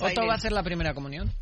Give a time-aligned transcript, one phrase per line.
[0.00, 1.32] Otto va a hacer la primera comunión.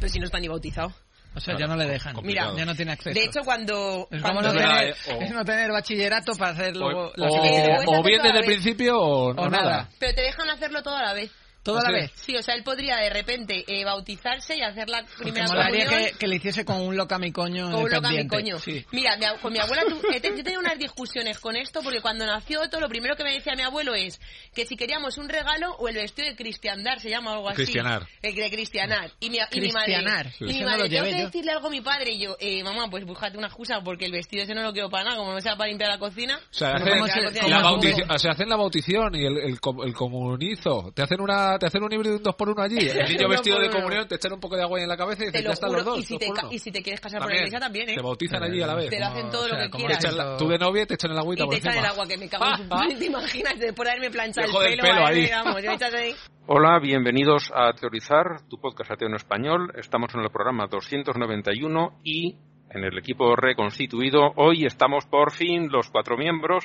[0.00, 0.92] Pero si no está ni bautizado.
[1.36, 2.14] O sea, ya no le dejan.
[2.22, 3.12] Mira, ya no tiene acceso.
[3.18, 4.06] De hecho, cuando.
[4.10, 8.02] Es cuando como no tener, es no tener bachillerato para hacer luego la o, o
[8.04, 9.62] bien desde el principio o, O o nada.
[9.64, 9.88] nada.
[9.98, 11.32] Pero te dejan hacerlo todo a la vez.
[11.64, 12.12] ¿Toda la vez?
[12.14, 15.88] Sí, o sea, él podría de repente eh, bautizarse y hacer la Porque primera comunión.
[15.88, 18.58] que, que le hiciese con un loca mi coño Con un loca mi coño.
[18.58, 18.84] Sí.
[18.92, 19.82] Mira, mi con mi abuela
[20.12, 23.24] he te- yo tenía unas discusiones con esto porque cuando nació Otto lo primero que
[23.24, 24.20] me decía mi abuelo es
[24.54, 27.56] que si queríamos un regalo o el vestido de cristiandar, se llama algo así.
[27.56, 28.06] Cristianar.
[28.22, 29.10] El de cristianar.
[29.20, 30.26] Y mi, y mi madre, Cristianar.
[30.26, 30.44] y Sí.
[30.44, 31.24] mi no madre lo tengo que yo.
[31.24, 34.12] decirle algo a mi padre y yo, eh, mamá, pues búscate una excusa porque el
[34.12, 36.36] vestido ese no lo quiero para nada, como no sea para limpiar la cocina.
[36.38, 39.24] O sea, hacen, ¿cómo se- la cómo se- bautici- o sea, hacen la bautición y
[39.24, 40.92] el, el, com- el comunizo.
[40.94, 42.76] Te hacen una te hacen un híbrido de un dos por uno allí.
[42.78, 45.26] El niño vestido de comunión, te echan un poco de agua en la cabeza y
[45.32, 45.98] Te dicen, lo ya están juro, los dos.
[45.98, 47.46] y, si dos te, y si te quieres casar por la También.
[47.46, 47.94] iglesia también, ¿eh?
[47.96, 48.90] Te bautizan allí a la vez.
[48.90, 50.12] Te lo hacen todo o sea, lo que quieras.
[50.14, 52.16] la- tú de novia te echan el agüita Y por te echan el agua, que
[52.18, 52.98] me cago en Ah, su...
[52.98, 53.58] ¿Te imaginas?
[53.58, 55.28] De por haberme planchado el pelo, ahí.
[55.62, 56.14] yo echas ahí.
[56.46, 59.72] Hola, bienvenidos a Teorizar, tu podcast ateo en español.
[59.78, 62.36] Estamos en el programa 291 y
[62.70, 64.32] en el equipo reconstituido.
[64.36, 66.64] Hoy estamos por fin los cuatro miembros.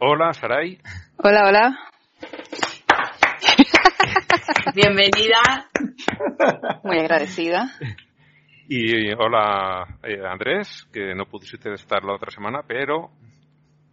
[0.00, 0.78] Hola, Saray.
[1.22, 1.78] Hola, hola.
[4.74, 5.70] Bienvenida.
[6.84, 7.70] Muy agradecida.
[8.68, 13.10] Y hola, eh, Andrés, que no pudiste estar la otra semana, pero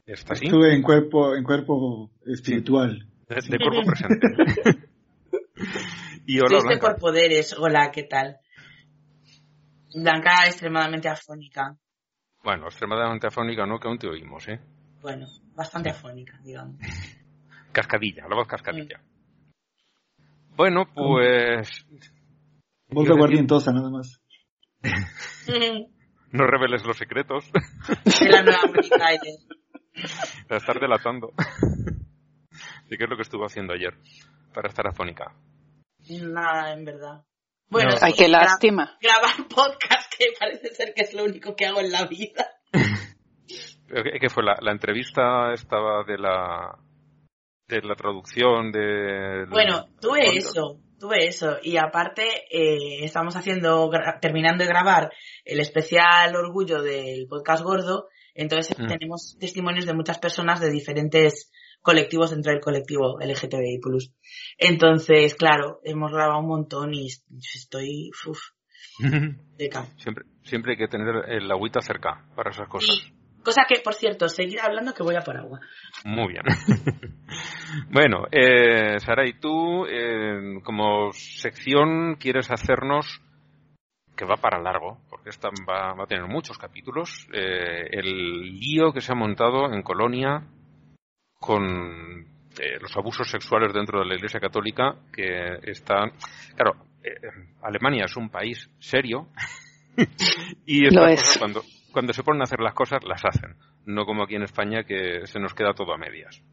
[0.05, 3.07] está así, Estuve en cuerpo, en cuerpo espiritual.
[3.29, 4.27] de, de cuerpo presente.
[6.25, 6.87] y hola, Estuviste Blanca.
[6.87, 7.55] por poderes.
[7.57, 8.37] Hola, ¿qué tal?
[9.93, 11.77] Blanca extremadamente afónica.
[12.43, 13.79] Bueno, extremadamente afónica, ¿no?
[13.79, 14.59] Que aún te oímos, ¿eh?
[15.01, 16.77] Bueno, bastante afónica, digamos.
[17.71, 19.01] Cascadilla, la voz cascadilla.
[20.55, 21.85] Bueno, pues
[22.89, 24.21] Voz de aguardientosa, nada más.
[26.31, 27.49] no reveles los secretos.
[28.19, 28.59] De la nueva.
[30.47, 31.31] Para estar delatando.
[32.87, 33.93] ¿De qué es lo que estuvo haciendo ayer?
[34.53, 35.33] Para estar afónica.
[36.09, 37.23] Nada, en verdad.
[37.69, 37.97] Bueno, No.
[37.97, 38.97] sí, Ay, qué gra- lástima.
[39.01, 42.45] Grabar podcast, que parece ser que es lo único que hago en la vida.
[43.87, 44.43] ¿Qué, qué fue?
[44.43, 46.77] La, la entrevista estaba de la
[47.67, 49.45] de la traducción de...
[49.49, 51.57] Bueno, tuve eso, tuve eso.
[51.63, 53.89] Y aparte, eh, estamos haciendo,
[54.21, 55.11] terminando de grabar
[55.43, 58.09] el especial orgullo del podcast gordo.
[58.35, 58.87] Entonces Mm.
[58.87, 63.79] tenemos testimonios de muchas personas de diferentes colectivos dentro del colectivo LGTBI+.
[64.57, 68.39] Entonces, claro, hemos grabado un montón y estoy, uf,
[69.57, 72.95] de siempre, siempre hay que tener el agüita cerca para esas cosas.
[72.95, 75.61] Y cosa que, por cierto, seguir hablando que voy a por agua.
[76.03, 76.43] Muy bien.
[77.91, 83.21] bueno, eh, Saray, tú eh, como sección quieres hacernos,
[84.15, 88.91] que va para largo, porque esta va, va a tener muchos capítulos, eh, el lío
[88.91, 90.43] que se ha montado en Colonia
[91.39, 92.25] con
[92.59, 96.11] eh, los abusos sexuales dentro de la Iglesia Católica, que están...
[96.55, 97.11] Claro, eh,
[97.61, 99.27] Alemania es un país serio
[100.65, 101.61] y estas cosas cuando,
[101.95, 105.25] cuando se ponen a hacer las cosas las hacen, no como aquí en España que
[105.27, 106.43] se nos queda todo a medias.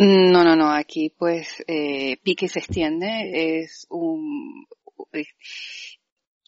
[0.00, 0.68] No, no, no.
[0.72, 3.60] Aquí, pues, eh, pique se extiende.
[3.62, 4.66] Es un.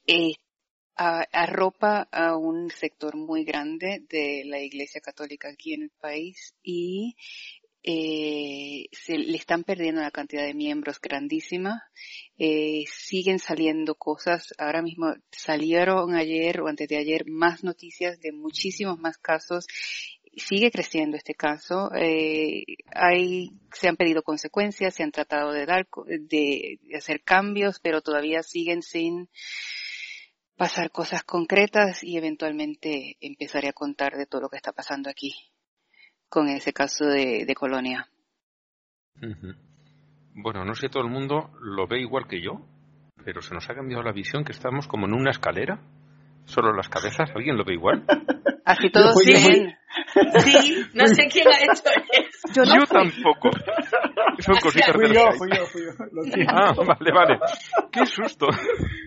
[0.09, 0.33] eh,
[0.97, 6.57] a- arropa a un sector muy grande de la Iglesia Católica aquí en el país
[6.65, 7.15] y
[7.83, 11.83] eh, se le están perdiendo una cantidad de miembros grandísima.
[12.39, 14.55] Eh, siguen saliendo cosas.
[14.59, 19.67] Ahora mismo salieron ayer o antes de ayer más noticias de muchísimos más casos.
[20.37, 21.91] Sigue creciendo este caso.
[21.95, 22.65] Eh,
[22.95, 28.03] hay, se han pedido consecuencias, se han tratado de dar, de, de hacer cambios, pero
[28.03, 29.29] todavía siguen sin
[30.57, 35.35] pasar cosas concretas y eventualmente empezaré a contar de todo lo que está pasando aquí
[36.31, 38.09] con ese caso de, de Colonia.
[40.35, 42.65] Bueno, no sé si todo el mundo lo ve igual que yo,
[43.25, 45.81] pero se nos ha cambiado la visión que estamos como en una escalera,
[46.47, 47.31] solo las cabezas.
[47.35, 48.05] ¿Alguien lo ve igual?
[48.65, 49.53] Así todo fui, yo fui.
[49.53, 49.77] bien.
[50.41, 51.83] Sí, no sé quién ha hecho
[52.13, 52.53] eso.
[52.55, 53.51] Yo no tampoco.
[54.39, 55.93] Son cositas Fui de yo, las- fui yo, fui yo.
[56.13, 56.23] Lo.
[56.49, 57.39] Ah, vale, vale.
[57.91, 58.47] Qué susto.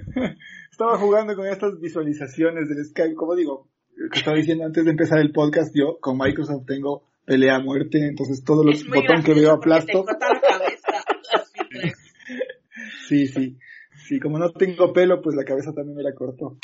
[0.71, 3.15] Estaba jugando con estas visualizaciones del Skype.
[3.15, 3.69] Como digo,
[4.11, 8.07] que estaba diciendo antes de empezar el podcast, yo con Microsoft tengo pelea a muerte,
[8.07, 10.05] entonces todos los botones que veo aplasto.
[10.05, 11.03] Te corta la cabeza.
[11.33, 11.93] Así,
[13.07, 13.57] Sí, sí.
[14.07, 16.57] Sí, como no tengo pelo, pues la cabeza también me la cortó.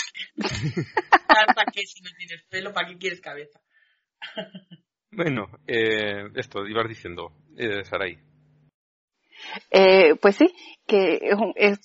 [1.27, 2.73] ¿Para qué si no tienes pelo?
[2.73, 3.61] ¿Para qué quieres cabeza?
[5.11, 8.19] Bueno, eh, esto, ibas diciendo, eh, Saray.
[9.71, 10.53] Eh, pues sí,
[10.85, 11.79] que es un, es,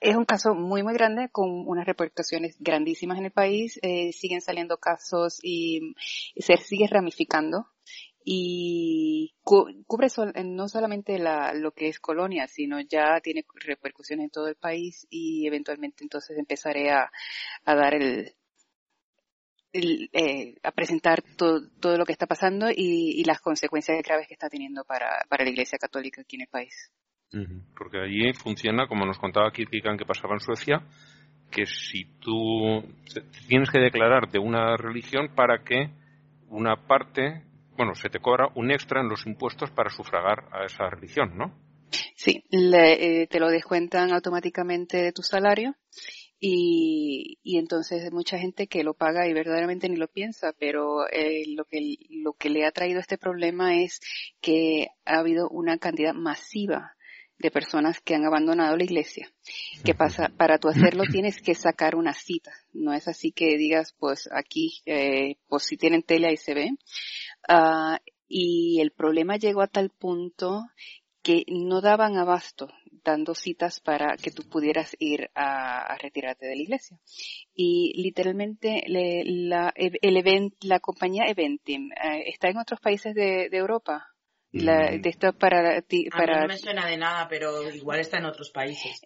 [0.00, 3.78] es un caso muy, muy grande con unas repercusiones grandísimas en el país.
[3.82, 5.94] Eh, siguen saliendo casos y,
[6.34, 7.66] y se sigue ramificando.
[8.24, 10.08] Y cubre
[10.44, 15.06] no solamente la, lo que es colonia, sino ya tiene repercusiones en todo el país
[15.10, 17.10] y eventualmente entonces empezaré a,
[17.64, 18.34] a dar el,
[19.72, 24.48] eh, a presentar todo, todo, lo que está pasando y, las consecuencias graves que está
[24.48, 26.90] teniendo para, para la Iglesia Católica aquí en el país.
[27.76, 30.84] Porque allí funciona, como nos contaba Kirkigan que pasaba en Suecia,
[31.50, 32.82] que si tú
[33.46, 35.90] tienes que declarar de una religión para que
[36.48, 37.44] una parte,
[37.80, 41.58] bueno, se te cobra un extra en los impuestos para sufragar a esa religión, ¿no?
[42.14, 45.74] Sí, le, eh, te lo descuentan automáticamente de tu salario
[46.38, 51.08] y, y entonces hay mucha gente que lo paga y verdaderamente ni lo piensa, pero
[51.10, 54.00] eh, lo, que, lo que le ha traído este problema es
[54.42, 56.92] que ha habido una cantidad masiva
[57.40, 59.30] de personas que han abandonado la iglesia.
[59.84, 60.30] ¿Qué pasa?
[60.36, 62.52] Para tú hacerlo tienes que sacar una cita.
[62.72, 66.70] No es así que digas, pues aquí, eh, pues si tienen tele ahí se ve.
[67.48, 67.96] Uh,
[68.28, 70.66] y el problema llegó a tal punto
[71.22, 72.68] que no daban abasto
[73.02, 76.98] dando citas para que tú pudieras ir a, retirarte de la iglesia.
[77.54, 83.56] Y literalmente la, el event, la compañía Eventim eh, está en otros países de, de
[83.56, 84.09] Europa.
[84.52, 86.40] La, de esto para ti, para...
[86.40, 89.00] no me suena de nada, pero igual está en otros países.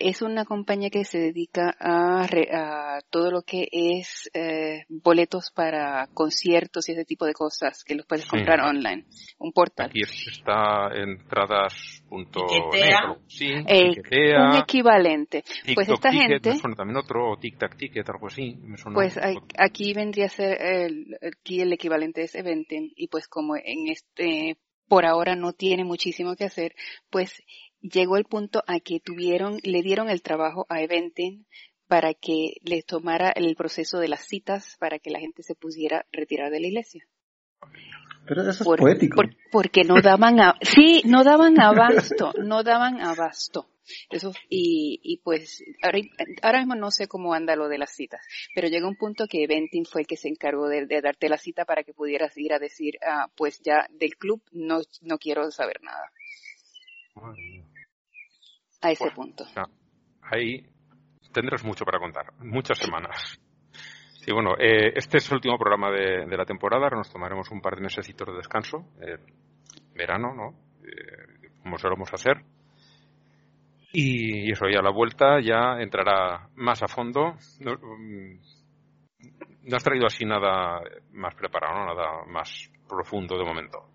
[0.00, 6.08] Es una compañía que se dedica a, a todo lo que es eh, boletos para
[6.12, 9.04] conciertos y ese tipo de cosas que los puedes comprar online.
[9.38, 9.90] Un portal.
[9.90, 13.16] Aquí está entradas.net.
[13.28, 13.94] Sí, eh,
[14.36, 15.44] un equivalente.
[15.72, 16.40] pues esta gente...
[16.76, 18.58] también otro, Tic Tac Ticket, algo así.
[18.92, 19.20] pues
[19.56, 24.58] aquí vendría a ser, el, aquí el equivalente es Eventim y pues como en este
[24.90, 26.74] por ahora no tiene muchísimo que hacer,
[27.10, 27.44] pues
[27.80, 31.46] llegó el punto a que tuvieron, le dieron el trabajo a Eventin
[31.86, 36.06] para que les tomara el proceso de las citas para que la gente se pudiera
[36.10, 37.06] retirar de la iglesia.
[38.26, 39.22] Pero eso es poético.
[39.52, 43.68] porque no daban, a, sí, no daban abasto, no daban abasto.
[44.10, 45.62] Eso, y, y pues,
[46.42, 49.46] ahora, mismo no sé cómo anda lo de las citas, pero llega un punto que
[49.46, 52.58] Ventin fue el que se encargó de, darte la cita para que pudieras ir a
[52.58, 56.10] decir, ah, pues ya del club no, no quiero saber nada.
[58.82, 59.44] A ese punto.
[60.22, 60.64] ahí
[61.32, 63.40] tendrás mucho para contar, muchas semanas.
[64.20, 67.62] Sí, bueno, eh, este es el último programa de, la temporada, ahora nos tomaremos un
[67.62, 69.16] par de meses de descanso, eh,
[69.94, 70.50] verano, ¿no?
[70.84, 72.44] Eh, como solemos hacer.
[73.92, 77.34] Y eso, ya a la vuelta ya entrará más a fondo.
[77.60, 78.38] No, mm,
[79.74, 80.80] has traído así nada
[81.12, 83.88] más preparado, nada más profundo de momento.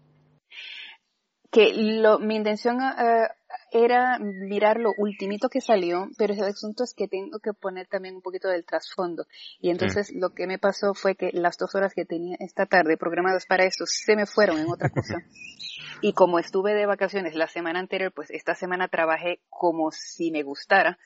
[1.56, 3.30] Que lo, mi intención eh,
[3.72, 8.16] era mirar lo ultimito que salió, pero el asunto es que tengo que poner también
[8.16, 9.26] un poquito del trasfondo.
[9.62, 12.98] Y entonces lo que me pasó fue que las dos horas que tenía esta tarde
[12.98, 15.20] programadas para esto se me fueron en otra cosa.
[16.02, 20.44] Y como estuve de vacaciones la semana anterior, pues esta semana trabajé como si me
[20.44, 21.00] gustara.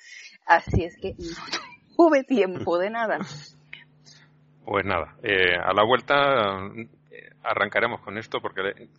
[0.48, 3.20] Así es que no tuve tiempo de nada.
[4.66, 6.72] Pues nada, eh, a la vuelta
[7.12, 8.90] eh, arrancaremos con esto porque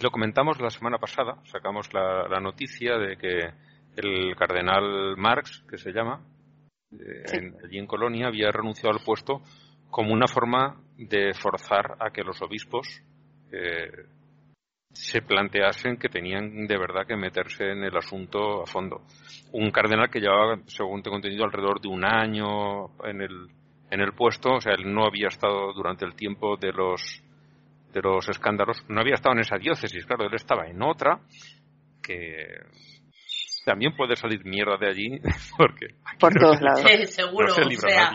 [0.00, 3.50] lo comentamos la semana pasada, sacamos la, noticia de que
[3.96, 6.20] el cardenal Marx, que se llama,
[6.92, 9.42] eh, allí en Colonia, había renunciado al puesto
[9.90, 13.02] como una forma de forzar a que los obispos
[14.96, 19.02] se planteasen que tenían de verdad que meterse en el asunto a fondo.
[19.52, 23.48] Un cardenal que llevaba, según tengo entendido, alrededor de un año en el,
[23.90, 27.22] en el puesto, o sea, él no había estado durante el tiempo de los,
[27.96, 31.20] de los escándalos, no había estado en esa diócesis, claro, él estaba en otra,
[32.02, 32.60] que
[33.64, 35.20] también puede salir mierda de allí
[35.56, 35.88] porque
[36.20, 36.84] por todos lados.
[37.10, 38.12] seguro o sea,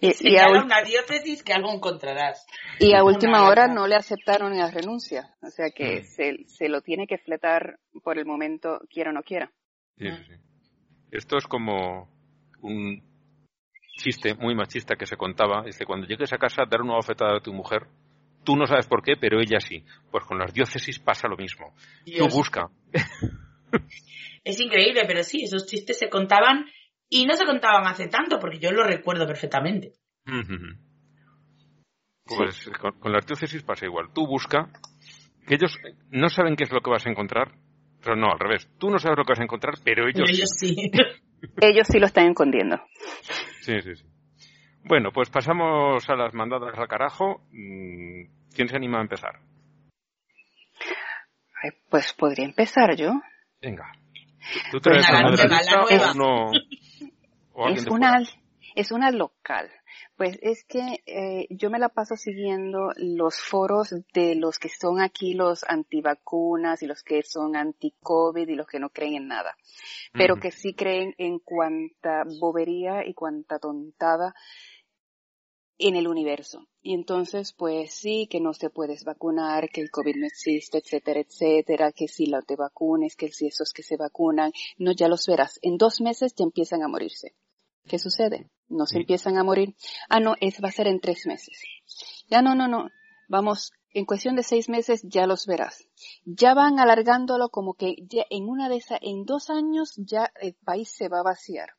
[0.00, 2.44] y, a una diócesis que algo encontrarás.
[2.80, 6.04] Y a última hora no le aceptaron la renuncia o sea que mm.
[6.04, 9.52] se, se, lo tiene que fletar por el momento quiera o no quiera.
[9.98, 10.34] Sí, sí.
[11.12, 12.08] esto es como
[12.60, 13.02] un
[13.98, 17.40] chiste muy machista que se contaba dice cuando llegues a casa dar una bofetada a
[17.40, 17.86] tu mujer
[18.46, 21.74] tú no sabes por qué pero ella sí pues con las diócesis pasa lo mismo
[22.16, 22.70] tú busca
[24.46, 26.66] Es increíble, pero sí, esos chistes se contaban
[27.08, 29.94] y no se contaban hace tanto, porque yo lo recuerdo perfectamente.
[32.24, 34.12] Pues con, las diócesis pasa igual.
[34.14, 34.70] Tú busca,
[35.48, 35.76] que ellos
[36.10, 37.56] no saben qué es lo que vas a encontrar,
[38.00, 38.70] pero no, al revés.
[38.78, 40.76] Tú no sabes lo que vas a encontrar, pero ellos, ellos sí.
[41.60, 42.80] ellos sí lo están escondiendo.
[43.62, 44.04] Sí, sí, sí.
[44.84, 47.42] Bueno, pues pasamos a las mandadas al carajo.
[48.56, 49.38] ¿Quién se anima a empezar?
[51.90, 53.20] pues podría empezar yo.
[53.60, 53.92] Venga.
[54.70, 55.04] ¿Tú pues
[57.68, 58.22] es, una,
[58.74, 59.70] Es una local.
[60.16, 65.00] Pues es que eh, yo me la paso siguiendo los foros de los que son
[65.00, 69.56] aquí los antivacunas y los que son anti-COVID y los que no creen en nada,
[70.12, 74.34] pero que sí creen en cuanta bobería y cuanta tontada
[75.78, 76.66] en el universo.
[76.82, 81.20] Y entonces, pues sí, que no te puedes vacunar, que el COVID no existe, etcétera,
[81.20, 85.26] etcétera, que si la te vacunes, que si esos que se vacunan, no, ya los
[85.26, 85.58] verás.
[85.62, 87.34] En dos meses ya empiezan a morirse.
[87.86, 88.50] ¿Qué sucede?
[88.68, 89.74] No se empiezan a morir.
[90.08, 91.60] Ah, no, es, va a ser en tres meses.
[92.28, 92.88] Ya no, no, no.
[93.28, 95.86] Vamos, en cuestión de seis meses ya los verás.
[96.24, 100.54] Ya van alargándolo como que ya en una de esas, en dos años ya el
[100.54, 101.70] país se va a vaciar.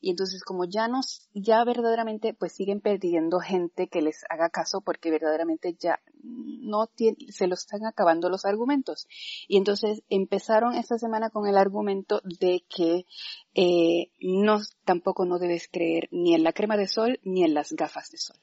[0.00, 4.80] Y entonces como ya nos, ya verdaderamente pues siguen perdiendo gente que les haga caso
[4.80, 9.06] porque verdaderamente ya no tiene, se lo están acabando los argumentos.
[9.48, 13.06] Y entonces empezaron esta semana con el argumento de que
[13.54, 17.72] eh, no, tampoco no debes creer ni en la crema de sol ni en las
[17.72, 18.36] gafas de sol.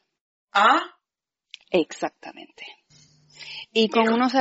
[0.53, 0.97] Ah,
[1.69, 2.65] Exactamente.
[3.73, 4.33] Y con unos,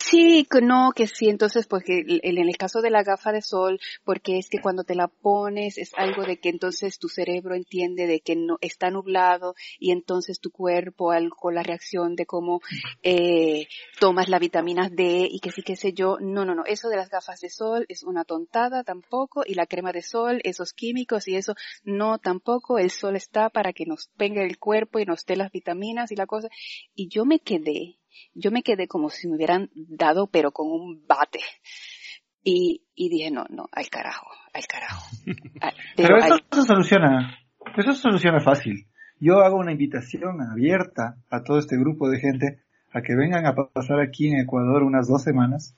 [0.00, 4.38] sí, no, que sí, entonces, porque en el caso de la gafa de sol, porque
[4.38, 8.20] es que cuando te la pones es algo de que entonces tu cerebro entiende de
[8.20, 12.60] que no está nublado y entonces tu cuerpo al, con la reacción de cómo
[13.02, 13.66] eh,
[13.98, 16.96] tomas la vitamina D y que sí, qué sé yo, no, no, no, eso de
[16.96, 21.26] las gafas de sol es una tontada tampoco y la crema de sol, esos químicos
[21.28, 25.24] y eso, no tampoco, el sol está para que nos venga el cuerpo y nos
[25.24, 26.48] dé las vitaminas y la cosa,
[26.94, 27.98] y yo me quedé
[28.34, 31.40] yo me quedé como si me hubieran dado, pero con un bate.
[32.44, 35.06] Y, y dije, no, no, al carajo, al carajo.
[35.60, 37.38] Al- Pero pero eso al- se soluciona,
[37.76, 38.86] eso se soluciona fácil.
[39.20, 43.54] Yo hago una invitación abierta a todo este grupo de gente a que vengan a
[43.54, 45.76] pasar aquí en Ecuador unas dos semanas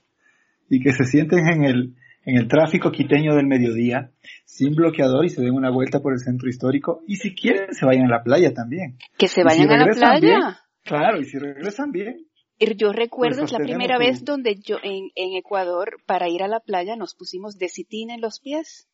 [0.71, 4.11] y que se sienten en el, en el tráfico quiteño del mediodía
[4.47, 7.85] sin bloqueador y se den una vuelta por el centro histórico y si quieren se
[7.85, 8.97] vayan a la playa también.
[9.19, 10.19] que se si vayan a la playa.
[10.21, 10.41] bien,
[10.85, 12.27] Claro, y si regresan bien,
[12.59, 16.43] Y Yo recuerdo, Pues es la primera vez donde yo en, en Ecuador, para ir
[16.43, 18.87] a la playa, nos pusimos desitín en los pies.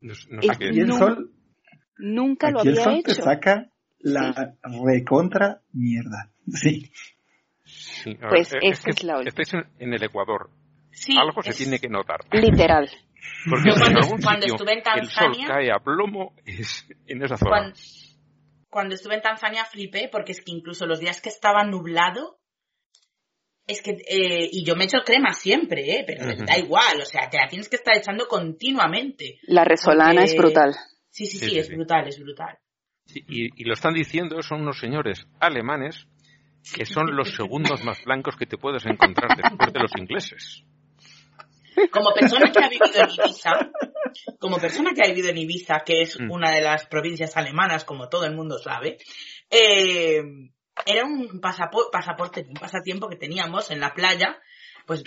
[0.00, 1.32] No, sé- no sé Es- qué aquí el sol,
[1.98, 3.22] Nunca lo aquí el había sol te hecho.
[3.22, 6.30] saca la recontra mierda.
[6.54, 6.90] Sí.
[7.64, 10.50] Sí, ver, Pues eh, esa que es la Estáis en, en el Ecuador.
[10.92, 11.16] sí.
[11.18, 12.20] Algo se es- tiene que notar.
[12.32, 12.88] Literal.
[13.50, 16.34] Porque Yo cuando- en algún cuando sitio estuve en el sol Tanzania- cae a plomo
[16.46, 17.50] es en esa zona.
[17.50, 17.76] Cuando,
[18.68, 22.38] cuando estuve en Tanzania flipé porque es que incluso los días que estaba nublado,
[23.66, 27.28] es que, eh, y yo me echo crema siempre, eh, pero da igual, o sea,
[27.28, 29.40] te la tienes que estar echando continuamente.
[29.42, 30.74] La resolana Porque- es brutal.
[31.10, 31.74] Sí, sí, Sí, sí, sí, es sí.
[31.74, 32.58] brutal, es brutal.
[33.06, 36.06] Sí, y, y lo están diciendo, son unos señores alemanes
[36.74, 40.64] que son los segundos más blancos que te puedes encontrar después de los ingleses.
[41.90, 43.70] Como persona que ha vivido en Ibiza,
[44.38, 46.30] como persona que ha vivido en Ibiza, que es Mm.
[46.30, 48.98] una de las provincias alemanas, como todo el mundo sabe,
[49.50, 50.22] eh,
[50.86, 54.38] era un pasapo- pasaporte, un pasatiempo que teníamos en la playa,
[54.86, 55.02] pues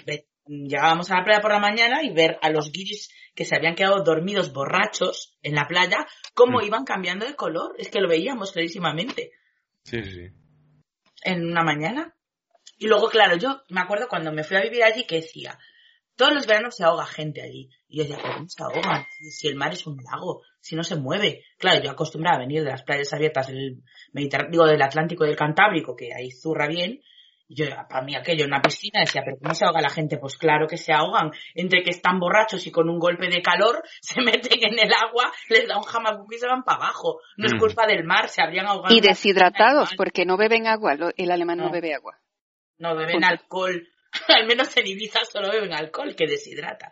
[0.45, 3.75] llegábamos a la playa por la mañana y ver a los guiris que se habían
[3.75, 6.63] quedado dormidos borrachos en la playa, cómo Mm.
[6.65, 9.31] iban cambiando de color, es que lo veíamos clarísimamente
[9.83, 10.27] Sí, sí, sí.
[11.23, 12.15] en una mañana.
[12.77, 15.57] Y luego, claro, yo me acuerdo cuando me fui a vivir allí que decía,
[16.19, 17.69] todos los veranos se ahoga gente allí.
[17.88, 19.05] Y yo decía, ¿pero cómo se ahogan?
[19.31, 21.43] Si- el mar es un lago, si no se mueve.
[21.57, 23.77] Claro, yo acostumbraba a venir de las playas abiertas del
[24.13, 26.99] Mediterráneo, digo, del Atlántico y del Cantábrico, que ahí zurra bien.
[27.47, 30.17] Y yo, para mí aquello en una piscina, decía, ¿pero cómo se ahoga la gente?
[30.19, 31.31] Pues claro que se ahogan.
[31.55, 35.31] Entre que están borrachos y con un golpe de calor se meten en el agua,
[35.49, 37.21] les da un jamacuco y se van para abajo.
[37.38, 37.59] No es Mm.
[37.59, 38.93] culpa del mar, se habrían ahogado.
[38.93, 40.95] Y deshidratados, porque no beben agua.
[41.17, 41.71] El alemán no No.
[41.71, 42.19] bebe agua.
[42.77, 43.27] No beben Punto.
[43.27, 43.88] alcohol.
[44.27, 46.91] Al menos en Ibiza solo beben alcohol que deshidrata.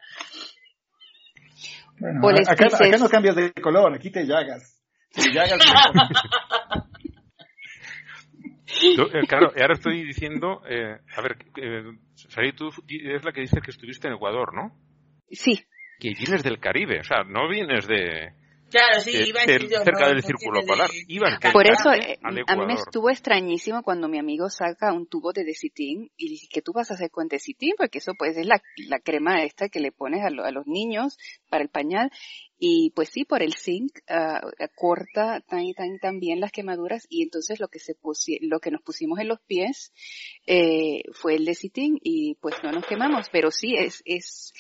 [2.00, 4.82] Bueno, O les acá, dices- acá no cambias de color, aquí te llagas.
[5.14, 5.60] Te llagas
[8.98, 11.84] Yo, eh, claro, ahora estoy diciendo, eh, a ver, eh,
[12.30, 14.78] Sari, tú es la que dice que estuviste en Ecuador, ¿no?
[15.32, 15.66] Sí,
[16.00, 18.34] Que vienes del Caribe, o sea, no vienes de,
[18.70, 20.90] Claro, sí, de- iba yo, cerca no, del círculo de- polar.
[21.08, 25.08] Ibas del Por eso eh, a mí me estuvo extrañísimo cuando mi amigo saca un
[25.08, 27.74] tubo de desitín y dice, ¿qué tú vas a hacer con desitín?
[27.78, 30.68] Porque eso pues es la, la crema esta que le pones a, lo- a los
[30.68, 31.18] niños
[31.50, 32.12] para el pañal.
[32.60, 34.42] Y pues sí, por el zinc ah,
[34.76, 38.72] corta tan, tan, tan bien las quemaduras y entonces lo que se pusi- lo que
[38.72, 39.94] nos pusimos en los pies
[40.48, 43.28] eh, fue el desitín y pues no nos quemamos.
[43.32, 44.54] Pero sí, es, es,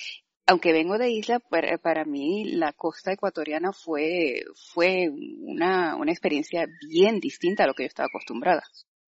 [0.47, 6.65] aunque vengo de isla, para, para mí la costa ecuatoriana fue, fue una, una experiencia
[6.89, 8.63] bien distinta a lo que yo estaba acostumbrada.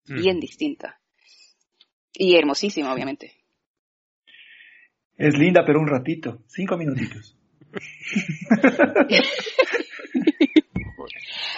[0.06, 1.00] Bien distinta.
[2.12, 3.34] Y hermosísima, obviamente.
[5.16, 7.38] Es linda, pero un ratito, cinco minutitos.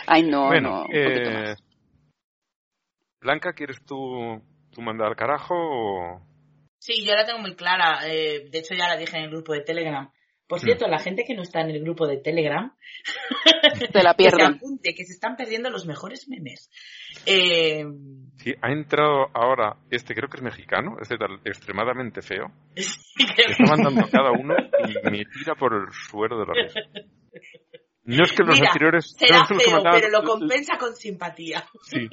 [0.06, 1.56] Ay, no, bueno, no, eh.
[3.22, 6.31] Blanca, ¿quieres tú, tú mandar al carajo o...?
[6.84, 8.00] Sí, yo la tengo muy clara.
[8.08, 10.12] eh, de hecho, ya la dije en el grupo de Telegram.
[10.48, 10.64] Por Mm.
[10.66, 12.76] cierto, la gente que no está en el grupo de Telegram,
[13.94, 14.56] Te la que se pierden.
[14.56, 16.70] apunte, que se están perdiendo los mejores memes.
[17.28, 17.86] Eh,
[18.38, 24.08] Sí, ha entrado ahora, este creo que es mexicano, este tal extremadamente feo, está mandando
[24.12, 24.56] cada uno
[24.90, 26.80] y me tira por el suero de la risa.
[28.06, 29.16] No es que los Mira, anteriores...
[29.22, 31.64] no será es que los que feo, mandaban- pero lo compensa con simpatía.
[31.84, 32.10] Sí.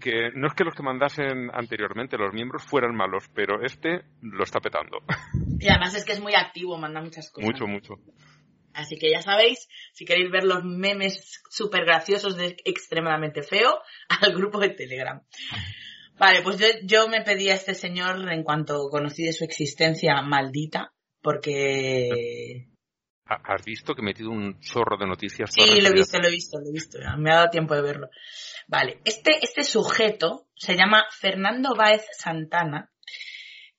[0.00, 4.02] Que, que no es que los que mandasen anteriormente los miembros fueran malos, pero este
[4.22, 4.98] lo está petando.
[5.58, 7.48] Y además es que es muy activo, manda muchas cosas.
[7.48, 7.94] mucho, mucho.
[8.74, 13.80] Así que ya sabéis, si queréis ver los memes súper graciosos de extremadamente feo,
[14.20, 15.22] al grupo de Telegram.
[16.18, 20.20] Vale, pues yo, yo me pedí a este señor en cuanto conocí de su existencia
[20.22, 22.68] maldita, porque...
[23.26, 25.50] Ha- ¿Has visto que he metido un chorro de noticias?
[25.52, 26.98] Sí, lo he visto, lo he visto, lo he visto.
[27.18, 28.08] Me ha dado tiempo de verlo.
[28.68, 32.90] Vale, este, este sujeto se llama Fernando Báez Santana,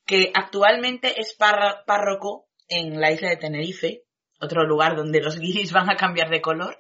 [0.06, 4.04] que actualmente es párroco en la isla de Tenerife,
[4.40, 6.78] otro lugar donde los guiris van a cambiar de color.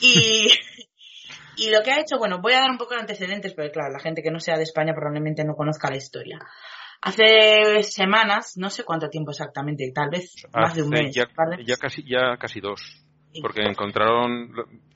[0.00, 0.48] Y,
[1.56, 3.92] y lo que ha hecho, bueno, voy a dar un poco de antecedentes, porque claro,
[3.92, 6.38] la gente que no sea de España probablemente no conozca la historia.
[7.00, 11.14] Hace semanas, no sé cuánto tiempo exactamente, tal vez más de un mes.
[11.14, 11.28] Ya,
[11.64, 12.80] ya casi, ya casi dos.
[13.42, 14.50] Porque encontraron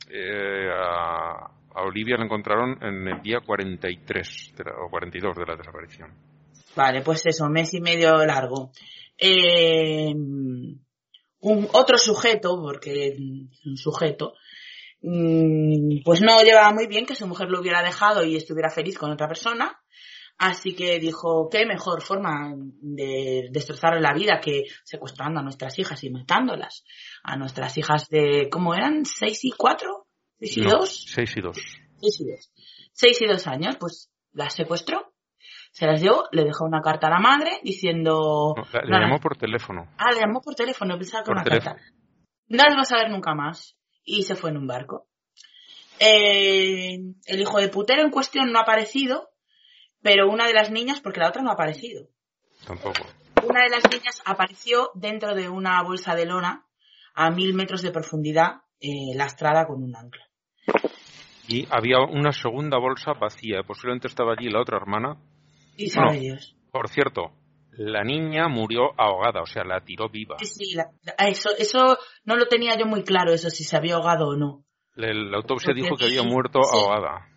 [0.09, 5.47] eh, a, a Olivia la encontraron en el día 43 de la- o 42 de
[5.47, 6.13] la desaparición.
[6.75, 8.73] Vale, pues eso, mes y medio largo.
[9.17, 10.13] Eh,
[11.41, 13.17] un otro sujeto, porque
[13.65, 14.35] un sujeto,
[15.03, 18.99] mm, pues no llevaba muy bien que su mujer lo hubiera dejado y estuviera feliz
[18.99, 19.81] con otra persona.
[20.41, 26.05] Así que dijo, qué mejor forma de destrozarle la vida que secuestrando a nuestras hijas
[26.05, 26.85] y matándolas.
[27.25, 29.05] A nuestras hijas de, ¿cómo eran?
[29.05, 30.08] ¿Seis y cuatro?
[30.39, 31.05] ¿Seis y No, dos?
[31.09, 31.57] seis y dos.
[32.01, 32.53] seis y dos.
[32.93, 35.13] Seis y dos años, pues las secuestró,
[35.73, 38.55] se las llevó, le dejó una carta a la madre diciendo...
[38.57, 39.89] No, la- le llamó por teléfono.
[39.99, 41.77] Ah, le llamó por teléfono, pensaba que Por una teléfono.
[41.77, 41.93] carta.
[42.49, 43.77] No las vas a ver nunca más.
[44.05, 45.07] Y se fue en un barco.
[46.01, 46.95] Eh,
[47.27, 49.31] el hijo de putero en cuestión no ha aparecido,
[50.01, 52.09] pero una de las niñas, porque la otra no ha aparecido.
[52.67, 53.05] Tampoco.
[53.45, 56.67] Una de las niñas apareció dentro de una bolsa de lona
[57.15, 60.28] a mil metros de profundidad, eh, lastrada con un ancla.
[61.49, 63.63] Y había una segunda bolsa vacía.
[63.63, 65.17] Posiblemente estaba allí la otra hermana.
[65.77, 66.21] Y sabe No.
[66.21, 66.55] Dios.
[66.71, 67.33] Por cierto,
[67.73, 70.37] la niña murió ahogada, o sea, la tiró viva.
[70.39, 70.91] Sí, sí, la-
[71.27, 74.65] eso, eso no lo tenía yo muy claro, eso si se había ahogado o no.
[74.97, 76.77] La, la autopsia Porque dijo que había sí, muerto sí.
[76.77, 77.29] ahogada.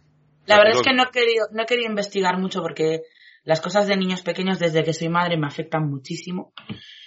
[0.47, 3.03] La verdad es que no he querido, no he querido investigar mucho porque
[3.43, 6.51] las cosas de niños pequeños desde que soy madre me afectan muchísimo.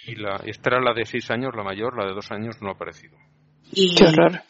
[0.07, 2.69] Y la, esta era la de seis años, la mayor, la de dos años no
[2.69, 3.17] ha aparecido.
[3.71, 4.41] Y Qué horror.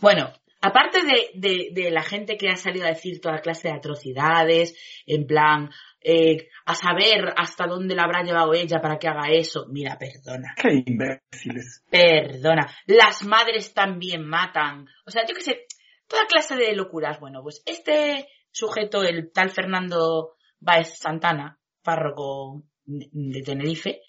[0.00, 3.74] bueno, aparte de, de, de la gente que ha salido a decir toda clase de
[3.74, 9.28] atrocidades, en plan, eh, a saber hasta dónde la habrá llevado ella para que haga
[9.30, 10.54] eso, mira, perdona.
[10.56, 11.82] Qué imbéciles.
[11.90, 14.86] Perdona, las madres también matan.
[15.04, 15.66] O sea, yo qué sé,
[16.06, 17.18] toda clase de locuras.
[17.18, 24.00] Bueno, pues este sujeto, el tal Fernando Baez Santana, párroco de de Tenerife,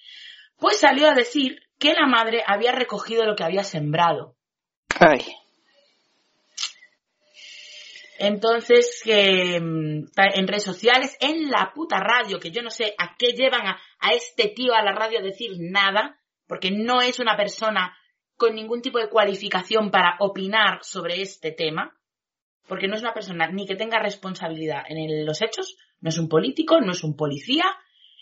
[0.58, 4.36] pues salió a decir que la madre había recogido lo que había sembrado.
[5.00, 5.22] Ay.
[8.20, 13.34] Entonces, ta- en redes sociales, en la puta radio, que yo no sé a qué
[13.34, 17.36] llevan a, a este tío a la radio a decir nada, porque no es una
[17.36, 17.96] persona
[18.36, 21.96] con ningún tipo de cualificación para opinar sobre este tema,
[22.68, 26.30] porque no es una persona ni que tenga responsabilidad en los hechos, no es un
[26.30, 27.66] político, no es un policía,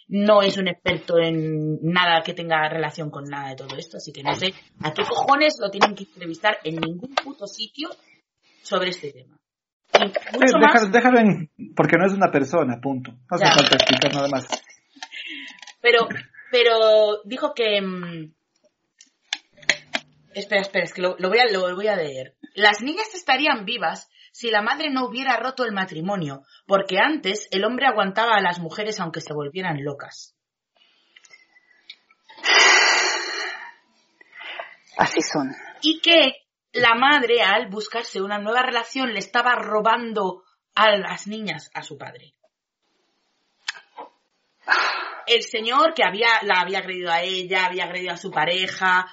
[0.08, 4.14] no es un experto en nada que tenga relación con nada de todo esto, así
[4.14, 7.90] que no sé a qué cojones lo tienen que entrevistar en ningún puto sitio
[8.62, 9.38] sobre este tema.
[9.94, 10.12] Eh,
[10.60, 13.12] más, déjalo, en, porque no es una persona, punto.
[13.12, 14.46] No hace falta explicar nada más.
[15.82, 16.08] pero,
[16.52, 17.82] pero dijo que...
[17.82, 18.34] mm,
[20.34, 22.36] Espera, espera, es que lo, lo voy a, lo voy a leer.
[22.56, 27.64] Las niñas estarían vivas si la madre no hubiera roto el matrimonio, porque antes el
[27.64, 30.36] hombre aguantaba a las mujeres aunque se volvieran locas.
[34.98, 35.56] Así son.
[35.82, 36.45] Y que
[36.76, 40.44] la madre, al buscarse una nueva relación, le estaba robando
[40.76, 42.34] a las niñas a su padre.
[45.26, 49.08] El señor que había, la había agredido a ella, había agredido a su pareja,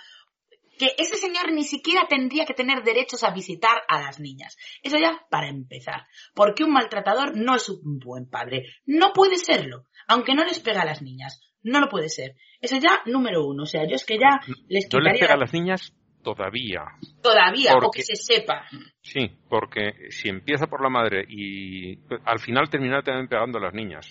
[0.77, 4.57] que ese señor ni siquiera tendría que tener derechos a visitar a las niñas.
[4.83, 6.07] Eso ya para empezar.
[6.35, 8.65] Porque un maltratador no es un buen padre.
[8.85, 9.87] No puede serlo.
[10.09, 11.41] Aunque no les pega a las niñas.
[11.63, 12.35] No lo puede ser.
[12.61, 13.63] Eso ya número uno.
[13.63, 15.21] O sea, yo es que ya les No les quitaría...
[15.21, 16.83] pega a las niñas todavía.
[17.23, 18.67] Todavía, o Porque- que se sepa.
[19.03, 23.75] Sí, porque si empieza por la madre y al final termina también pegando a las
[23.75, 24.07] niñas.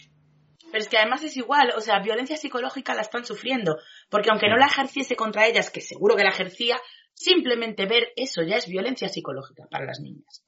[0.71, 3.77] Pero es que además es igual, o sea, violencia psicológica la están sufriendo,
[4.09, 6.77] porque aunque no la ejerciese contra ellas, que seguro que la ejercía,
[7.13, 10.45] simplemente ver eso ya es violencia psicológica para las niñas.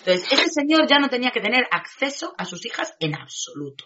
[0.00, 3.84] Entonces, ese señor ya no tenía que tener acceso a sus hijas en absoluto.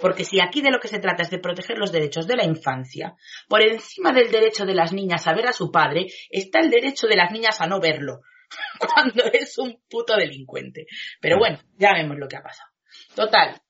[0.00, 2.44] Porque si aquí de lo que se trata es de proteger los derechos de la
[2.44, 3.14] infancia,
[3.48, 7.06] por encima del derecho de las niñas a ver a su padre, está el derecho
[7.06, 8.20] de las niñas a no verlo,
[8.78, 10.86] cuando es un puto delincuente.
[11.20, 12.70] Pero bueno, ya vemos lo que ha pasado.
[13.14, 13.60] Total.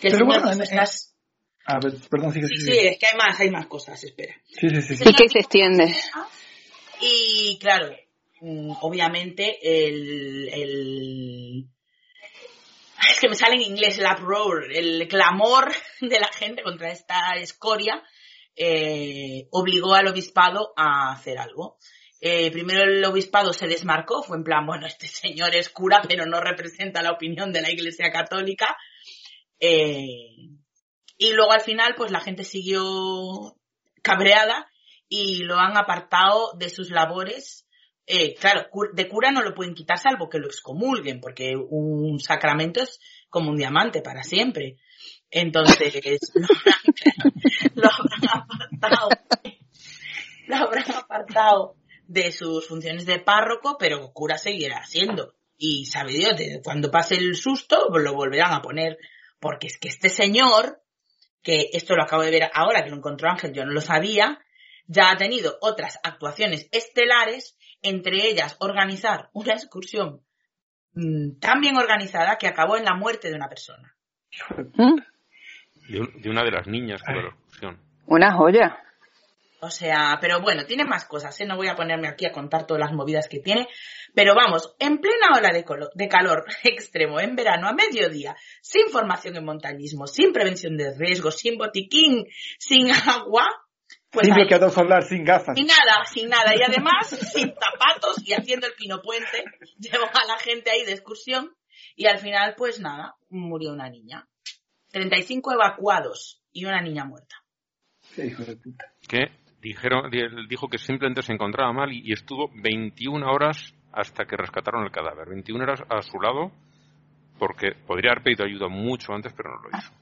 [0.00, 1.14] Que Pero bueno, en- estás-
[1.64, 2.72] A ver, perdón, sigue, Sí, sigue.
[2.72, 4.34] sí, es que hay más, hay más cosas, espera.
[4.46, 4.96] Sí, sí, sí.
[4.96, 5.04] sí.
[5.08, 5.94] Y que se extiende.
[7.00, 7.90] Y claro,
[8.40, 11.64] mm, obviamente el, el...
[13.10, 17.36] Es que me sale en inglés el uproar, el clamor de la gente contra esta
[17.36, 18.02] escoria
[18.54, 21.76] eh, obligó al obispado a hacer algo.
[22.20, 26.24] Eh, primero el obispado se desmarcó, fue en plan, bueno, este señor es cura, pero
[26.24, 28.76] no representa la opinión de la Iglesia Católica.
[29.60, 30.06] Eh,
[31.18, 33.56] y luego al final, pues la gente siguió
[34.02, 34.70] cabreada
[35.08, 37.65] y lo han apartado de sus labores.
[38.06, 42.80] Eh, claro, de cura no lo pueden quitar salvo que lo excomulguen, porque un sacramento
[42.80, 44.76] es como un diamante para siempre.
[45.30, 45.94] Entonces,
[47.74, 49.08] lo habrán, apartado,
[50.46, 55.34] lo habrán apartado de sus funciones de párroco, pero cura seguirá siendo.
[55.58, 58.98] Y sabe Dios, cuando pase el susto, lo volverán a poner.
[59.40, 60.82] Porque es que este señor,
[61.42, 64.38] que esto lo acabo de ver ahora, que lo encontró Ángel, yo no lo sabía,
[64.86, 67.55] ya ha tenido otras actuaciones estelares,
[67.88, 70.20] entre ellas organizar una excursión
[70.94, 73.94] mm, tan bien organizada que acabó en la muerte de una persona.
[74.74, 74.96] ¿Mm?
[75.88, 77.80] De, un- de una de las niñas a la excursión.
[78.06, 78.78] Una joya.
[79.60, 81.46] O sea, pero bueno, tiene más cosas, ¿eh?
[81.46, 83.66] No voy a ponerme aquí a contar todas las movidas que tiene.
[84.14, 88.88] Pero vamos, en plena ola de, colo- de calor extremo, en verano, a mediodía, sin
[88.90, 92.26] formación en montañismo, sin prevención de riesgos, sin botiquín,
[92.58, 93.48] sin agua,
[94.16, 95.56] pues Sin ahí- bloqueador solar, sin gafas.
[95.56, 96.52] sin nada, sin nada.
[96.56, 99.44] Y además, sin zapatos y haciendo el pino puente,
[99.78, 101.54] llevó a la gente ahí de excursión
[101.94, 104.26] y al final, pues nada, murió una niña.
[104.92, 107.36] 35 evacuados y una niña muerta.
[108.14, 108.84] Qué hijo de puta.
[109.08, 109.26] Que
[109.60, 114.36] dijeron, di- dijo que simplemente se encontraba mal y, y estuvo 21 horas hasta que
[114.36, 115.28] rescataron el cadáver.
[115.28, 116.50] 21 horas a su lado
[117.38, 119.92] porque podría haber pedido ayuda mucho antes, pero no lo hizo.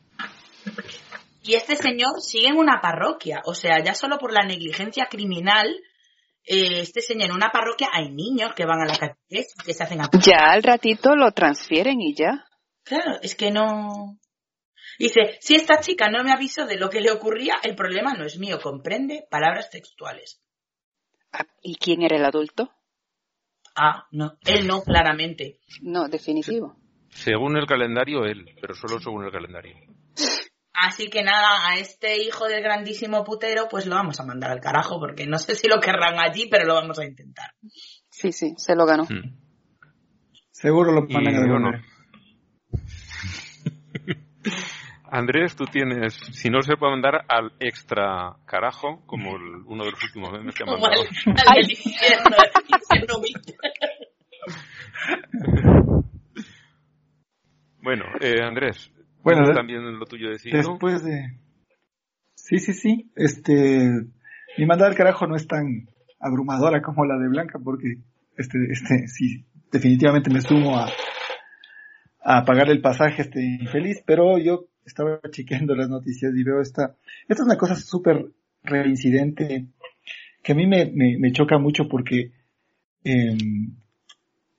[1.47, 3.43] Y este señor sigue en una parroquia.
[3.45, 5.69] O sea, ya solo por la negligencia criminal,
[6.43, 9.83] eh, este señor en una parroquia hay niños que van a la catequesis, que se
[9.83, 10.09] hacen a...
[10.23, 12.47] Ya al ratito lo transfieren y ya.
[12.83, 14.19] Claro, es que no...
[14.99, 18.25] Dice, si esta chica no me avisó de lo que le ocurría, el problema no
[18.25, 20.41] es mío, comprende palabras textuales.
[21.31, 22.71] Ah, ¿Y quién era el adulto?
[23.77, 25.59] Ah, no, él no, claramente.
[25.83, 26.77] No, definitivo.
[27.11, 29.75] Según el calendario, él, pero solo según el calendario.
[30.75, 34.61] Así que nada, a este hijo del grandísimo putero, pues lo vamos a mandar al
[34.61, 37.53] carajo, porque no sé si lo querrán allí, pero lo vamos a intentar.
[38.11, 39.07] Sí, sí, se lo ganó.
[40.51, 41.71] Seguro lo Y mandan a bueno.
[45.11, 49.93] Andrés, tú tienes, si no se puede mandar al extra carajo, como el- uno de
[49.93, 51.03] los últimos memes que ha mandado.
[51.03, 53.15] al, al infierno, infierno.
[57.81, 58.91] Bueno, eh, Andrés,
[59.25, 60.59] Bueno, ¿tienes de- también lo tuyo decidido.
[60.59, 61.39] Después de...
[62.35, 63.11] Sí, sí, sí.
[63.17, 63.91] Este...
[64.57, 65.89] Mi mandada al carajo no es tan
[66.21, 67.99] abrumadora como la de Blanca porque
[68.37, 70.89] este, este, sí, definitivamente me sumo a,
[72.23, 76.61] a pagar el pasaje a este infeliz, pero yo estaba chequeando las noticias y veo
[76.61, 76.95] esta,
[77.29, 78.27] esta es una cosa súper
[78.63, 79.67] reincidente
[80.43, 82.31] que a mí me, me, me choca mucho porque
[83.05, 83.37] eh,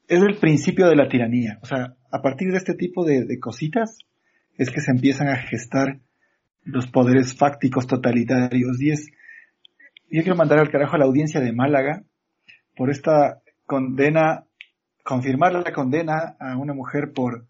[0.08, 1.60] es el principio de la tiranía.
[1.62, 3.98] O sea, a partir de este tipo de, de cositas
[4.58, 6.00] es que se empiezan a gestar
[6.64, 9.08] los poderes fácticos totalitarios y es
[10.10, 12.04] yo quiero mandar al carajo a la audiencia de Málaga
[12.76, 14.46] por esta condena,
[15.04, 17.46] confirmar la condena a una mujer por,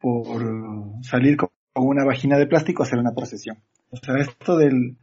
[0.00, 3.58] por salir con una vagina de plástico a hacer una procesión.
[3.90, 4.96] O sea, esto del,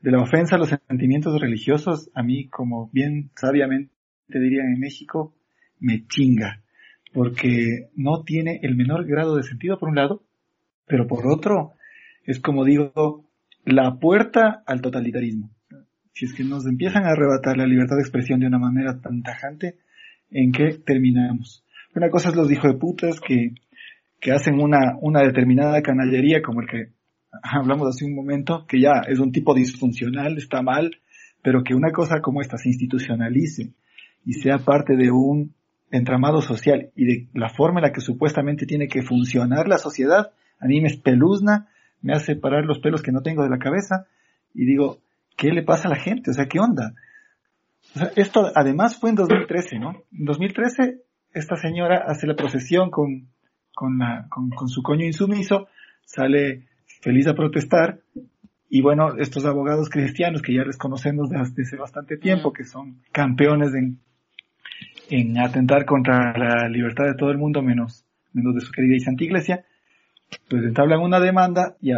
[0.00, 3.92] de la ofensa a los sentimientos religiosos, a mí, como bien sabiamente
[4.28, 5.34] dirían en México,
[5.80, 6.62] me chinga.
[7.12, 10.22] Porque no tiene el menor grado de sentido por un lado,
[10.86, 11.72] pero por otro,
[12.24, 13.24] es como digo,
[13.64, 15.50] la puerta al totalitarismo
[16.14, 19.22] si es que nos empiezan a arrebatar la libertad de expresión de una manera tan
[19.22, 19.78] tajante,
[20.30, 21.64] ¿en qué terminamos?
[21.94, 23.54] Una cosa es los hijos de putas que,
[24.20, 26.92] que hacen una, una determinada canallería como el que
[27.42, 30.96] hablamos hace un momento, que ya es un tipo disfuncional, está mal,
[31.42, 33.72] pero que una cosa como esta se institucionalice
[34.24, 35.52] y sea parte de un
[35.90, 40.30] entramado social y de la forma en la que supuestamente tiene que funcionar la sociedad,
[40.64, 41.68] a mí me espeluzna,
[42.00, 44.06] me hace parar los pelos que no tengo de la cabeza
[44.54, 44.98] y digo,
[45.36, 46.30] ¿qué le pasa a la gente?
[46.30, 46.94] O sea, ¿qué onda?
[47.94, 50.02] O sea, esto además fue en 2013, ¿no?
[50.10, 51.02] En 2013
[51.34, 53.28] esta señora hace la procesión con,
[53.74, 55.68] con, la, con, con su coño insumiso,
[56.06, 56.66] sale
[57.02, 58.00] feliz a protestar
[58.70, 63.02] y bueno, estos abogados cristianos que ya les conocemos desde hace bastante tiempo, que son
[63.12, 63.98] campeones en,
[65.10, 69.00] en atentar contra la libertad de todo el mundo menos, menos de su querida y
[69.00, 69.64] santa iglesia,
[70.50, 71.92] entablan una demanda y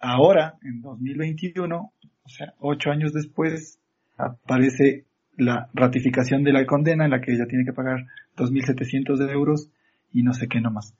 [0.00, 1.92] ahora, en 2021,
[2.24, 3.78] o sea, ocho años después,
[4.16, 5.04] aparece
[5.36, 9.70] la ratificación de la condena en la que ella tiene que pagar 2.700 euros
[10.12, 10.94] y no sé qué nomás.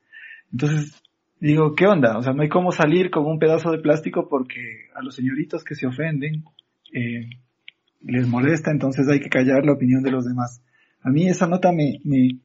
[0.50, 1.02] Entonces,
[1.40, 2.18] digo, ¿qué onda?
[2.18, 5.64] O sea, no hay cómo salir con un pedazo de plástico porque a los señoritos
[5.64, 6.44] que se ofenden
[6.92, 7.28] eh,
[8.00, 10.62] les molesta, entonces hay que callar la opinión de los demás.
[11.02, 12.38] A mí esa nota me, me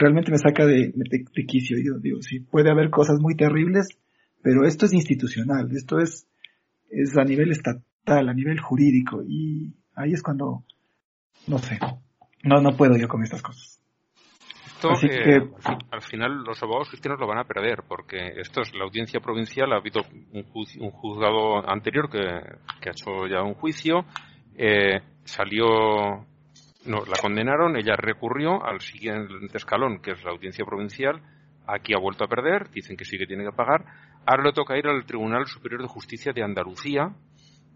[0.00, 1.76] realmente me saca de, de, quicio.
[1.78, 3.88] Yo digo, sí, puede haber cosas muy terribles,
[4.42, 6.26] pero esto es institucional, esto es,
[6.90, 10.64] es a nivel estatal, a nivel jurídico, y ahí es cuando,
[11.46, 11.78] no sé,
[12.42, 13.76] no, no puedo yo con estas cosas.
[14.64, 15.38] Esto, que,
[15.90, 19.70] al final los abogados cristianos lo van a perder, porque esto es la audiencia provincial,
[19.74, 20.00] ha habido
[20.32, 22.18] un, un juzgado anterior que,
[22.80, 24.06] que, ha hecho ya un juicio,
[24.56, 26.26] eh, salió
[26.86, 31.20] no, la condenaron, ella recurrió al siguiente escalón, que es la audiencia provincial.
[31.66, 33.84] Aquí ha vuelto a perder, dicen que sí que tiene que pagar.
[34.26, 37.14] Ahora le toca ir al Tribunal Superior de Justicia de Andalucía,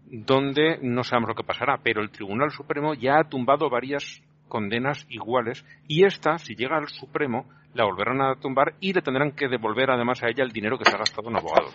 [0.05, 5.05] donde no sabemos lo que pasará, pero el Tribunal Supremo ya ha tumbado varias condenas
[5.09, 9.47] iguales y esta, si llega al Supremo, la volverán a tumbar y le tendrán que
[9.47, 11.73] devolver además a ella el dinero que se ha gastado en abogados.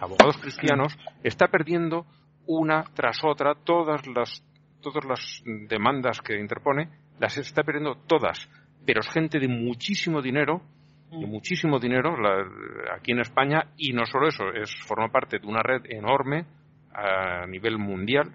[0.00, 2.06] Abogados cristianos está perdiendo
[2.46, 4.42] una tras otra todas las
[4.82, 8.48] todas las demandas que interpone, las está perdiendo todas,
[8.84, 10.62] pero es gente de muchísimo dinero,
[11.10, 12.14] de muchísimo dinero
[12.94, 16.46] aquí en España, y no solo eso, es forma parte de una red enorme
[16.92, 18.34] a nivel mundial,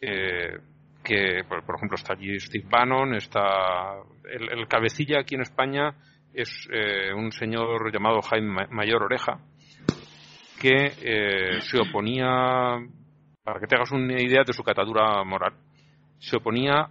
[0.00, 0.58] eh,
[1.02, 3.96] que, por, ejemplo, está allí Steve Bannon, está
[4.30, 5.94] el, cabecilla aquí en España
[6.32, 9.38] es eh, un señor llamado Jaime Mayor Oreja,
[10.60, 12.78] que eh, se oponía
[13.42, 15.54] para que te hagas una idea de su catadura moral,
[16.18, 16.90] se oponía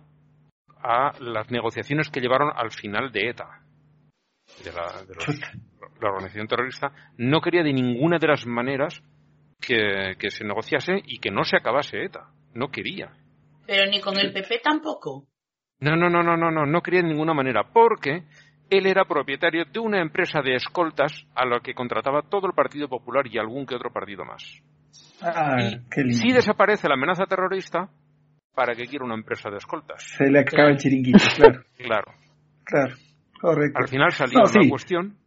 [0.84, 3.62] a las negociaciones que llevaron al final de ETA,
[4.64, 9.02] de la, organización terrorista, no quería de ninguna de las maneras
[9.60, 12.32] que, se negociase y que no se acabase ETA.
[12.54, 13.12] No quería.
[13.66, 15.28] Pero ni con el PP tampoco.
[15.80, 18.24] No, no, no, no, no, no, no quería de ninguna manera, porque
[18.70, 22.90] él era propietario de una empresa de escoltas a la que contrataba todo el Partido
[22.90, 24.44] Popular y algún que otro partido más.
[25.22, 25.58] Ah,
[26.10, 27.90] si desaparece la amenaza terrorista,
[28.54, 30.04] ¿para qué quiere una empresa de escoltas?
[30.18, 31.64] Se le acaba el chiringuito, claro.
[31.78, 32.14] claro.
[32.64, 32.96] Claro,
[33.40, 33.80] correcto.
[33.80, 35.18] Al final salió una cuestión.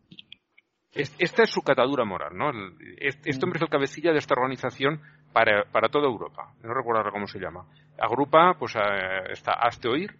[0.92, 2.50] Esta es su catadura moral, ¿no?
[2.98, 5.00] Este hombre es el cabecilla de esta organización
[5.32, 6.54] para, para toda Europa.
[6.62, 7.66] No recuerdo ahora cómo se llama.
[7.98, 8.74] Agrupa, pues,
[9.30, 10.14] está Hazte Oír,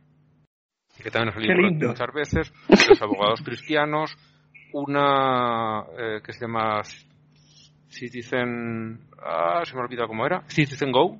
[1.00, 4.16] que también ha salido muchas veces, los abogados cristianos,
[4.72, 6.80] una eh, que se llama
[7.94, 11.18] Citizen, ah, se me ha olvidado cómo era, Citizen Go,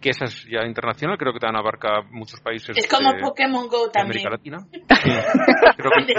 [0.00, 2.76] que esa es ya internacional, creo que también abarca muchos países.
[2.76, 4.26] Es como Pokémon Go también.
[4.26, 4.58] América Latina.
[5.76, 6.12] creo que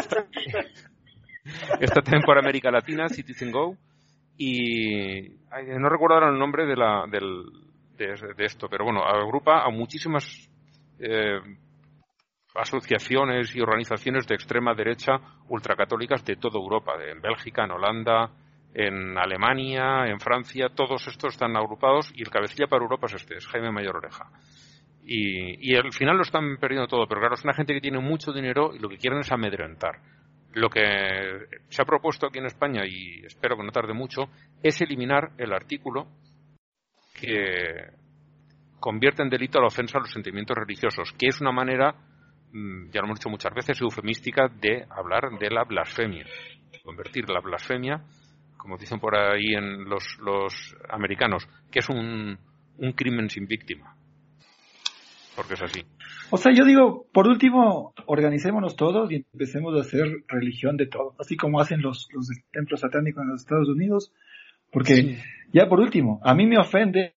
[1.79, 3.77] está, también por América Latina, Citizen Go.
[4.38, 5.29] Y
[5.79, 7.45] no recuerdo ahora el nombre de, la, del,
[7.97, 10.49] de, esto, pero bueno, agrupa a muchísimas
[10.99, 11.39] eh,
[12.55, 15.13] asociaciones y organizaciones de extrema derecha
[15.47, 18.31] ultracatólicas de toda Europa, de, en Bélgica, en Holanda,
[18.75, 23.38] en Alemania, en Francia, todos estos están agrupados y el cabecilla para Europa es este,
[23.38, 24.29] es Jaime Mayor Oreja.
[25.05, 27.99] Y, y al final lo están perdiendo todo, pero claro, es una gente que tiene
[27.99, 30.01] mucho dinero y lo que quieren es amedrentar.
[30.53, 30.81] Lo que
[31.69, 34.29] se ha propuesto aquí en España, y espero que no tarde mucho,
[34.61, 36.07] es eliminar el artículo
[37.17, 37.91] que
[38.81, 41.93] convierte en delito la ofensa a los sentimientos religiosos, que es una manera,
[42.51, 46.25] mm, ya lo hemos dicho muchas veces, eufemística de hablar de la blasfemia.
[46.83, 48.03] Convertir la blasfemia
[48.65, 52.36] como dicen por ahí en los, los americanos, que es un,
[52.80, 53.95] un crimen sin víctima.
[55.36, 55.86] Porque es así.
[56.32, 61.13] O sea, yo digo, por último, organicémonos todos y empecemos a hacer religión de todo,
[61.19, 64.12] así como hacen los, los templos satánicos en los Estados Unidos,
[64.71, 65.19] porque
[65.54, 67.13] ya por último, a mí me ofende,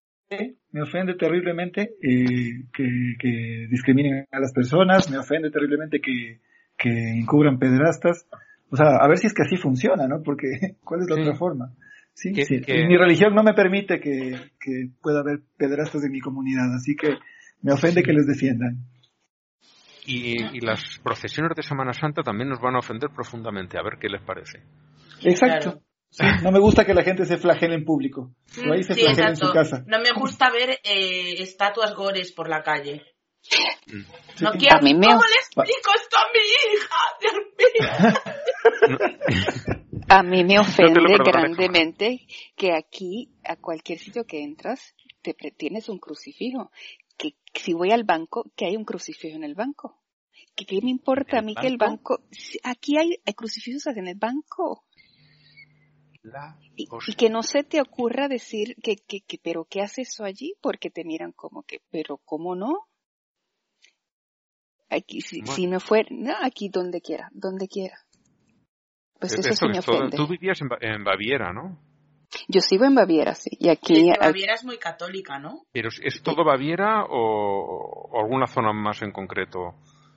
[0.71, 6.41] me ofende terriblemente eh, que, que, discriminen a las personas, me ofende terriblemente que,
[6.77, 8.27] que encubran pederastas,
[8.71, 10.23] o sea, a ver si es que así funciona, ¿no?
[10.23, 10.49] Porque,
[10.85, 11.73] ¿cuál es la otra forma?
[12.15, 12.61] Sí, sí.
[12.67, 17.17] Mi religión no me permite que, que pueda haber pederastas en mi comunidad, así que
[17.63, 18.79] Me ofende que les defiendan.
[20.05, 23.79] Y, y las procesiones de Semana Santa también nos van a ofender profundamente.
[23.79, 24.63] A ver qué les parece.
[25.23, 25.83] Exacto.
[26.11, 28.33] Sí, no me gusta que la gente se flagele en público.
[28.67, 29.85] O ahí se Sí, flagela en su casa.
[29.87, 33.03] No me gusta ver eh, estatuas gores por la calle.
[34.41, 34.77] No quiero...
[34.77, 36.41] A mí me- ¿Cómo le explico esto a mi
[36.75, 36.99] hija?
[37.21, 37.89] Dios mío.
[40.11, 45.99] A mí me ofende grandemente que aquí, a cualquier sitio que entras, te tienes un
[45.99, 46.71] crucifijo.
[47.19, 50.01] Que si voy al banco, que hay un crucifijo en el banco.
[50.57, 52.21] ¿Qué, qué me importa a ¿En el mí que el banco?
[52.63, 54.85] Aquí hay, hay crucifijos en el banco.
[56.23, 57.11] La Y, cosa.
[57.11, 60.55] y que no se te ocurra decir que, que, que, pero ¿qué hace eso allí?
[60.63, 62.88] Porque te miran como que, pero ¿cómo no?
[64.91, 65.53] Aquí, si, Bueno.
[65.53, 67.99] si me fuera, no, aquí donde quiera, donde quiera.
[69.21, 70.17] Pues eso esto sí me todo- ofende.
[70.17, 71.79] Tú vivías en, Ba- en Baviera, ¿no?
[72.47, 75.63] Yo sigo en Baviera, sí, y aquí, que a- Baviera es muy católica, ¿no?
[75.73, 79.75] ¿Pero es, es todo Baviera o, o alguna zona más en concreto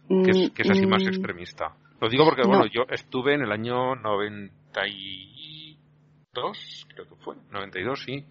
[0.07, 1.75] que es, que es así más mm, extremista?
[2.01, 2.49] Lo digo porque, no.
[2.49, 8.25] bueno, yo estuve en el año 92, creo que fue, 92, sí,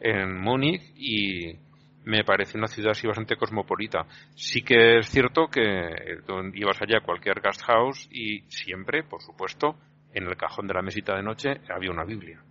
[0.00, 1.56] en Múnich y
[2.04, 4.06] me pareció una ciudad así bastante cosmopolita.
[4.34, 9.22] Sí que es cierto que tú ibas allá a cualquier guest house y siempre, por
[9.22, 9.76] supuesto,
[10.14, 12.42] en el cajón de la mesita de noche había una Biblia.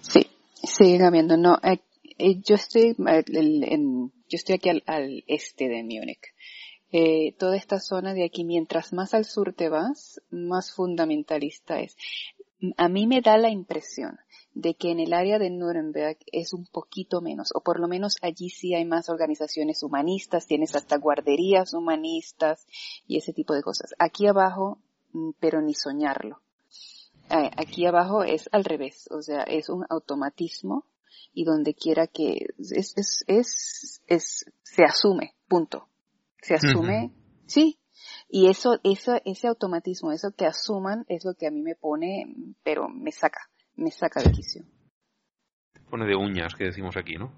[0.00, 0.26] Sí,
[0.62, 1.36] siguen habiendo.
[1.36, 1.78] No, eh,
[2.18, 6.34] eh, yo estoy, eh, en- yo estoy aquí al, este de Múnich.
[6.94, 11.96] Eh, toda esta zona de aquí, mientras más al sur te vas, más fundamentalista es.
[12.76, 14.18] A mí me da la impresión
[14.54, 18.16] de que en el área de Nuremberg es un poquito menos, o por lo menos
[18.22, 22.66] allí sí hay más organizaciones humanistas, tienes hasta guarderías humanistas
[23.06, 23.94] y ese tipo de cosas.
[23.98, 24.78] Aquí abajo,
[25.12, 26.40] mm, pero ni soñarlo.
[27.28, 30.84] Aquí abajo es al revés, o sea, es un automatismo
[31.32, 35.88] y donde quiera que es, es, es, es, se asume, punto.
[36.42, 37.10] Se asume,
[37.46, 37.78] sí.
[38.34, 42.34] Y eso, eso, ese automatismo, eso que asuman es lo que a mí me pone,
[42.64, 43.40] pero me saca,
[43.76, 44.64] me saca de quicio.
[45.90, 47.30] pone de uñas que decimos aquí, ¿no?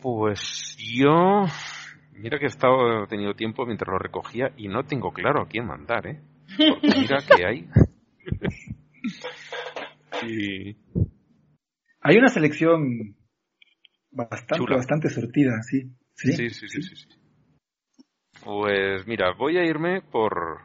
[0.00, 1.44] Pues yo,
[2.12, 5.48] mira que he estado he tenido tiempo mientras lo recogía y no tengo claro a
[5.48, 6.22] quién mandar, ¿eh?
[6.56, 7.68] Porque mira que hay.
[10.26, 10.76] y
[12.00, 13.16] Hay una selección
[14.10, 14.76] bastante, Chula.
[14.76, 15.92] bastante surtida, sí.
[16.14, 16.32] Sí.
[16.32, 17.21] sí, sí, sí, sí, sí.
[18.44, 20.60] Pues mira, voy a irme por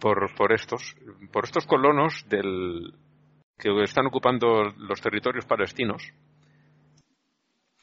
[0.00, 0.94] por estos
[1.32, 2.94] por estos colonos del
[3.58, 6.12] que están ocupando los territorios palestinos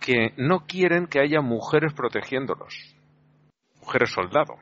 [0.01, 2.73] que no quieren que haya mujeres protegiéndolos,
[3.79, 4.55] mujeres soldado.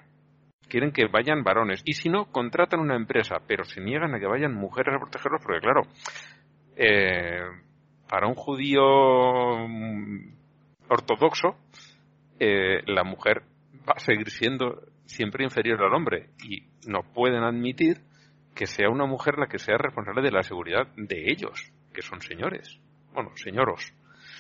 [0.68, 1.82] Quieren que vayan varones.
[1.86, 5.42] Y si no, contratan una empresa, pero se niegan a que vayan mujeres a protegerlos
[5.42, 5.82] porque, claro,
[6.76, 7.40] eh,
[8.08, 10.34] para un judío mm,
[10.90, 11.56] ortodoxo,
[12.40, 13.44] eh, la mujer
[13.88, 18.02] va a seguir siendo siempre inferior al hombre y no pueden admitir
[18.56, 22.22] que sea una mujer la que sea responsable de la seguridad de ellos, que son
[22.22, 22.80] señores.
[23.14, 23.94] Bueno, señoros.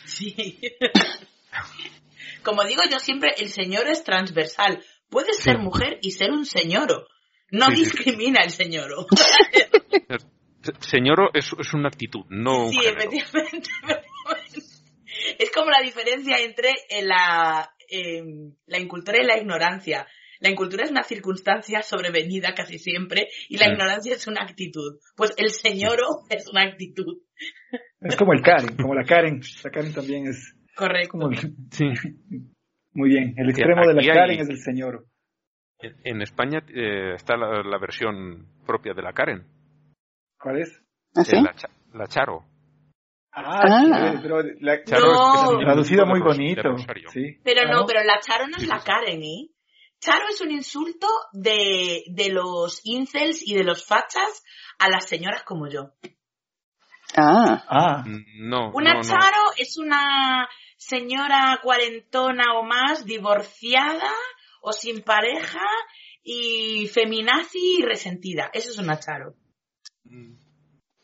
[0.05, 0.59] Sí.
[2.43, 4.83] Como digo yo siempre, el señor es transversal.
[5.09, 5.43] Puedes Sí.
[5.43, 7.07] ser mujer y ser un señoro.
[7.51, 7.83] No Sí, sí.
[7.83, 9.07] discrimina el señoro.
[9.15, 13.69] Se- Señoro es, es una actitud, no un Sí, efectivamente.
[15.37, 18.23] Es como la diferencia entre la, eh,
[18.65, 20.07] la incultura y la ignorancia.
[20.39, 23.71] La incultura es una circunstancia sobrevenida casi siempre y la Sí.
[23.71, 24.99] ignorancia es una actitud.
[25.17, 27.17] Pues el señoro es una actitud.
[28.01, 29.41] Es como el Karen, como la Karen.
[29.63, 31.09] La Karen también es Correcto.
[31.11, 31.85] como el- Sí.
[32.93, 33.33] muy bien.
[33.37, 35.05] El extremo de la hay- Karen es el señor.
[35.81, 39.45] En España eh, está la, la versión propia de la Karen,
[40.37, 40.69] ¿Cuál es?
[41.15, 41.53] Eh, la,
[41.93, 42.45] la Charo.
[43.31, 44.19] Ah, Ah.
[44.21, 45.59] pero la, Charo No.
[45.59, 46.61] traducido muy bonito.
[47.13, 47.37] Sí.
[47.43, 48.79] Pero no, pero la Charo no es la.
[48.79, 49.49] Karen, ¿eh?
[49.99, 54.43] Charo es un insulto de, de los incels y de los fachas
[54.79, 55.91] a las señoras como yo.
[57.17, 58.03] Ah, Ah,
[58.37, 59.05] No, Una no, no.
[59.05, 64.11] Charo es una señora cuarentona o más, divorciada
[64.61, 65.65] o sin pareja
[66.23, 68.49] y feminazi y resentida.
[68.53, 69.33] Eso es una Charo.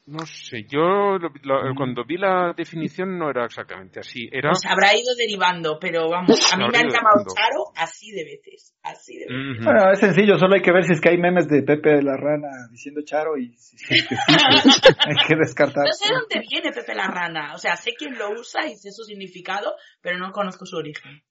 [0.07, 4.29] No sé, yo lo- lo- cuando vi la definición no era exactamente así.
[4.31, 4.51] Era.
[4.51, 7.33] Pues habrá ido derivando, pero vamos, a mí me han llamado derivando.
[7.35, 8.75] Charo así de veces.
[8.83, 9.65] Así de veces.
[9.65, 12.03] Bueno, es sencillo, solo hay que ver si es que hay memes de Pepe de
[12.03, 15.85] la Rana diciendo Charo y si es que sí, pues, hay que descartar.
[15.85, 17.53] No sé dónde viene Pepe la Rana.
[17.55, 21.23] O sea, sé quién lo usa y sé su significado, pero no conozco su origen.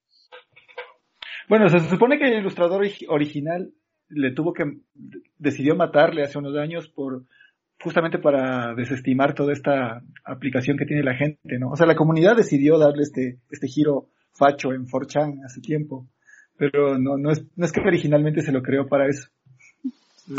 [1.48, 3.70] Bueno, se supone que el ilustrador ori- original
[4.08, 4.64] le tuvo que
[5.38, 7.22] decidió matarle hace unos años por
[7.84, 11.68] justamente para desestimar toda esta aplicación que tiene la gente, ¿no?
[11.70, 16.06] O sea, la comunidad decidió darle este, este giro facho en 4chan hace tiempo,
[16.56, 19.28] pero no, no, es, no es que originalmente se lo creó para eso.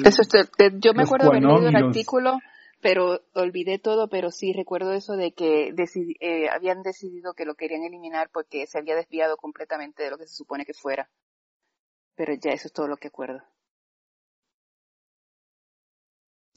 [0.04, 2.40] Eso es- eh, yo me Los acuerdo haber leído el artículo,
[2.82, 7.54] pero olvidé todo, pero sí recuerdo eso de que decidi- eh, habían decidido que lo
[7.54, 11.08] querían eliminar porque se había desviado completamente de lo que se supone que fuera.
[12.16, 13.44] Pero ya eso es todo lo que acuerdo.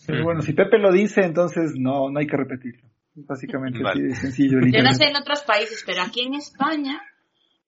[0.09, 2.89] Pero bueno, si Pepe lo dice, entonces no, no hay que repetirlo.
[3.15, 3.91] Básicamente Vale.
[3.91, 4.59] así de sencillo.
[4.59, 7.03] en Yo no sé en otros países, pero aquí en España,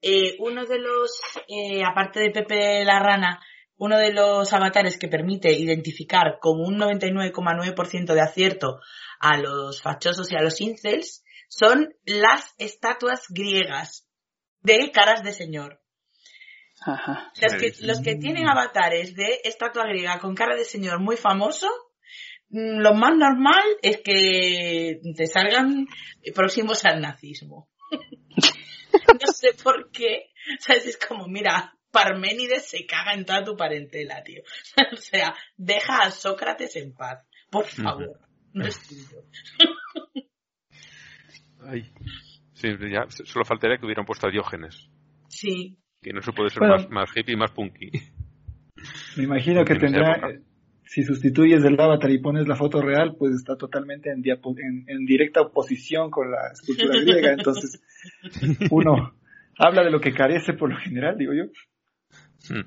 [0.01, 3.41] eh, uno de los, eh, aparte de Pepe la Rana,
[3.77, 8.81] uno de los avatares que permite identificar con un 99,9% de acierto
[9.19, 14.09] a los fachosos y a los incels son las estatuas griegas
[14.63, 15.83] de caras de señor.
[16.87, 17.33] Ajá.
[17.39, 21.69] Los que, los que tienen avatares de estatua griega con cara de señor muy famoso,
[22.51, 25.87] lo más normal es que te salgan
[26.35, 27.69] próximos al nazismo.
[27.91, 30.31] no sé por qué.
[30.59, 30.87] ¿Sabes?
[30.87, 34.43] Es como, mira, Parménides se caga en toda tu parentela, tío.
[34.93, 37.27] o sea, deja a Sócrates en paz.
[37.51, 38.21] Por favor.
[38.53, 39.25] No es tuyo.
[41.63, 41.93] Ay.
[42.55, 44.89] Sí, ya, solo faltaría que hubieran puesto a Diógenes.
[45.29, 45.79] Sí.
[46.03, 46.77] Que no se puede ser Bueno.
[46.77, 47.91] más, más hippie y más punky.
[49.17, 50.21] Me imagino que tendrá,
[50.93, 54.85] si sustituyes el avatar y pones la foto real, pues está totalmente en, diapo- en,
[54.89, 57.31] en directa oposición con la escultura griega.
[57.33, 57.81] Entonces,
[58.73, 59.13] uno
[59.57, 61.45] habla de lo que carece por lo general, digo yo.
[62.49, 62.67] Hmm.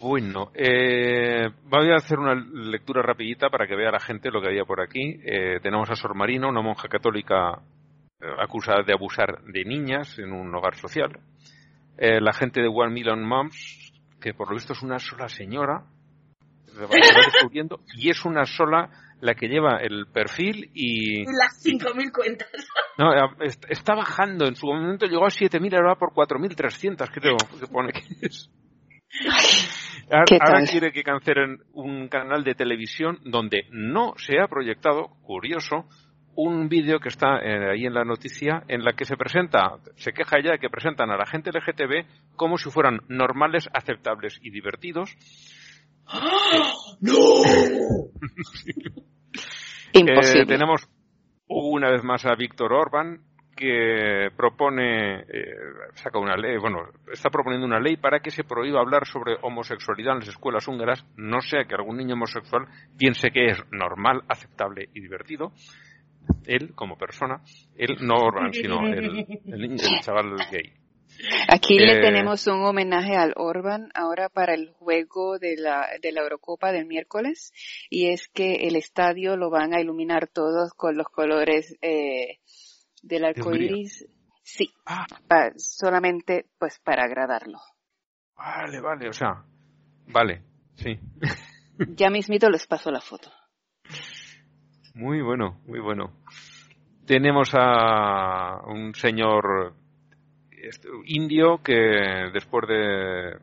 [0.00, 4.48] Bueno, eh, voy a hacer una lectura rapidita para que vea la gente lo que
[4.48, 5.20] había por aquí.
[5.24, 7.62] Eh, tenemos a Sor Marina, una monja católica
[8.20, 11.16] eh, acusada de abusar de niñas en un hogar social.
[11.96, 15.84] Eh, la gente de One Million Moms, que por lo visto es una sola señora,
[16.78, 21.24] se va se va descubriendo, y es una sola la que lleva el perfil y...
[21.24, 22.48] Las 5.000 cuentas.
[22.98, 24.46] No, eh, est- está bajando.
[24.46, 28.48] En su momento llegó a 7.000, ahora va por 4.300, creo que pone que es.
[30.10, 35.08] Ahora, ¿Qué ahora quiere que cancelen un canal de televisión donde no se ha proyectado,
[35.22, 35.86] curioso,
[36.34, 40.12] un vídeo que está eh, ahí en la noticia en la que se presenta, se
[40.12, 44.50] queja ya de que presentan a la gente LGTB como si fueran normales, aceptables y
[44.50, 45.10] divertidos.
[49.92, 50.42] Imposible.
[50.42, 50.88] Eh, tenemos
[51.48, 53.20] una vez más a Víctor Orban
[53.56, 55.56] que propone, eh,
[55.94, 56.78] saca una ley, bueno,
[57.12, 61.04] está proponiendo una ley para que se prohíba hablar sobre homosexualidad en las escuelas húngaras,
[61.16, 65.50] no sea que algún niño homosexual piense que es normal, aceptable y divertido.
[66.46, 67.40] Él, como persona,
[67.76, 70.72] él no Orban, sino el, el, niño- el chaval gay.
[71.48, 76.12] Aquí Eh, le tenemos un homenaje al Orban ahora para el juego de la, de
[76.12, 77.52] la Eurocopa del miércoles
[77.90, 82.38] y es que el estadio lo van a iluminar todos con los colores eh,
[83.02, 84.06] del arco iris.
[84.42, 87.58] Sí, Ah, pa- solamente pues para agradarlo.
[88.36, 89.44] vale, vale, o sea,
[90.06, 90.42] vale,
[90.76, 90.98] sí.
[91.96, 93.30] Ya mismito les paso la foto.
[94.94, 96.12] Muy bueno, muy bueno.
[97.06, 99.74] Tenemos a un señor
[101.06, 101.74] indio que
[102.32, 103.36] después de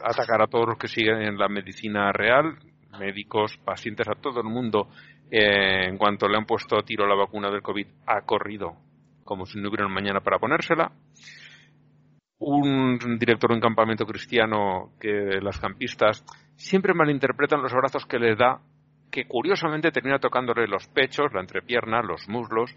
[0.00, 2.56] atacar a todos los que siguen en la medicina real,
[2.98, 4.88] médicos, pacientes, a todo el mundo,
[5.30, 8.76] eh, en cuanto le han puesto a tiro la vacuna del COVID, ha corrido
[9.24, 10.90] como si no hubiera mañana para ponérsela.
[12.38, 16.24] Un director de un campamento cristiano que las campistas
[16.56, 18.60] siempre malinterpretan los abrazos que les da
[19.10, 22.74] que curiosamente termina tocándole los pechos, la entrepierna, los muslos,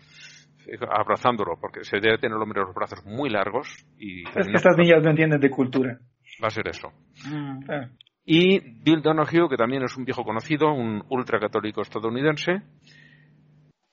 [0.89, 3.67] abrazándolo, porque se debe tener el hombre los brazos muy largos
[3.97, 5.99] y Es que estas niñas no entienden de cultura.
[6.43, 6.89] va a ser eso.
[7.26, 7.59] Mm.
[7.69, 7.89] Ah,
[8.26, 12.61] Y Bill Donahue, que también es un viejo conocido, un ultracatólico estadounidense,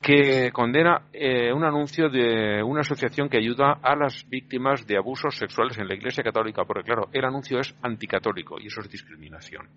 [0.01, 5.37] que condena eh, un anuncio de una asociación que ayuda a las víctimas de abusos
[5.37, 9.69] sexuales en la Iglesia Católica, porque claro, el anuncio es anticatólico y eso es discriminación.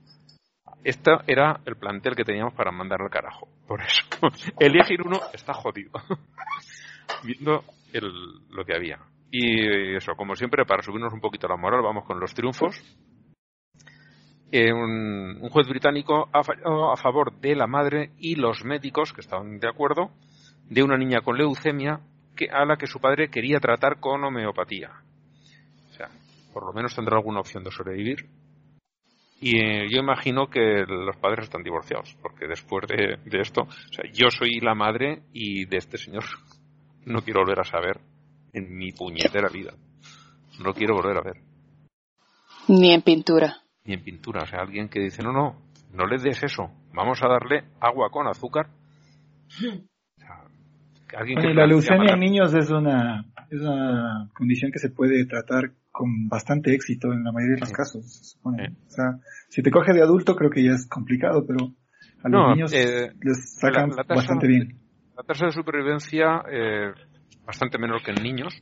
[0.83, 3.47] Este era el plantel que teníamos para mandar al carajo.
[3.67, 4.03] Por eso,
[4.59, 5.91] elegir uno está jodido.
[7.24, 8.12] Viendo el,
[8.49, 8.99] lo que había.
[9.32, 12.76] Y eso, como siempre, para subirnos un poquito la moral, vamos con los triunfos.
[14.51, 19.14] Eh, un, un juez británico ha fallado a favor de la madre y los médicos
[19.14, 20.12] que estaban de acuerdo
[20.70, 22.01] de una niña con leucemia
[22.36, 24.91] que, a la que su padre quería tratar con homeopatía.
[25.89, 26.09] O sea,
[26.53, 28.26] por lo menos tendrá alguna opción de sobrevivir.
[29.39, 33.93] Y eh, yo imagino que los padres están divorciados, porque después de, de esto, o
[33.93, 36.24] sea, yo soy la madre y de este señor
[37.05, 37.99] no quiero volver a saber
[38.53, 39.73] en mi puñetera vida.
[40.59, 41.37] No lo quiero volver a ver
[42.67, 43.57] Ni en pintura.
[43.85, 44.43] ni en pintura.
[44.43, 45.61] O sea, alguien que dice, no, no,
[45.93, 46.69] no le des eso.
[46.93, 48.67] Vamos a darle agua con azúcar.
[48.67, 50.43] O sea,
[51.17, 54.89] alguien que Oye, la leucemia matar- en niños es una, es una condición que se
[54.89, 57.75] puede tratar con bastante éxito en la mayoría de los Sí.
[57.75, 58.05] casos.
[58.13, 58.69] se supone.
[58.69, 58.75] Sí.
[58.87, 59.05] O sea,
[59.49, 61.65] si te coge de adulto creo que ya es complicado, pero
[62.23, 64.77] a los No, niños eh, les sacan la- la tasa- bastante bien.
[65.18, 66.91] La tasa de supervivencia eh,
[67.45, 68.53] bastante menor que en niños,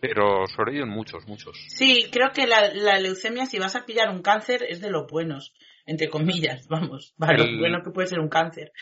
[0.00, 1.56] pero sobreviven muchos, muchos.
[1.68, 5.06] Sí, creo que la, la leucemia, si vas a pillar un cáncer, es de los
[5.10, 5.52] buenos,
[5.86, 8.72] entre comillas, vamos, para El- lo bueno que puede ser un cáncer.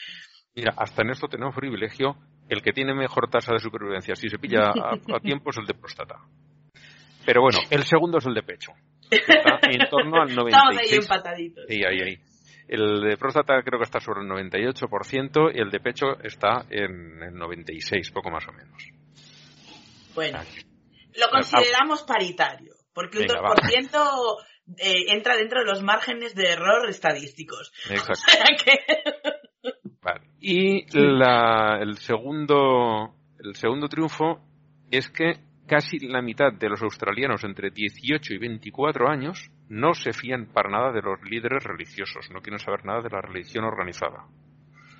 [0.54, 2.16] Mira, hasta en esto tenemos privilegio.
[2.48, 5.66] El que tiene mejor tasa de supervivencia, si se pilla a, a tiempo, es el
[5.66, 6.14] de próstata.
[7.26, 8.72] Pero bueno, el segundo es el de pecho.
[9.10, 10.46] Está en torno al 96%.
[10.48, 11.64] Estamos ahí empataditos.
[11.68, 12.18] Sí, ahí, ahí.
[12.68, 17.22] El de próstata creo que está sobre el 98% y el de pecho está en
[17.22, 18.82] el 96, poco más o menos.
[20.14, 20.60] Bueno, Aquí.
[21.20, 23.54] lo consideramos paritario, porque un Venga, va.
[23.54, 24.36] 2%
[24.78, 27.72] eh, entra dentro de los márgenes de error estadísticos.
[27.90, 28.22] Exacto.
[28.26, 29.70] O sea que-
[30.02, 30.26] Vale.
[30.40, 34.40] Y la- el segundo el segundo triunfo
[34.90, 35.34] es que
[35.66, 40.70] casi la mitad de los australianos entre 18 y 24 años no se fían para
[40.70, 44.26] nada de los líderes religiosos, no quieren saber nada de la religión organizada.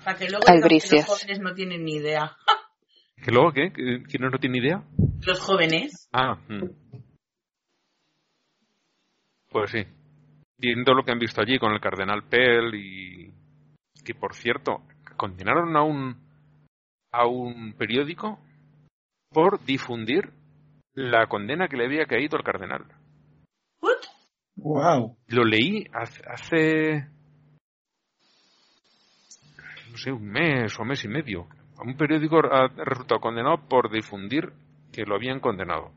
[0.03, 1.07] para que luego Albricias.
[1.07, 2.31] los jóvenes no tienen ni idea.
[3.23, 3.71] ¿Que luego qué?
[3.73, 4.83] ¿Que- ¿Quiénes no tienen idea?
[5.25, 6.07] Los jóvenes.
[6.13, 6.65] Ah, mm.
[9.49, 9.83] pues sí.
[10.57, 13.31] Viendo lo que han visto allí con el cardenal Pell y
[14.03, 14.81] que por cierto
[15.15, 16.15] condenaron a un
[17.11, 18.39] a un periódico
[19.29, 20.31] por difundir
[20.97, 22.83] la condena que le había caído al cardenal.
[23.81, 23.97] What?
[24.55, 25.15] Wow.
[25.27, 27.07] Lo leí hace, hace
[29.91, 31.47] no sé, un mes o mes y medio.
[31.85, 34.51] Un periódico ha resultado condenado por difundir
[34.91, 35.91] que lo habían condenado.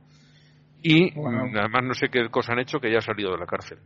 [0.83, 1.29] Y Wow.
[1.59, 3.79] además no sé qué cosa han hecho que ya ha salido de la cárcel.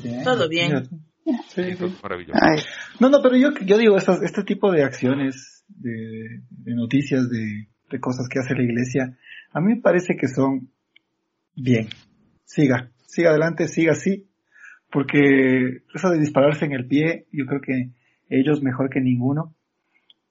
[0.00, 0.22] Bien.
[0.22, 0.88] Todo bien.
[1.48, 1.96] Sí, sí.
[2.02, 2.38] Maravilloso.
[2.40, 2.62] Ay,
[3.00, 7.66] No, no, pero yo, yo digo, estas- este tipo de acciones, de, de noticias, de,
[7.90, 9.16] de cosas que hace la iglesia,
[9.52, 10.70] a mí me parece que son
[11.54, 11.88] bien.
[12.44, 14.26] Siga, siga adelante, siga así,
[14.90, 17.90] porque eso de dispararse en el pie, yo creo que
[18.28, 19.54] ellos mejor que ninguno,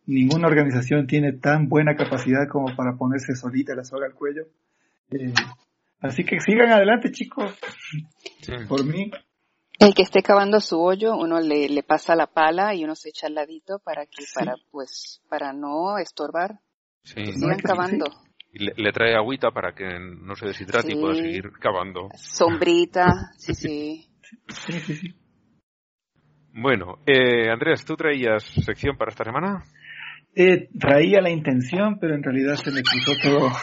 [0.05, 4.47] ninguna organización tiene tan buena capacidad como para ponerse solita la soga al cuello.
[5.11, 5.33] Eh,
[6.01, 7.57] así que sigan adelante, chicos,
[8.41, 8.53] Sí.
[8.67, 9.11] por mí.
[9.79, 13.09] El que esté cavando su hoyo, uno le, le pasa la pala y uno se
[13.09, 16.59] echa al ladito para que, para, pues, para no estorbar.
[17.13, 17.25] Sí.
[17.33, 18.05] Sigan cavando.
[18.53, 21.01] Y le, le trae agüita para que no se deshidrate y Sí.
[21.01, 22.09] pueda seguir cavando.
[22.15, 23.05] Sombrita,
[23.37, 24.05] sí, sí.
[24.47, 25.15] Sí, sí, sí.
[26.53, 29.63] Bueno, eh, Andrés, ¿tú traías sección para esta semana?
[30.35, 33.49] Eh, traía la intención, pero en realidad se me cruzó todo.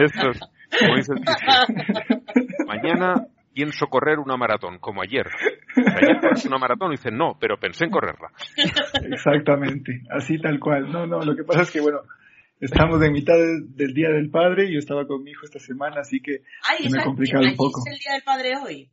[0.00, 0.40] Esto es,
[0.78, 1.22] como dice el.
[2.66, 3.14] Mañana
[3.58, 5.26] pienso correr una maratón, como ayer.
[5.76, 8.28] Ayer corres una maratón y dices, no, pero pensé en correrla.
[9.02, 10.92] Exactamente, así tal cual.
[10.92, 11.98] No, no, lo que pasa es que, bueno,
[12.60, 15.58] estamos en mitad de- del Día del Padre y yo estaba con mi hijo esta
[15.58, 17.80] semana, así que Ay, se me ha ¿sabes complicado un poco.
[17.84, 18.90] Es el Día del Padre hoy.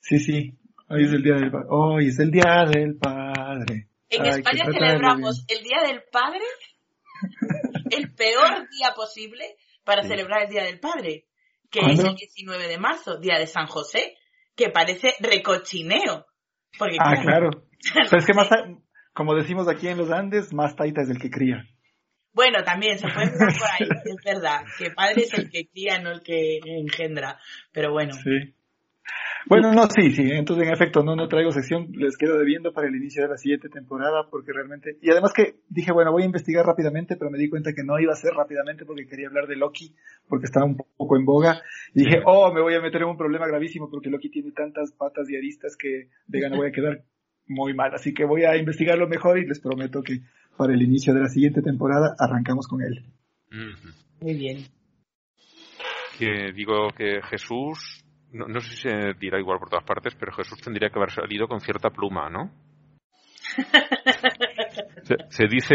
[0.00, 0.54] Sí, sí,
[0.88, 1.66] hoy es el Día del Padre.
[1.68, 3.88] Hoy es el Día del Padre.
[4.08, 6.40] En España celebramos el Día del Padre,
[7.90, 9.44] el peor día posible
[9.84, 10.08] para Sí.
[10.08, 11.24] celebrar el Día del Padre,
[11.70, 14.16] que es el 19 de marzo, Día de San José,
[14.54, 16.26] que parece recochineo.
[16.78, 17.50] Porque, Ah, claro.
[17.94, 18.48] Pero es que más,
[19.12, 21.64] como decimos aquí en los Andes, más taita es el que cría.
[22.32, 26.10] Bueno, también se puede por ahí, es verdad, que padre es el que cría, no
[26.10, 27.38] el que engendra.
[27.72, 28.54] Pero bueno, Sí.
[29.48, 30.22] Bueno, no, sí, sí.
[30.32, 31.88] Entonces, en efecto, no, no traigo sección.
[31.92, 34.98] Les quedo debiendo para el inicio de la siguiente temporada porque realmente...
[35.00, 37.98] Y además que dije, bueno, voy a investigar rápidamente, pero me di cuenta que no
[38.00, 39.94] iba a ser rápidamente porque quería hablar de Loki,
[40.28, 41.62] porque estaba un poco en boga.
[41.94, 44.92] Y dije, oh, me voy a meter en un problema gravísimo porque Loki tiene tantas
[44.92, 47.04] patas y aristas que de gana voy a quedar
[47.46, 47.94] muy mal.
[47.94, 50.22] Así que voy a investigarlo mejor y les prometo que
[50.56, 53.04] para el inicio de la siguiente temporada arrancamos con él.
[54.20, 54.58] Muy bien.
[56.18, 58.05] Que digo que Jesús,
[58.36, 61.10] no, no sé si se dirá igual por todas partes, pero Jesús tendría que haber
[61.10, 62.50] salido con cierta pluma, ¿no?
[65.02, 65.74] Se, se dice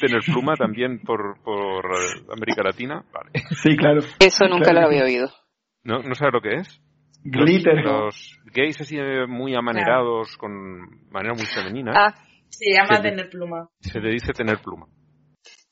[0.00, 1.84] tener pluma también por, por
[2.32, 3.04] América Latina.
[3.12, 3.30] Vale.
[3.62, 4.00] Sí, claro.
[4.20, 5.28] Eso nunca Claro lo había oído.
[5.82, 6.80] ¿No, ¿No sabes lo que es?
[7.24, 7.82] Glitter.
[7.84, 10.50] Los gays así eh, muy amanerados, con
[11.10, 12.14] manera muy femenina, Ah,
[12.48, 13.02] Se llama Sí.
[13.02, 13.68] tener pluma.
[13.80, 14.86] se le dice tener pluma.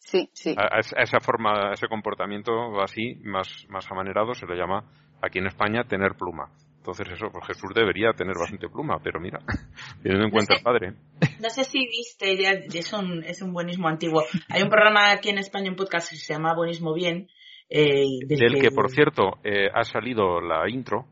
[0.01, 0.55] sí, sí.
[0.59, 4.57] A, a esa- a esa forma, a ese comportamiento así, más, más amanerado, se le
[4.57, 4.83] llama
[5.23, 6.51] aquí en España tener pluma.
[6.79, 9.39] Entonces eso, pues Jesús debería tener bastante pluma, pero mira,
[10.03, 10.95] teniendo en cuenta el padre.
[11.41, 12.33] No sé si viste,
[12.79, 14.23] es un, es un buenismo antiguo.
[14.49, 17.29] Hay un programa aquí en España, un podcast que se llama Buenismo Bien.
[17.69, 21.07] Eh, del Del que, por cierto, eh, ha salido la intro,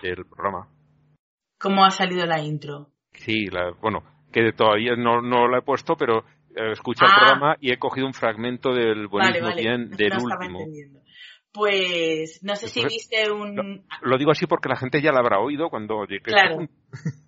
[0.00, 0.68] del programa.
[1.58, 2.88] ¿Cómo ha salido la intro?
[3.12, 6.20] Sí, la, bueno, que todavía no, no la he puesto, pero
[6.56, 7.16] eh, escucha el Ah.
[7.18, 9.60] programa y he cogido un fragmento del Vale, vale.
[9.62, 10.60] bien no del último.
[10.60, 11.00] entendiendo.
[11.54, 13.86] Pues no sé si Entonces, viste un...
[14.02, 16.24] Lo digo así porque la gente ya la habrá oído cuando llegue.
[16.24, 16.68] Claro.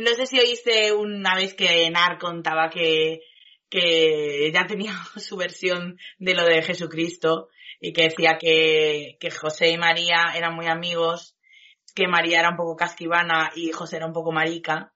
[0.00, 3.20] No sé si oíste una vez que Nar contaba que,
[3.68, 7.48] que ya tenía su versión de lo de Jesucristo
[7.80, 11.36] y que decía que, que José y María eran muy amigos,
[11.96, 14.92] que María era un poco casquivana y José era un poco marica.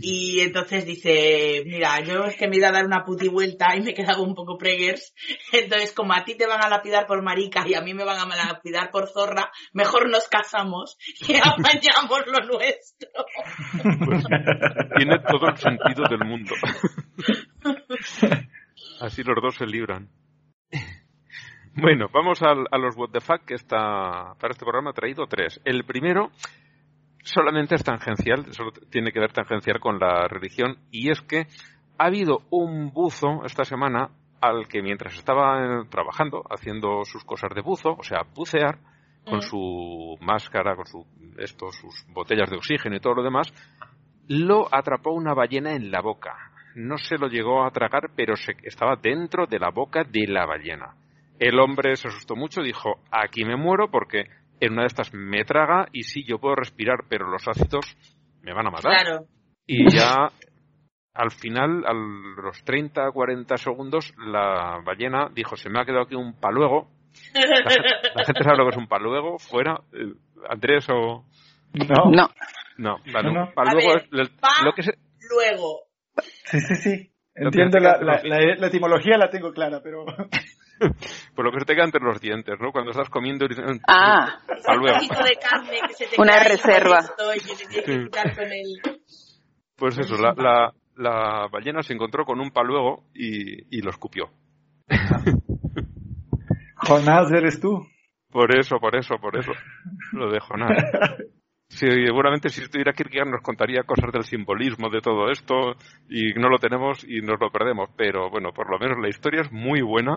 [0.00, 3.80] Y entonces dice, mira, yo es que me iba a dar una puti vuelta y
[3.80, 5.12] me he quedado un poco preggers.
[5.52, 8.18] Entonces, como a ti te van a lapidar por marica y a mí me van
[8.18, 13.08] a lapidar por zorra, mejor nos casamos y apañamos lo nuestro.
[14.04, 14.24] Pues,
[14.96, 16.54] tiene todo el sentido del mundo.
[19.00, 20.08] Así los dos se libran.
[21.74, 25.60] Bueno, vamos a, los What the Fuck que está para este programa he traído tres.
[25.64, 26.30] El primero
[27.22, 31.46] solamente es tangencial, solo tiene que ver tangencial con la religión y es que
[31.98, 34.10] ha habido un buzo esta semana
[34.40, 38.78] al que mientras estaba eh, trabajando, haciendo sus cosas de buzo, o sea, bucear,
[39.24, 39.42] con Mm.
[39.42, 41.04] su máscara, con su,
[41.38, 43.52] esto, sus botellas de oxígeno y todo lo demás,
[44.28, 46.34] lo atrapó una ballena en la boca.
[46.74, 50.46] No se lo llegó a tragar, pero se, estaba dentro de la boca de la
[50.46, 50.94] ballena.
[51.38, 54.26] El hombre se asustó mucho, dijo, aquí me muero porque
[54.60, 57.96] en una de estas me traga y sí, yo puedo respirar, pero los ácidos
[58.42, 58.92] me van a matar.
[59.02, 59.26] Claro.
[59.66, 60.30] Y ya
[61.14, 66.14] al final, a los 30, 40 segundos, la ballena dijo, se me ha quedado aquí
[66.14, 66.88] un paluego.
[67.34, 69.80] La gente, la gente sabe lo que es un paluego, fuera.
[69.92, 70.12] Eh,
[70.48, 71.24] Andrés o...
[71.74, 72.10] No.
[72.12, 72.28] No.
[72.78, 73.46] No, vale, No, no.
[73.48, 74.92] un paluego ver, es pa- lo que se...
[75.28, 75.80] Luego,
[76.44, 77.12] Sí, sí, sí.
[77.34, 80.04] Entiendo la, la, la etimología, la tengo clara, pero
[81.34, 82.72] Por lo que se te queda entre los dientes, ¿no?
[82.72, 84.98] Cuando estás comiendo y dices, Ah, un paluego.
[84.98, 87.00] trocito de carne que se te Una reserva.
[87.36, 88.80] y que te que quitar con el...
[89.76, 94.30] Pues eso, la, la, la ballena se encontró con un paluego y, y lo escupió.
[96.76, 97.86] Jonás eres tú.
[98.30, 99.52] Por eso, por eso, por eso.
[100.12, 100.74] Lo dejo nada.
[101.70, 105.74] Sí, seguramente si estuviera Kierkegaard nos contaría cosas del simbolismo de todo esto
[106.08, 107.90] y no lo tenemos y nos lo perdemos.
[107.94, 110.16] Pero bueno, por lo menos la historia es muy buena.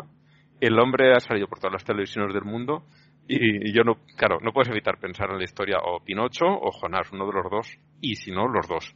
[0.61, 2.85] El hombre ha salido por todas las televisiones del mundo
[3.27, 6.71] y, y yo no, claro, no puedes evitar pensar en la historia o Pinocho o
[6.71, 7.77] Jonás, uno de los dos.
[7.99, 8.95] Y si no, los dos.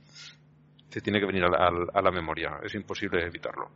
[0.90, 2.60] Te tiene que venir a la, al- a la memoria.
[2.64, 3.70] Es imposible evitarlo.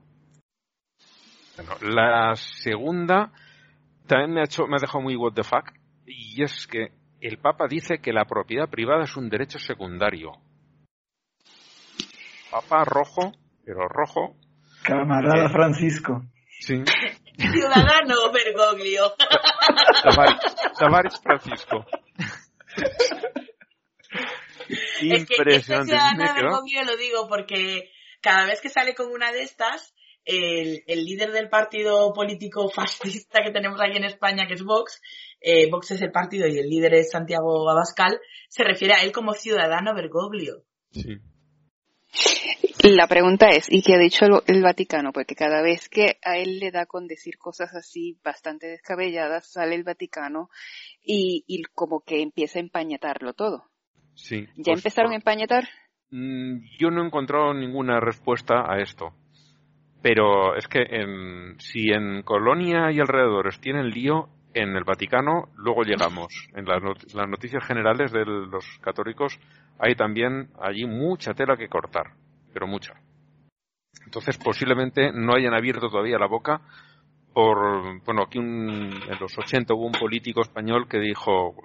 [1.57, 3.31] Bueno, la segunda
[4.07, 5.71] también me ha, hecho, me ha dejado muy what the fuck
[6.05, 10.31] y es que el Papa dice que la propiedad privada es un derecho secundario.
[12.51, 13.33] Papa rojo,
[13.65, 14.35] pero rojo.
[14.83, 15.49] Camarada Eh.
[15.49, 16.23] Francisco.
[16.61, 16.81] Sí.
[17.39, 19.13] Ciudadano Bergoglio.
[20.77, 21.85] Tavares Francisco.
[25.01, 29.43] Es que este ciudadano Bergoglio lo digo porque cada vez que sale con una de
[29.43, 29.93] estas,
[30.25, 35.01] el, el líder del partido político fascista que tenemos aquí en España, que es Vox,
[35.39, 38.19] eh, Vox es el partido y el líder es Santiago Abascal,
[38.49, 40.63] se refiere a él como ciudadano Bergoglio.
[40.91, 41.19] Sí.
[42.83, 45.11] La pregunta es, ¿y qué ha dicho el, Vaticano?
[45.11, 49.75] Porque cada vez que a él le da con decir cosas así bastante descabelladas, sale
[49.75, 50.49] el Vaticano
[51.03, 53.65] y, y como que empieza a empañetarlo todo.
[54.15, 54.47] sí.
[54.55, 55.67] ¿Ya Pues, empezaron a empañetar?
[56.11, 59.13] Mm, Yo no he encontrado ninguna respuesta a esto.
[60.01, 65.83] Pero es que en- si en Colonia y alrededores tienen lío, en el Vaticano luego
[65.83, 66.33] llegamos.
[66.55, 69.39] En las, not- las noticias generales de los católicos
[69.79, 72.13] hay también allí mucha tela que cortar,
[72.53, 72.93] pero mucha.
[74.05, 76.61] Entonces posiblemente no hayan abierto todavía la boca
[77.33, 81.55] por, bueno, aquí un- en los 80 hubo un político español que dijo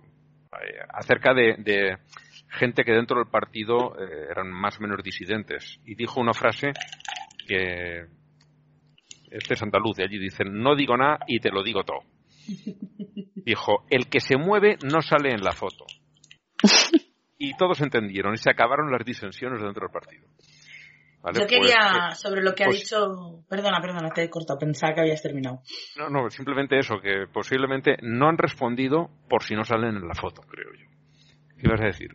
[0.53, 1.99] eh, acerca de, de
[2.51, 6.73] gente que dentro del partido eh, eran más o menos disidentes y dijo una frase
[7.49, 8.05] que
[9.31, 12.01] este es andaluz de allí dicen no digo nada y te lo digo todo
[13.35, 15.85] dijo el que se mueve no sale en la foto
[17.39, 20.27] y todos entendieron y se acabaron las disensiones dentro del partido
[21.23, 21.41] ¿Vale?
[21.41, 23.43] Yo Pues, quería, eh, sobre lo que ha pues- dicho...
[23.49, 25.63] Perdona, perdona, te he cortado, pensaba que habías terminado.
[25.97, 30.15] no no simplemente eso que posiblemente no han respondido por si no salen en la
[30.15, 30.87] foto creo yo
[31.57, 32.11] ¿qué ibas a decir?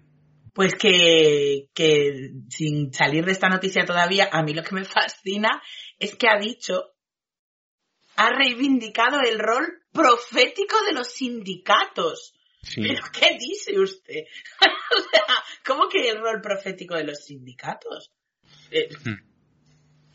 [0.53, 5.61] Pues que, que sin salir de esta noticia todavía, a mí lo que me fascina
[5.99, 6.84] es que ha dicho,
[8.20, 12.34] ha reivindicado el rol profético de los sindicatos.
[12.61, 12.82] Sí.
[12.82, 14.24] ¿Pero qué dice usted?
[14.97, 18.11] o sea, ¿cómo que el rol profético de los sindicatos?
[18.72, 19.30] Eh, Hmm.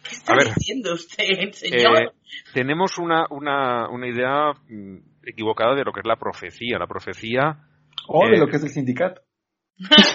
[0.02, 0.54] ¿Qué está ver.
[0.54, 2.02] diciendo usted, señor?
[2.02, 2.10] Eh,
[2.52, 6.78] tenemos una, una, una idea mm, equivocada de lo que es la profecía.
[6.78, 7.56] La profecía
[8.06, 9.22] O de Eh, lo que es el sindicato.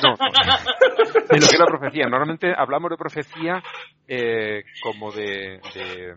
[0.04, 2.08] No, de lo que es la profecía.
[2.08, 3.64] Normalmente hablamos de profecía
[4.08, 6.16] eh, como de, de,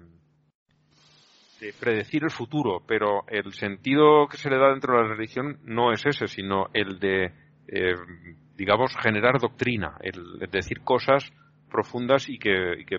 [1.63, 5.61] de predecir el futuro, pero el sentido que se le da dentro de la religión
[5.63, 7.27] no es ese, sino el de,
[7.69, 7.95] eh,
[8.57, 11.33] digamos, generar doctrina, el, el decir cosas
[11.71, 12.99] profundas y que, y que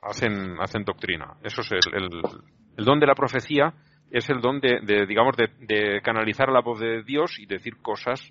[0.00, 1.34] hacen, hacen doctrina.
[1.44, 2.08] Eso es el, el,
[2.78, 3.74] el don de la profecía,
[4.10, 7.76] es el don de, de digamos, de, de canalizar la voz de Dios y decir
[7.82, 8.22] cosas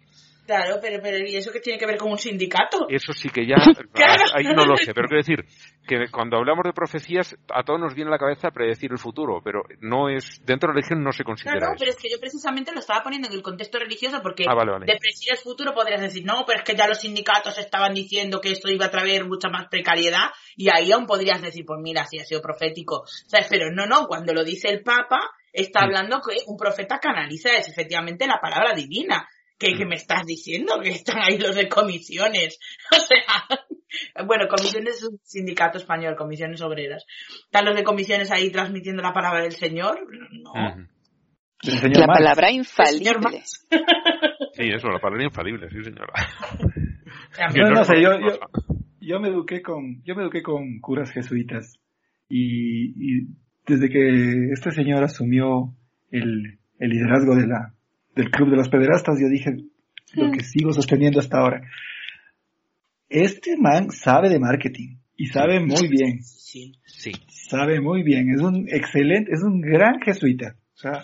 [0.49, 2.87] Claro, pero, pero ¿y eso qué tiene que ver con un sindicato?
[2.89, 3.55] Eso sí que ya,
[4.33, 5.45] ahí no lo sé, pero quiero decir
[5.87, 9.41] que cuando hablamos de profecías a todos nos viene a la cabeza predecir el futuro,
[9.43, 11.75] pero no es, dentro de la religión no se considera no, eso.
[11.77, 14.71] pero es que yo precisamente lo estaba poniendo en el contexto religioso porque Ah, vale,
[14.71, 14.85] vale.
[14.87, 18.41] de predecir el futuro podrías decir, no, pero es que ya los sindicatos estaban diciendo
[18.41, 22.05] que esto iba a traer mucha más precariedad y ahí aún podrías decir, pues mira,
[22.05, 23.03] sí ha sido profético.
[23.27, 23.45] ¿Sabes?
[23.51, 25.19] Pero no, no, cuando lo dice el Papa,
[25.53, 29.27] está hablando que un profeta canaliza es efectivamente la palabra divina.
[29.59, 30.79] ¿Qué, qué me estás diciendo?
[30.81, 32.59] Que están ahí los de comisiones.
[32.91, 37.05] O sea, bueno, comisiones es un sindicato español, comisiones obreras.
[37.45, 39.99] ¿Están los de comisiones ahí transmitiendo la palabra del Señor?
[40.31, 40.51] No.
[40.51, 40.87] Ujú.
[41.63, 42.19] El señor La Marx.
[42.19, 43.41] palabra infalible.
[44.53, 46.13] Sí, eso, la palabra infalible, sí señora.
[46.13, 48.37] O sea, Que No, sé, yo, yo,
[49.01, 51.79] yo me eduqué con, yo me eduqué con curas jesuitas
[52.29, 52.91] y,
[53.21, 53.27] y
[53.65, 55.73] desde que este señor asumió
[56.11, 57.73] el, el liderazgo de la,
[58.19, 59.51] del club de los pederastas, yo dije
[60.13, 61.61] lo que sigo sosteniendo hasta ahora.
[63.07, 66.73] Este man sabe de marketing y sabe muy bien, sí.
[66.85, 67.11] Sí.
[67.49, 70.55] sabe muy bien, es un excelente, es un gran jesuita.
[70.73, 71.03] O sea,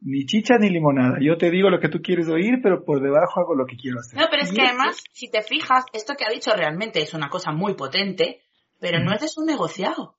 [0.00, 1.18] ni chicha ni limonada.
[1.20, 3.98] Yo te digo lo que tú quieres oír, pero por debajo hago lo que quiero
[4.00, 4.18] hacer.
[4.18, 7.14] No, pero es que esto- además, si te fijas, esto que ha dicho realmente es
[7.14, 8.40] una cosa muy potente,
[8.80, 10.16] pero no es de su negociado.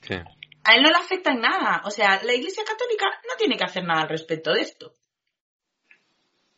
[0.00, 0.14] Sí.
[0.14, 1.82] A él no le afecta en nada.
[1.84, 4.92] O sea, la Iglesia Católica no tiene que hacer nada al respecto de esto.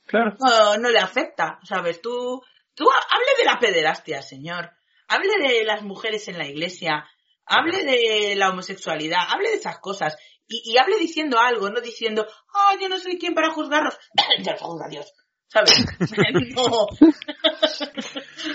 [0.09, 0.37] Claro.
[0.41, 2.01] No, no le afecta, ¿sabes?
[2.03, 2.43] Tú,
[2.75, 4.71] tú ha- hable de la pederastia, señor.
[5.07, 7.07] Hable de las mujeres en la iglesia.
[7.47, 9.21] Hable de la homosexualidad.
[9.29, 10.17] Hable de esas cosas.
[10.47, 13.97] Y, y hable diciendo algo, no diciendo, ah, yo no soy quien para juzgarlos.
[14.43, 15.13] ya lo juzga Dios.
[15.47, 15.73] ¿Sabes?
[16.57, 16.87] no.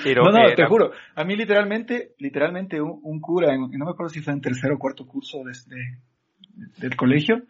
[0.04, 0.92] Pero no, no, era- te juro.
[1.16, 4.72] A mí literalmente, literalmente un, un cura, en- no me acuerdo si fue en tercer
[4.72, 5.76] o cuarto curso desde,
[6.78, 7.44] del colegio,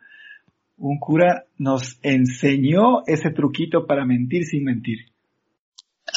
[0.78, 5.00] un cura nos enseñó ese truquito para mentir sin mentir.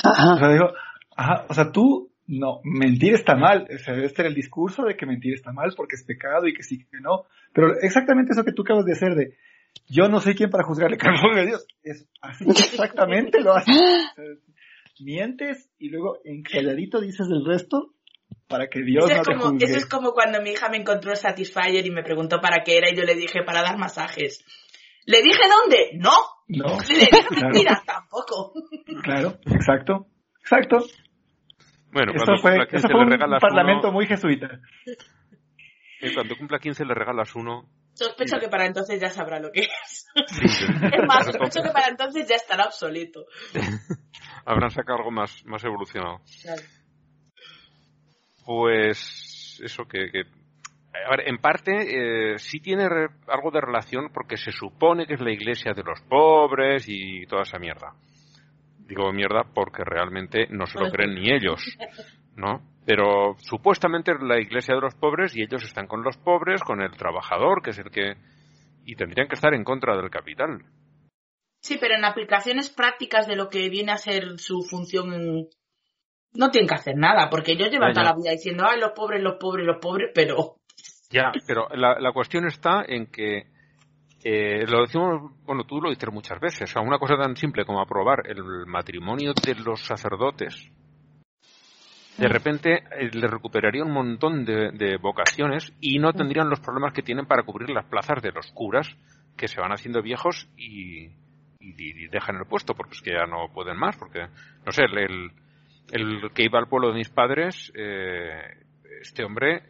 [0.05, 0.73] O sea, digo,
[1.17, 3.67] ajá, o sea, tú, no, mentir está mal.
[3.73, 6.55] O sea, este era el discurso de que mentir está mal porque es pecado y
[6.55, 7.25] que sí, que no.
[7.53, 9.37] Pero exactamente eso que tú acabas de hacer de,
[9.89, 11.67] yo no soy quien para juzgarle juzgue a Dios.
[11.83, 13.75] Es así exactamente lo sea,
[14.99, 17.93] Mientes y luego en calladito dices el resto
[18.49, 19.65] para que Dios Eso no es, te como, juzgue.
[19.67, 22.79] eso es como cuando mi hija me encontró el Satisfyer y me preguntó para qué
[22.79, 24.45] era y yo le dije para dar masajes.
[25.07, 25.91] ¿Le dije dónde?
[25.95, 26.13] No.
[26.49, 27.49] No, ¿Le dije Claro.
[27.53, 27.85] mentiras?
[27.85, 28.53] Tampoco.
[29.03, 30.07] claro, exacto,
[30.41, 30.79] exacto.
[31.93, 34.61] Bueno, Eso cuando fue, cumpla eso 15 fue le un regalas parlamento uno, muy jesuita.
[36.01, 37.69] eh, cuando cumpla 15 le regalas uno.
[37.95, 40.07] Sospecho que para entonces ya sabrá lo que es.
[40.29, 40.65] Sí, sí.
[40.93, 43.25] Es más, sospecho que para entonces ya estará obsoleto.
[44.45, 46.21] Habrán sacado algo más, más evolucionado.
[46.43, 46.63] Claro.
[48.47, 50.25] Pues eso que, que-
[51.05, 55.15] a ver, en parte eh, sí tiene re- algo de relación porque se supone que
[55.15, 57.93] es la iglesia de los pobres y toda esa mierda.
[58.79, 61.61] Digo mierda porque realmente no se lo creen ni ellos,
[62.37, 62.63] ¿no?
[62.87, 66.81] Pero supuestamente es la iglesia de los pobres y ellos están con los pobres, con
[66.81, 68.15] el trabajador, que es el que...
[68.85, 70.63] y tendrían que estar en contra del capital.
[71.63, 75.49] Sí, pero en aplicaciones prácticas de lo que viene a ser su función
[76.37, 79.23] no tienen que hacer nada, porque ellos llevan toda la vida diciendo, ay, los pobres,
[79.23, 80.57] los pobres, los pobres, pero
[81.11, 83.47] Ya, pero la, la cuestión está en que
[84.25, 87.65] eh, lo decimos, bueno, tú lo dices muchas veces, o sea, una cosa tan simple
[87.65, 90.55] como aprobar el matrimonio de los sacerdotes,
[92.19, 96.93] de repente eh, le recuperaría un montón de, de vocaciones y no tendrían los problemas
[96.93, 98.89] que tienen para cubrir las plazas de los curas
[99.37, 101.13] que se van haciendo viejos y, y-
[101.61, 104.27] y dejan el puesto porque es que ya no pueden más, porque,
[104.65, 105.31] no sé, el, el-
[105.93, 108.65] el que iba al pueblo de mis padres, eh,
[109.01, 109.63] este hombre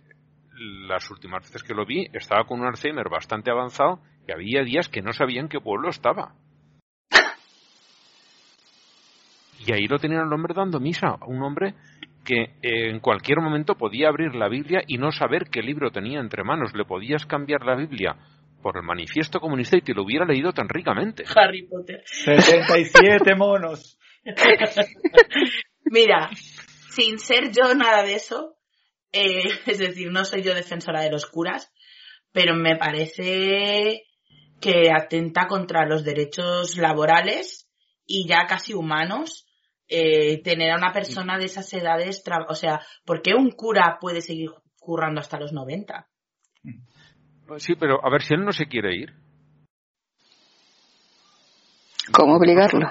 [0.88, 4.88] las últimas veces que lo vi estaba con un Alzheimer bastante avanzado y había días
[4.88, 6.34] que no sabía en qué pueblo estaba.
[9.66, 11.74] Y ahí lo tenían el hombre dando misa, un hombre
[12.24, 16.20] que eh, en cualquier momento podía abrir la Biblia y no saber qué libro tenía
[16.20, 16.74] entre manos.
[16.74, 18.16] Le podías cambiar la Biblia
[18.62, 21.24] por el manifiesto comunista y te lo hubiera leído tan ricamente.
[21.34, 22.02] Harry Potter.
[22.04, 23.98] 77 monos.
[25.86, 26.30] Mira,
[26.90, 28.56] sin ser yo nada de eso,
[29.12, 31.72] eh, es decir, no soy yo defensora de los curas,
[32.32, 34.04] pero me parece
[34.60, 37.70] que atenta contra los derechos laborales
[38.06, 39.46] y ya casi humanos,
[39.88, 44.20] eh, tener a una persona de esas edades, o sea, ¿por qué un cura puede
[44.20, 46.08] seguir currando hasta los 90?
[47.58, 49.14] Sí, pero a ver, si él no se quiere ir,
[52.12, 52.88] ¿Cómo obligarlo?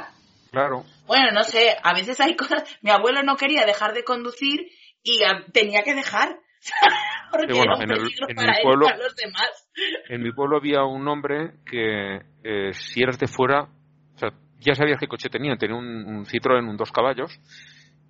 [0.51, 0.83] claro.
[1.05, 4.67] Bueno, no sé, a veces hay cosas, mi abuelo no quería dejar de conducir
[5.03, 5.21] y
[5.53, 6.37] tenía que dejar.
[7.31, 9.69] Porque Sí, bueno, era un en el- en para mi él y para los demás.
[10.09, 14.29] En mi pueblo había un hombre que eh, si eras de fuera, o sea,
[14.59, 17.39] ya sabías qué coche tenía, tenía un, un Citroën, un dos caballos,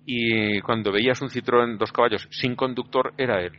[0.06, 3.52] y cuando veías un Citroën dos caballos sin conductor, era él.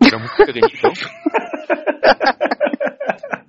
[0.00, 0.88] Era muy pequeñito.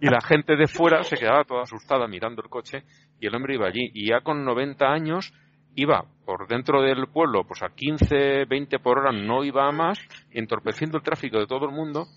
[0.01, 2.83] y la gente de fuera se quedaba toda asustada mirando el coche,
[3.19, 3.91] y el hombre iba allí.
[3.93, 5.33] Y ya con 90 años
[5.75, 9.99] iba por dentro del pueblo, pues a 15, 20 por hora, no iba a más,
[10.31, 12.07] entorpeciendo el tráfico de todo el mundo,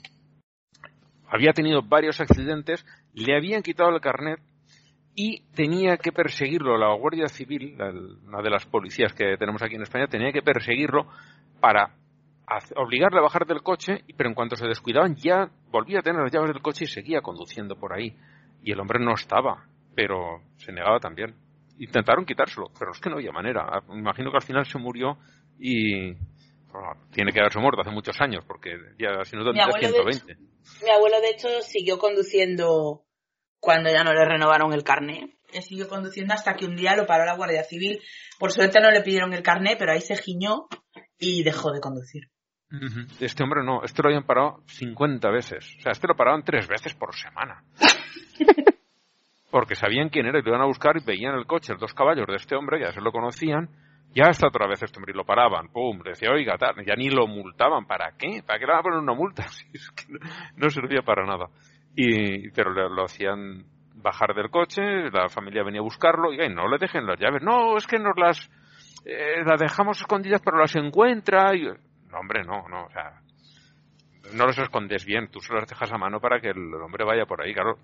[1.28, 4.38] había tenido varios accidentes, le habían quitado el carnet
[5.14, 9.74] y tenía que perseguirlo la Guardia Civil, la- una de las policías que tenemos aquí
[9.76, 11.06] en España, tenía que perseguirlo
[11.60, 11.94] para
[12.76, 16.32] obligarle a bajar del coche, pero en cuanto se descuidaban ya volvía a tener las
[16.32, 18.16] llaves del coche y seguía conduciendo por ahí.
[18.62, 21.34] Y el hombre no estaba, pero se negaba también.
[21.78, 23.66] Intentaron quitárselo, pero es que no había manera.
[23.68, 25.18] Ah, Me imagino que al final se murió
[25.58, 26.12] y
[26.72, 29.80] bueno, tiene que haberse muerto hace muchos años, porque ya si no Mi tendría abuelo,
[29.80, 30.36] de hecho, 120.
[30.84, 33.04] mi abuelo, de hecho, siguió conduciendo
[33.60, 35.36] cuando ya no le renovaron el carné.
[35.52, 38.00] Él siguió conduciendo hasta que un día lo paró la Guardia Civil.
[38.38, 40.66] Por suerte no le pidieron el carné, pero ahí se giñó
[41.18, 42.30] y dejó de conducir.
[43.20, 45.76] Este hombre no, este lo habían parado 50 veces.
[45.78, 47.62] O sea, este lo paraban tres veces por semana.
[49.50, 51.94] Porque sabían quién era y lo iban a buscar y veían el coche, los dos
[51.94, 53.68] caballos de este hombre, ya se lo conocían.
[54.14, 57.08] Ya hasta otra vez este hombre y lo paraban, pum, decía, oiga, tal, ya ni
[57.08, 58.42] lo multaban, ¿para qué?
[58.46, 59.42] ¿Para qué le van a poner una multa?
[59.48, 60.18] Si es que no,
[60.56, 61.46] no servía para nada.
[61.96, 63.64] Y, pero le- lo hacían
[63.94, 67.42] bajar del coche, la familia venía a buscarlo, y "Ay, no le dejen las llaves.
[67.42, 68.50] No, es que nos las,
[69.06, 71.54] eh, las dejamos escondidas, pero las encuentra.
[71.54, 71.68] Y,
[72.12, 73.20] no, hombre, no, no, o sea,
[74.34, 77.26] no los escondes bien, tú se las dejas a mano para que el hombre vaya
[77.26, 77.76] por ahí, claro.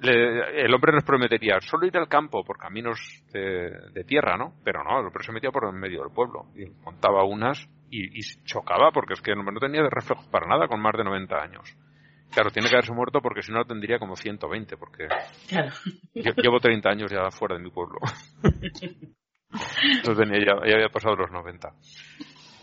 [0.00, 2.98] Le- el hombre les prometía solo ir al campo por caminos
[3.32, 4.52] de, de tierra, ¿no?
[4.62, 8.18] Pero no, el hombre se metía por en medio del pueblo y montaba unas y,
[8.18, 11.04] y chocaba porque es que el hombre no tenía reflejos para nada con más de
[11.04, 11.76] 90 años.
[12.30, 15.06] Claro, tiene que haberse muerto porque si no tendría como 120, porque
[15.48, 15.70] Claro.
[16.14, 17.98] yo- llevo 30 años ya fuera de mi pueblo.
[19.96, 21.72] Entonces tenía ya, ya había pasado los 90.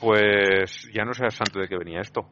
[0.04, 2.30] Pues ya no sé a santo de qué venía esto.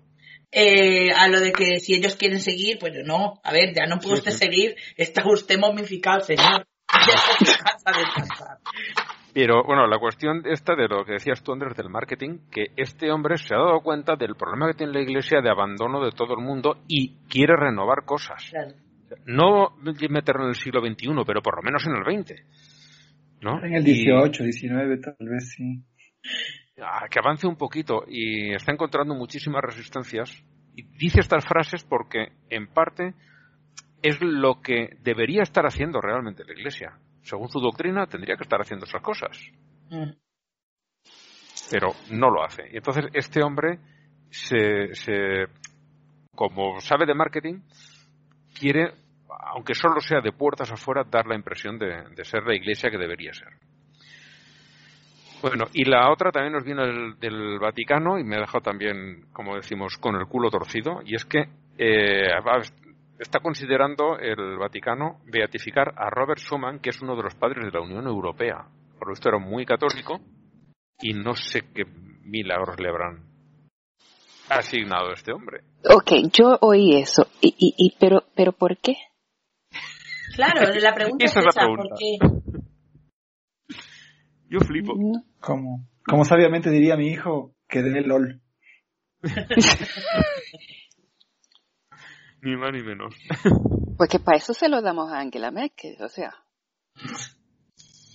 [0.52, 3.40] Eh, a lo de que si ellos quieren seguir, pues yo no.
[3.44, 4.76] A ver, ya no puede usted seguir.
[4.98, 6.68] Está usted momificado, señor.
[7.08, 8.58] Ya se cansa de pasar.
[9.34, 13.10] Pero bueno, la cuestión esta de lo que decías tú, Andrés, del marketing, que este
[13.10, 16.34] hombre se ha dado cuenta del problema que tiene la iglesia de abandono de todo
[16.38, 18.46] el mundo y quiere renovar cosas.
[18.50, 18.74] Claro.
[19.26, 19.78] No
[20.10, 22.44] meterlo en el siglo XXI, pero por lo menos en el XX.
[23.42, 23.64] ¿no?
[23.64, 25.82] En el Y- 18, 19 tal vez sí.
[26.84, 30.44] Ah, que avance un poquito y está encontrando muchísimas resistencias
[30.76, 33.14] y dice estas frases porque en parte
[34.02, 36.98] es lo que debería estar haciendo realmente la Iglesia.
[37.22, 39.38] Según su doctrina tendría que estar haciendo esas cosas,
[39.92, 40.12] Mm.
[41.70, 42.64] pero no lo hace.
[42.72, 43.78] Y entonces este hombre
[44.30, 45.46] se, se
[46.34, 47.60] como sabe de marketing,
[48.58, 48.94] quiere,
[49.54, 52.98] aunque solo sea de puertas afuera, dar la impresión de, de ser la Iglesia que
[52.98, 53.50] debería ser.
[55.42, 59.26] Bueno, y la otra también nos viene del, del Vaticano y me ha dejado también,
[59.34, 62.28] como decimos, con el culo torcido, y es que eh,
[63.20, 67.72] está considerando el Vaticano beatificar a Robert Schuman, que es uno de los padres de
[67.72, 68.66] la Unión Europea.
[68.98, 70.20] Por lo visto era muy católico
[71.02, 71.86] y no sé qué
[72.24, 73.24] milagros le habrán
[74.50, 75.62] asignado a este hombre.
[75.90, 77.28] Ok, yo oí eso.
[77.42, 78.94] Y, y, y, pero, pero ¿por qué?
[80.36, 81.84] Claro, la pregunta es Esa es la esa, pregunta.
[81.90, 82.18] ¿por qué?
[84.52, 84.94] Yo flipo.
[85.40, 88.42] Como, como sabiamente diría mi hijo, que dé LOL.
[92.44, 93.14] Ni más ni menos.
[93.98, 96.34] Porque para eso se lo damos a Angela Merkel, o sea.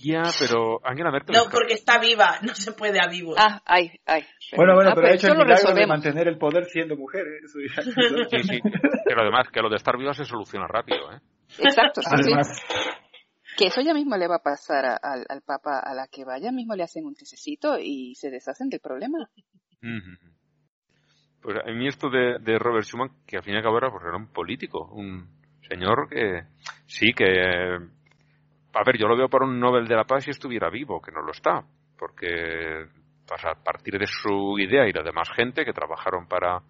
[0.03, 1.35] Ya, pero Angela Merkel...
[1.35, 3.35] No, porque está viva, no se puede a vivos.
[3.39, 4.23] Ah, ay, ay.
[4.55, 5.87] Bueno, bueno, Ah, pero ha hecho el lo milagro de resolvemos.
[5.89, 7.25] mantener el poder siendo mujer.
[7.25, 7.39] ¿eh?
[7.43, 7.81] Eso ya-
[8.29, 8.59] Sí, sí.
[9.05, 11.19] Pero además, que lo de estar viva se soluciona rápido, ¿eh?
[11.57, 12.31] Exacto, sí, sí.
[13.57, 16.75] Que eso ya mismo le va a pasar al, Papa a la que vaya, mismo
[16.75, 19.29] le hacen un tececito y se deshacen del problema.
[21.41, 23.89] Pues a mí esto de, de Robert Schuman, que al fin y al cabo era,
[23.89, 25.27] pues era un político, un
[25.67, 26.43] señor que
[26.85, 27.25] sí, que...
[28.73, 31.11] A ver, yo lo veo para un Nobel de la Paz si estuviera vivo, que
[31.11, 31.65] no lo está,
[31.97, 32.85] porque
[33.33, 36.61] a partir de su idea y la demás gente que trabajaron para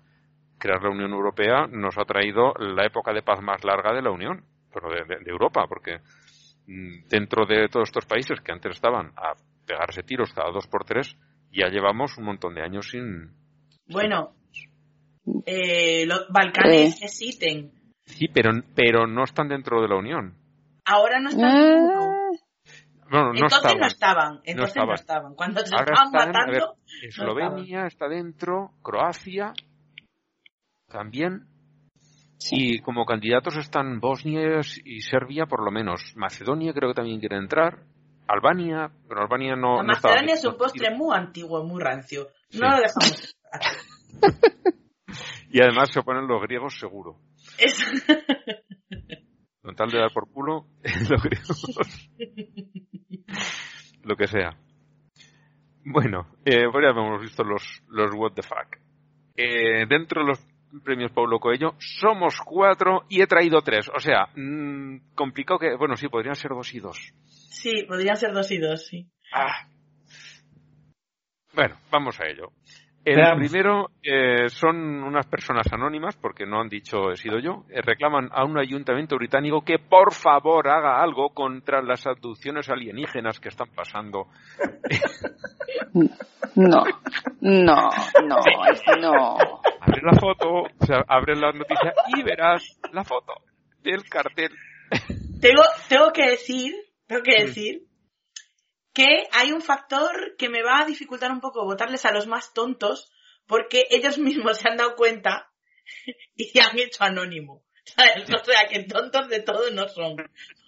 [0.58, 4.12] crear la Unión Europea nos ha traído la época de paz más larga de la
[4.12, 6.00] Unión, pero de, Europa, porque
[6.68, 9.34] dentro de todos estos países que antes estaban a
[9.66, 11.16] pegarse tiros cada dos por tres,
[11.52, 13.32] ya llevamos un montón de años sin...
[13.88, 14.34] Bueno,
[15.46, 17.06] eh, los Balcanes Eh.
[17.06, 17.72] existen.
[18.06, 20.36] Sí, pero, pero no están dentro de la Unión.
[20.86, 21.52] Ahora no están.
[23.10, 23.80] Bueno, no Entonces estaban.
[23.80, 24.40] no estaban.
[24.44, 24.96] Entonces no estaban.
[24.96, 25.36] estaban.
[25.36, 29.54] Cuando se Ahora estaban están, a ver, matando, Eslovenia está dentro, Croacia
[30.88, 31.48] también.
[32.52, 36.14] Y como candidatos están Bosnia y Serbia, por lo menos.
[36.16, 37.84] Macedonia creo que también quiere entrar.
[38.28, 39.78] Albania, pero Albania no.
[39.78, 42.28] la no estaba Macedonia es un postre muy antiguo, muy rancio.
[42.50, 42.60] Sí.
[42.60, 43.38] No lo dejamos.
[45.50, 47.18] Y además se oponen los griegos seguro.
[47.58, 48.04] Es-
[49.62, 50.68] Con tal de dar por culo,
[51.10, 52.10] los griegos.
[54.04, 54.58] Lo que sea.
[55.84, 58.78] Bueno, eh, pues ya hemos visto los, los what the fuck.
[59.36, 60.48] Eh, dentro de los
[60.84, 63.90] premios Paulo Coelho, somos cuatro y he traído tres.
[63.96, 67.14] O sea, mm, complicado que, bueno, sí, podrían ser dos y dos.
[67.26, 69.08] Sí, podrían ser dos y dos, sí.
[69.34, 69.68] Ah.
[71.54, 72.52] Bueno, vamos a ello.
[73.08, 73.40] El Veamos.
[73.40, 78.28] primero eh, son unas personas anónimas, porque no han dicho he sido yo, eh, reclaman
[78.34, 83.70] a un ayuntamiento británico que por favor haga algo contra las abducciones alienígenas que están
[83.74, 84.28] pasando.
[85.94, 86.84] no,
[87.40, 87.90] no,
[88.24, 88.40] no,
[89.00, 89.38] no.
[89.80, 93.36] Abre la foto, o sea, abre la noticia y verás la foto
[93.84, 94.52] del cartel.
[95.40, 96.74] Tengo, tengo que decir,
[97.08, 97.84] tengo que decir
[98.98, 102.52] que hay un factor que me va a dificultar un poco votarles a los más
[102.52, 103.12] tontos
[103.46, 105.52] porque ellos mismos se han dado cuenta
[106.36, 107.64] y se han hecho anónimo.
[107.84, 108.28] ¿Sabes?
[108.34, 110.18] O sea, que tontos de todo no son.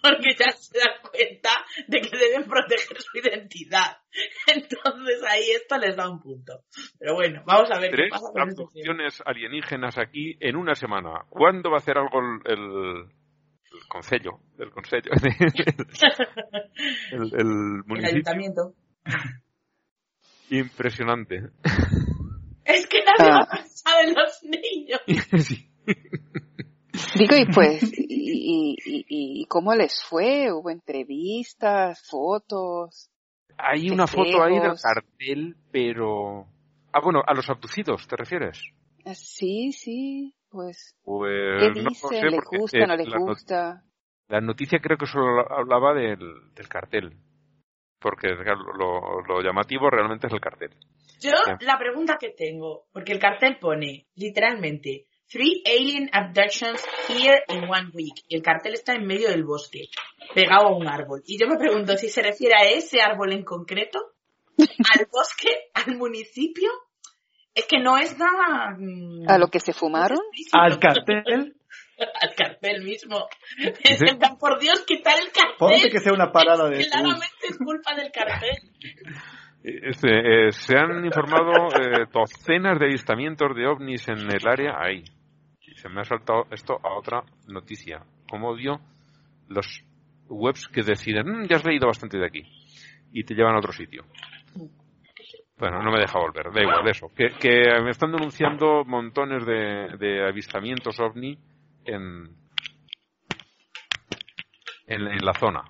[0.01, 1.49] Porque ya se dan cuenta
[1.87, 3.97] de que deben proteger su identidad.
[4.47, 6.63] Entonces ahí esto les da un punto.
[6.99, 10.75] Pero bueno, vamos a ver qué Tres pasa con este abducciones alienígenas aquí en una
[10.75, 11.25] semana.
[11.29, 13.09] ¿Cuándo va a hacer algo el,
[13.71, 14.39] el, el concello?
[14.57, 15.11] El concello.
[17.11, 18.09] el, el El municipio.
[18.09, 18.73] ayuntamiento.
[20.49, 21.49] Impresionante.
[22.65, 23.47] Es que nadie va Ah.
[23.51, 25.01] a pensar en los niños.
[25.45, 25.65] Sí.
[27.17, 30.51] Digo, y pues, y, y, y, y cómo les fue?
[30.51, 33.09] ¿Hubo entrevistas, fotos?
[33.57, 36.45] Hay una foto ahí del cartel, pero...
[36.91, 38.61] Ah, bueno, a los abducidos, ¿te refieres?
[39.05, 42.09] Ah, Sí, sí, pues, Pues ¿qué no lo dicen?
[42.09, 43.83] sé, ¿Les porque, gusta, eh, no les la, no- gusta?
[44.27, 47.17] la noticia creo que solo hablaba del, del cartel.
[47.99, 50.71] Porque lo, lo llamativo realmente es el cartel.
[51.19, 51.51] Yo Sí.
[51.65, 57.91] la pregunta que tengo, porque el cartel pone literalmente Three alien abductions here in one
[57.93, 58.23] week.
[58.27, 59.89] Y el cartel está en medio del bosque,
[60.33, 61.21] pegado a un árbol.
[61.27, 63.99] Y yo me pregunto si se refiere a ese árbol en concreto,
[64.57, 66.71] al bosque, al municipio.
[67.55, 68.75] Es que no es nada.
[68.77, 70.19] mm, ¿A lo que se fumaron?
[70.53, 71.55] Al cartel,
[72.21, 73.27] Al cartel mismo.
[74.39, 75.55] Por Dios, quitar el cartel.
[75.57, 76.85] ponte que sea una parada de.
[76.87, 78.55] Claramente es culpa del cartel.
[79.61, 85.03] Este, eh, se han informado eh, docenas de avistamientos de ovnis en el área ahí.
[85.61, 88.01] Y se me ha saltado esto a otra noticia.
[88.29, 88.79] Como odio
[89.49, 89.83] los
[90.29, 92.41] webs que deciden, "Mm, ya has leído bastante de aquí.
[93.11, 94.05] Y te llevan a otro sitio.
[95.59, 97.11] Bueno, no me deja volver, da igual, eso.
[97.13, 101.37] Que, que me están denunciando montones de, de avistamientos ovni
[101.85, 102.29] en,
[104.87, 105.63] en, en la zona.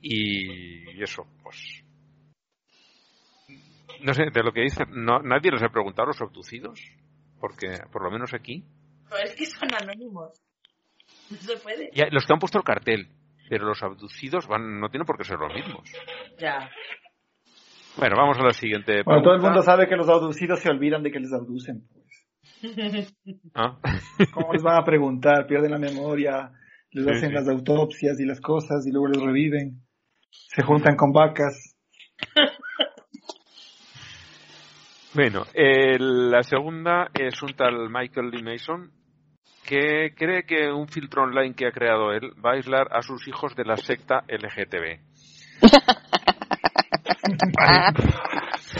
[0.00, 1.84] Y eso, pues
[4.00, 6.80] no sé, de lo que dicen, no, nadie les ha preguntado a los abducidos,
[7.40, 8.64] porque por lo menos aquí,
[9.08, 10.40] Pero es que son anónimos.
[11.30, 11.90] No se puede.
[11.94, 13.08] ya, los que han puesto el cartel,
[13.48, 15.90] pero los abducidos van, no tienen por qué ser los mismos.
[16.38, 16.70] Ya.
[17.96, 19.02] Bueno, vamos a la siguiente.
[19.02, 19.48] Bueno, todo el pregunta.
[19.48, 21.82] mundo sabe que los abducidos se olvidan de que les abducen.
[21.92, 23.14] Pues.
[23.54, 23.78] Ah.
[24.32, 25.46] ¿Cómo les van a preguntar?
[25.46, 26.50] Pierden la memoria,
[26.92, 27.34] les Sí, hacen sí.
[27.34, 29.82] las autopsias y las cosas y luego les reviven.
[30.30, 31.74] Se juntan con vacas.
[35.14, 38.92] Bueno, eh, la segunda es un tal Michael Lee Mason
[39.66, 43.26] que cree que un filtro online que ha creado él va a aislar a sus
[43.26, 45.00] hijos de la secta LGTB.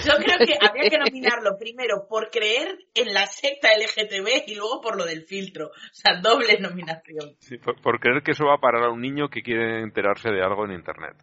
[0.05, 4.81] Yo creo que habría que nominarlo primero por creer en la secta LGTB y luego
[4.81, 5.66] por lo del filtro.
[5.66, 7.37] O sea, doble nominación.
[7.83, 10.64] Por creer que eso va a parar a un niño que quiere enterarse de algo
[10.64, 11.16] en Internet.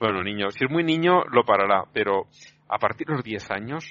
[0.00, 2.26] Bueno, niño, si es muy niño lo parará, pero
[2.68, 3.84] a partir de los 10 años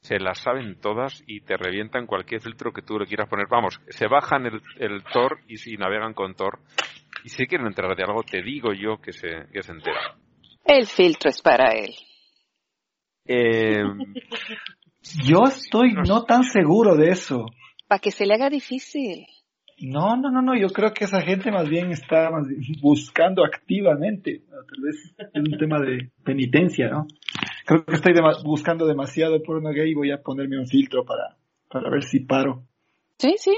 [0.00, 3.46] se las saben todas y te revientan cualquier filtro que tú le quieras poner.
[3.48, 6.60] Vamos, se bajan el, el Tor y si navegan con Tor.
[7.24, 10.27] Y si quieren enterar de algo, te digo yo que se, que se enteran.
[10.68, 11.94] El filtro es para él.
[13.24, 13.82] Eh,
[15.24, 17.46] Yo estoy no tan seguro de eso.
[17.86, 19.26] Para que se le haga difícil.
[19.80, 23.44] No, no, no, no, yo creo que esa gente más bien está más bien buscando
[23.44, 27.06] activamente, tal vez es un tema de penitencia, ¿no?
[27.64, 31.36] Creo que estoy dema- buscando demasiado porno gay y voy a ponerme un filtro para,
[31.70, 32.64] para ver si paro.
[33.18, 33.56] Sí, sí.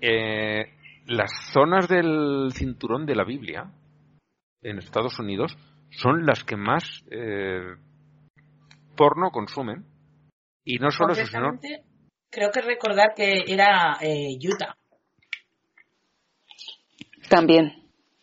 [0.00, 0.66] Eh,
[1.06, 3.70] las zonas del cinturón de la Biblia
[4.60, 5.56] en Estados Unidos
[5.90, 7.74] son las que más eh,
[8.96, 9.84] porno consumen.
[10.64, 11.58] Y no solo eso, sino
[12.30, 14.76] creo que recordar que era eh, Utah.
[17.28, 17.72] También.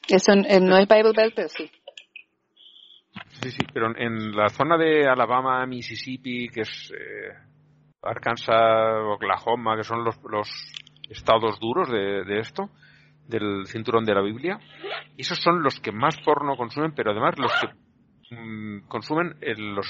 [0.08, 1.70] Eso no es Bible Belt, pero sí.
[3.42, 7.34] Sí, sí, pero en- en la zona de Alabama, Mississippi, que es eh,
[8.02, 10.50] Arkansas, Oklahoma, que son los, los
[11.10, 12.70] estados duros de, de esto,
[13.28, 14.60] del cinturón de la Biblia,
[15.18, 19.88] esos son los que más porno consumen, pero además los que mm, consumen el- los,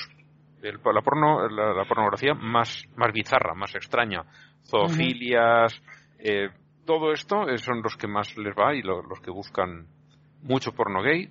[0.62, 4.24] el- la, porno, la, la pornografía más, más bizarra, más extraña,
[4.66, 5.82] zoofilias,
[6.20, 6.50] eh,
[6.86, 9.88] todo esto eh, son los que más les va y lo- los que buscan
[10.42, 11.30] mucho porno gay.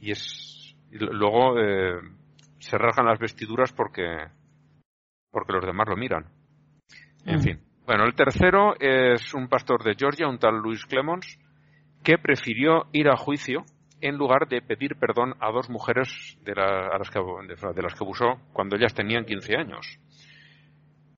[0.00, 2.00] Y es y luego eh,
[2.58, 4.04] se rasgan las vestiduras porque
[5.30, 6.26] porque los demás lo miran.
[7.24, 11.38] En fin bueno el tercero es un pastor de Georgia un tal Luis Clemons
[12.02, 13.64] que prefirió ir a juicio
[14.00, 17.94] en lugar de pedir perdón a dos mujeres de, la- a las que, de, las
[17.94, 19.98] que abusó cuando ellas tenían 15 años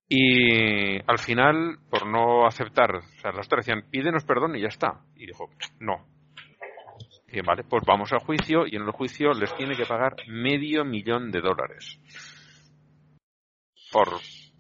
[0.09, 4.69] y al final por no aceptar o sea las otras decían pídenos perdón y ya
[4.69, 5.51] está y dijo
[5.81, 6.07] no
[7.45, 11.31] vale, pues vamos al juicio y en el juicio les tiene que pagar medio millón
[11.31, 12.01] de dólares.
[13.93, 14.09] Por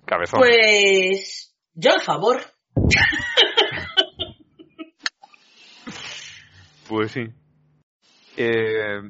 [0.04, 0.40] cabezón.
[0.40, 1.47] Pues
[1.78, 2.40] yo a favor.
[6.88, 7.20] Pues sí.
[8.36, 9.00] Eh,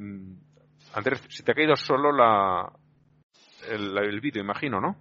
[0.94, 2.70] Andrés, se te ha caído solo la
[3.70, 4.96] el, el vídeo, imagino, ¿no?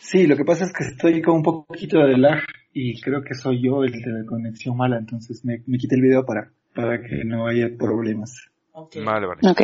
[0.00, 3.34] Sí, lo que pasa es que estoy con un poquito de lag y creo que
[3.34, 7.00] soy yo el de la conexión mala, entonces me, me quité el video para, para
[7.00, 8.50] que no haya problemas.
[8.74, 9.40] Vale, vale.
[9.48, 9.62] Ok.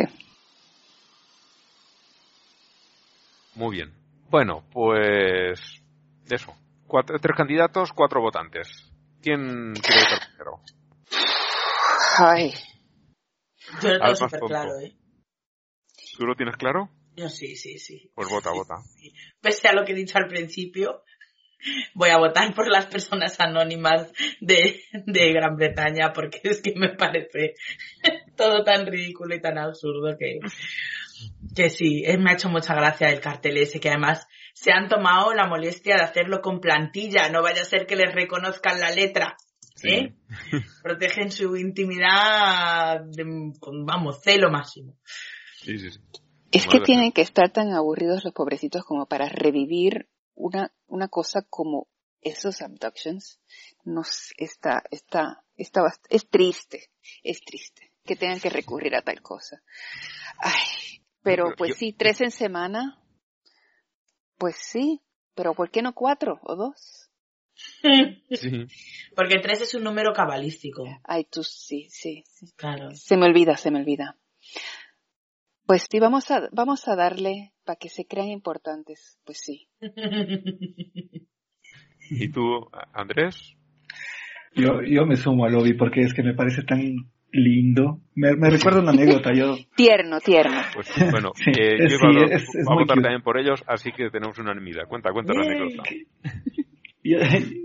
[3.55, 3.91] Muy bien.
[4.29, 5.80] Bueno, pues
[6.35, 6.53] eso.
[6.87, 8.67] Cuatro- tres candidatos, cuatro votantes.
[9.21, 10.59] ¿Quién quiere votar primero?
[12.17, 12.53] Ay,
[13.81, 14.95] Yo lo tengo súper claro, ¿eh?
[16.17, 16.89] ¿Tú lo tienes claro?
[17.15, 18.11] Yo sí, sí, sí.
[18.15, 18.75] Pues vota, vota.
[19.41, 21.03] Pese a lo que he dicho al principio,
[21.93, 26.89] voy a votar por las personas anónimas de, de Gran Bretaña porque es que me
[26.89, 27.55] parece
[28.35, 30.39] todo tan ridículo y tan absurdo que,
[31.55, 34.87] que sí, eh, me ha hecho mucha gracia el cartel ese que además se han
[34.89, 38.91] tomado la molestia de hacerlo con plantilla, no vaya a ser que les reconozcan la
[38.91, 39.35] letra.
[39.83, 40.13] ¿eh?
[40.83, 44.95] Protegen su intimidad de- con, vamos, celo máximo.
[45.63, 45.99] Sí, sí, sí.
[46.51, 51.43] es que tienen que estar tan aburridos los pobrecitos como para revivir una, una cosa
[51.49, 51.87] como
[52.21, 53.39] esos abductions.
[53.83, 56.89] No sé, está, está, está, bast- es triste,
[57.23, 59.61] es triste que tengan que recurrir a tal cosa.
[60.39, 63.00] Ay, pero Pero pues yo- sí, tres en semana,
[64.41, 64.99] pues sí,
[65.35, 67.11] pero ¿por qué no cuatro o dos?
[67.53, 68.65] Sí.
[69.15, 70.83] Porque tres es un número cabalístico.
[71.03, 72.51] Ay, tú sí, sí, sí.
[72.55, 72.89] Claro.
[72.95, 74.17] Se me olvida, se me olvida.
[75.67, 79.19] Pues sí, vamos a, vamos a darle para que se crean importantes.
[79.25, 79.69] Pues sí.
[82.09, 83.55] ¿Y tú, Andrés?
[84.55, 86.81] Yo, yo me sumo al lobby porque es que me parece tan
[87.31, 87.99] lindo.
[88.15, 90.57] Me, me recuerda una anécdota, yo Tierno, tierno.
[90.73, 93.01] Pues bueno, Sí, eh, yo sí, iba a, es- es a votar cute.
[93.03, 94.87] también por ellos, así que tenemos unanimidad.
[94.87, 95.83] Cuenta, cuenta la anécdota.
[97.03, 97.17] Yo,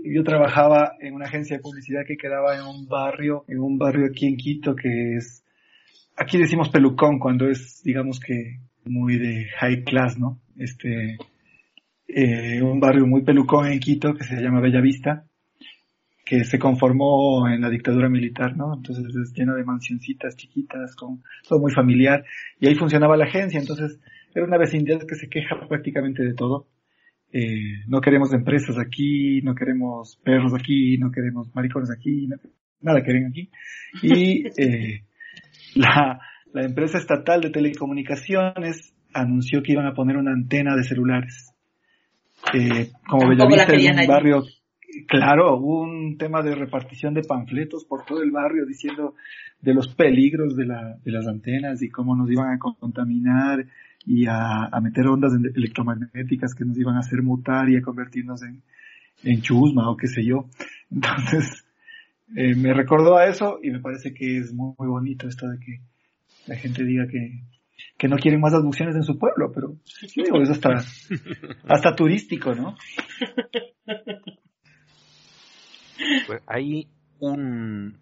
[0.03, 4.07] yo trabajaba en una agencia de publicidad que quedaba en un barrio, en un barrio
[4.07, 5.43] aquí en Quito que es,
[6.15, 10.39] aquí decimos pelucón cuando es, digamos que muy de high class, ¿no?
[10.57, 11.17] Este,
[12.07, 15.25] eh, un barrio muy pelucón en Quito que se llama Bella Vista,
[16.27, 18.73] que se conformó en la dictadura militar, ¿no?
[18.75, 22.25] Entonces es lleno de mansioncitas chiquitas, con todo muy familiar,
[22.59, 23.99] y ahí funcionaba la agencia, entonces
[24.35, 26.67] era una vecindad que se queja prácticamente de todo.
[27.31, 32.37] Eh, no queremos empresas aquí, no queremos perros aquí, no queremos maricones aquí, no-
[32.81, 33.49] nada queremos aquí.
[34.01, 35.03] Y eh,
[35.75, 36.19] la,
[36.53, 41.53] la empresa estatal de telecomunicaciones anunció que iban a poner una antena de celulares.
[42.53, 44.07] Eh, como la Bellavista querían un allí.
[44.07, 44.43] barrio,
[45.07, 49.15] claro, hubo un tema de repartición de panfletos por todo el barrio diciendo
[49.61, 53.65] de los peligros de, la, de las antenas y cómo nos iban a contaminar
[54.05, 59.41] y a, meter ondas electromagnéticas que nos iban a hacer mutar y a convertirnos en,
[59.41, 60.45] chusma o qué sé yo.
[60.91, 61.65] Entonces,
[62.35, 65.81] eh, me recordó a eso y me parece que es muy, bonito esto de que
[66.45, 67.41] la gente diga que,
[67.97, 69.75] que no quieren más abducciones en su pueblo, pero
[70.15, 70.75] digo, es hasta,
[71.67, 72.75] hasta turístico, ¿no?
[76.25, 76.87] Pues hay
[77.19, 77.97] un...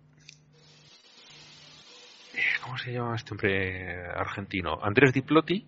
[2.64, 4.78] ¿Cómo se llama este hombre argentino?
[4.82, 5.66] Andrés Diplotti.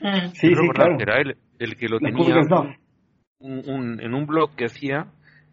[0.00, 0.28] Mm.
[0.34, 0.98] Sí, sí, claro.
[1.00, 2.74] Era él el que lo La tenía no.
[3.38, 5.06] un- un- en un blog que hacía,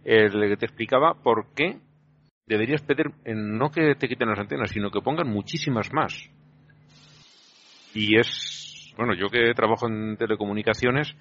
[0.04, 1.80] el que te explicaba por qué
[2.48, 6.14] deberías pedir en- no que te quiten las antenas, sino que pongan muchísimas más.
[7.94, 11.16] Y es, bueno, yo que trabajo en telecomunicaciones,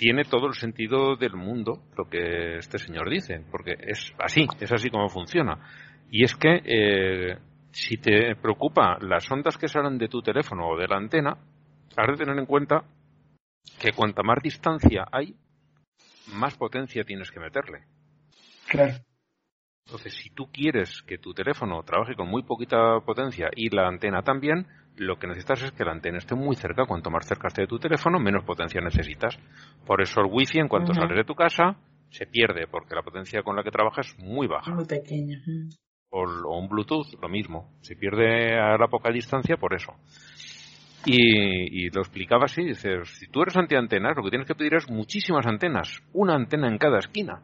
[0.00, 4.72] tiene todo el sentido del mundo lo que este señor dice, porque es así, es
[4.72, 5.58] así como funciona.
[6.10, 7.38] Y es que eh,
[7.70, 11.36] si te preocupa las ondas que salen de tu teléfono o de la antena,
[11.98, 12.82] has de tener en cuenta
[13.78, 15.36] que cuanta más distancia hay,
[16.32, 17.84] más potencia tienes que meterle.
[18.70, 18.94] Claro.
[19.84, 24.22] Entonces, si tú quieres que tu teléfono trabaje con muy poquita potencia y la antena
[24.22, 24.66] también,
[25.00, 26.84] lo que necesitas es que la antena esté muy cerca.
[26.84, 29.38] Cuanto más cerca esté de tu teléfono, menos potencia necesitas.
[29.86, 31.76] Por eso el wifi, en cuanto sales de tu casa,
[32.10, 34.74] se pierde, porque la potencia con la que trabaja es muy baja.
[34.74, 35.38] Muy pequeño.
[35.46, 35.68] Mm.
[36.10, 37.72] O, o un Bluetooth, lo mismo.
[37.80, 39.94] Se pierde a la poca distancia por eso.
[41.06, 44.74] Y, y lo explicaba así, dice, si tú eres antiantenas, lo que tienes que pedir
[44.74, 47.42] es muchísimas antenas, una antena en cada esquina.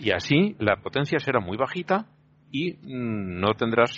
[0.00, 2.06] Y así la potencia será muy bajita
[2.50, 3.92] y mm, no tendrás,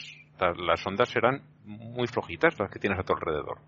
[0.56, 3.59] las ondas serán muy flojitas las que tienes a tu alrededor.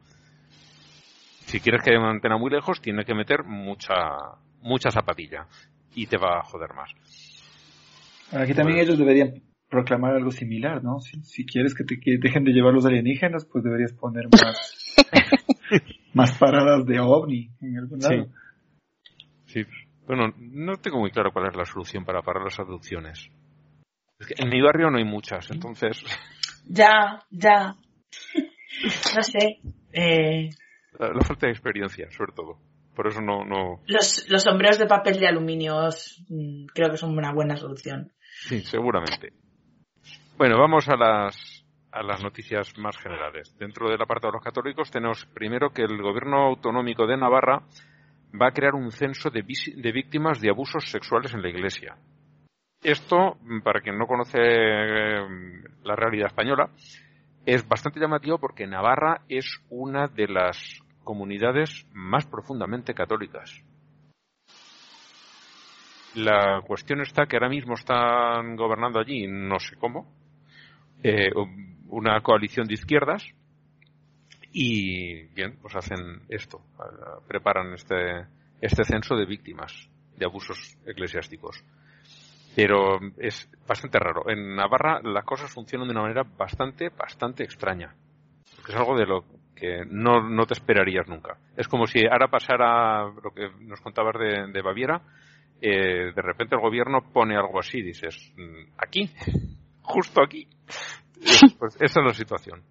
[1.47, 3.95] Si quieres que haya una antena muy lejos, tienes que meter mucha,
[4.63, 5.47] mucha zapatilla
[5.95, 6.91] y te va a joder más.
[8.33, 11.01] Aquí también Pues- ellos deberían proclamar algo similar, ¿no?
[11.01, 14.97] Si, si quieres que te que dejen de llevar los alienígenas, pues deberías poner más,
[16.15, 18.27] más paradas de ovni en algún lado.
[19.47, 19.65] Sí.
[20.07, 23.29] Bueno, no tengo muy claro cuál es la solución para parar las abducciones.
[24.19, 26.03] Es que en mi barrio no hay muchas, entonces
[26.67, 27.77] Ya, ya.
[29.15, 29.61] No sé.
[29.93, 30.51] Eh,
[30.99, 32.59] la, la falta de experiencia, sobre todo.
[32.95, 33.81] Por eso no, no.
[33.87, 35.89] los, los sombreros de papel de aluminio
[36.29, 38.13] mm, creo que son una buena solución.
[38.21, 39.33] Sí, seguramente.
[40.37, 43.57] Bueno, vamos a las a las noticias más generales.
[43.59, 47.63] Dentro del apartado de los católicos tenemos primero que el gobierno autonómico de Navarra
[48.41, 51.97] va a crear un censo de víctimas de abusos sexuales en la Iglesia.
[52.83, 55.21] Esto, para quien no conoce eh,
[55.85, 56.71] la realidad española,
[57.45, 63.63] es bastante llamativo porque Navarra es una de las comunidades más profundamente católicas.
[66.15, 70.13] La cuestión está que ahora mismo están gobernando allí, no sé cómo,
[71.03, 71.31] eh,
[71.89, 73.25] una coalición de izquierdas
[74.53, 76.63] y bien, pues hacen esto,
[77.29, 78.27] preparan este,
[78.61, 81.63] este censo de víctimas de abusos eclesiásticos.
[82.57, 84.29] Pero es bastante raro.
[84.29, 87.95] En Navarra las cosas funcionan de una manera bastante, bastante extraña.
[88.57, 89.25] Porque es algo de lo
[89.55, 91.37] que no, no te esperarías nunca.
[91.57, 95.03] Es como si ahora pasara lo que nos contabas de, de Baviera,
[95.61, 99.11] eh, de repente el gobierno pone algo así, dices, "Mm, aquí,
[99.83, 100.47] justo aquí.
[101.23, 102.63] Eh, Pues esa es la situación.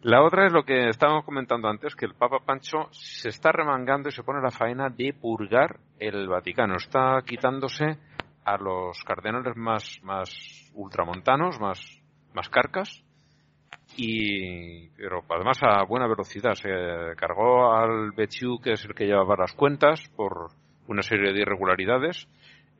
[0.00, 4.08] La otra es lo que estábamos comentando antes, que el Papa Pancho se está remangando
[4.08, 6.76] y se pone la faena de purgar el Vaticano.
[6.76, 7.98] Está quitándose
[8.44, 11.80] a los cardenales más, más ultramontanos, más,
[12.34, 13.04] más carcas,
[13.96, 16.54] y, pero además a buena velocidad.
[16.54, 16.68] Se
[17.16, 20.50] cargó al Bechiu, que es el que llevaba las cuentas, por
[20.88, 22.28] una serie de irregularidades.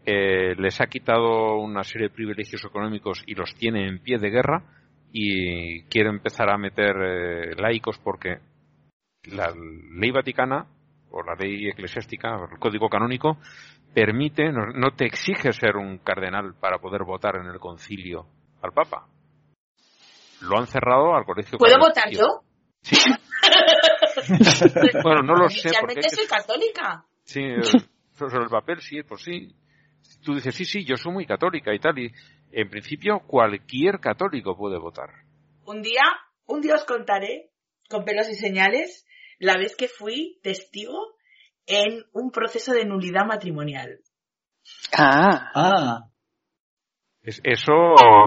[0.04, 4.30] Eh, les ha quitado una serie de privilegios económicos y los tiene en pie de
[4.30, 4.64] guerra
[5.12, 8.38] y quiere empezar a meter eh, laicos porque
[9.24, 9.52] la
[9.94, 10.66] ley vaticana
[11.12, 13.38] o la ley eclesiástica, o el código canónico,
[13.94, 18.26] permite, no, no te exige ser un cardenal para poder votar en el concilio
[18.62, 19.06] al Papa.
[20.40, 21.58] Lo han cerrado al colegio.
[21.58, 22.42] ¿Puedo votar yo?
[22.82, 22.96] Sí.
[25.02, 25.70] bueno, no lo sé.
[25.80, 27.04] Porque Inicialmente soy católica.
[27.24, 27.40] Sí,
[28.12, 29.54] sobre el papel sí, pues sí.
[30.24, 31.98] Tú dices, sí, sí, yo soy muy católica y tal.
[31.98, 32.12] Y
[32.50, 35.10] en principio cualquier católico puede votar.
[35.64, 36.02] Un día,
[36.46, 37.50] un día os contaré,
[37.88, 39.06] con pelos y señales,
[39.38, 41.11] la vez que fui testigo
[41.66, 44.00] en un proceso de nulidad matrimonial.
[44.96, 46.08] Ah, Ah,
[47.24, 47.72] Es- eso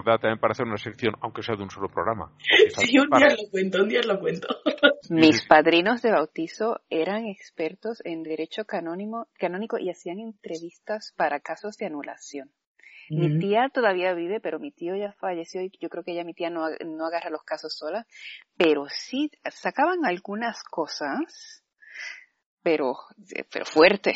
[0.05, 2.33] da también para hacer una sección, aunque sea de un solo programa.
[2.89, 4.47] Sí, un día os lo cuento, un día os lo cuento.
[5.09, 11.75] mis padrinos de bautizo eran expertos en derecho canónico, canónico y hacían entrevistas para casos
[11.77, 12.51] de anulación.
[13.09, 16.33] Mi tía todavía vive, pero mi tío ya falleció y yo creo que ya mi
[16.33, 18.07] tía no, no agarra los casos sola,
[18.57, 21.63] pero sí sacaban algunas cosas,
[22.65, 22.95] pero,
[23.51, 24.15] pero fuerte.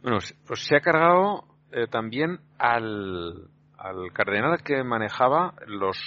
[0.00, 5.98] Bueno, se- pues se ha cargado eh, también al, al cardenal que manejaba los,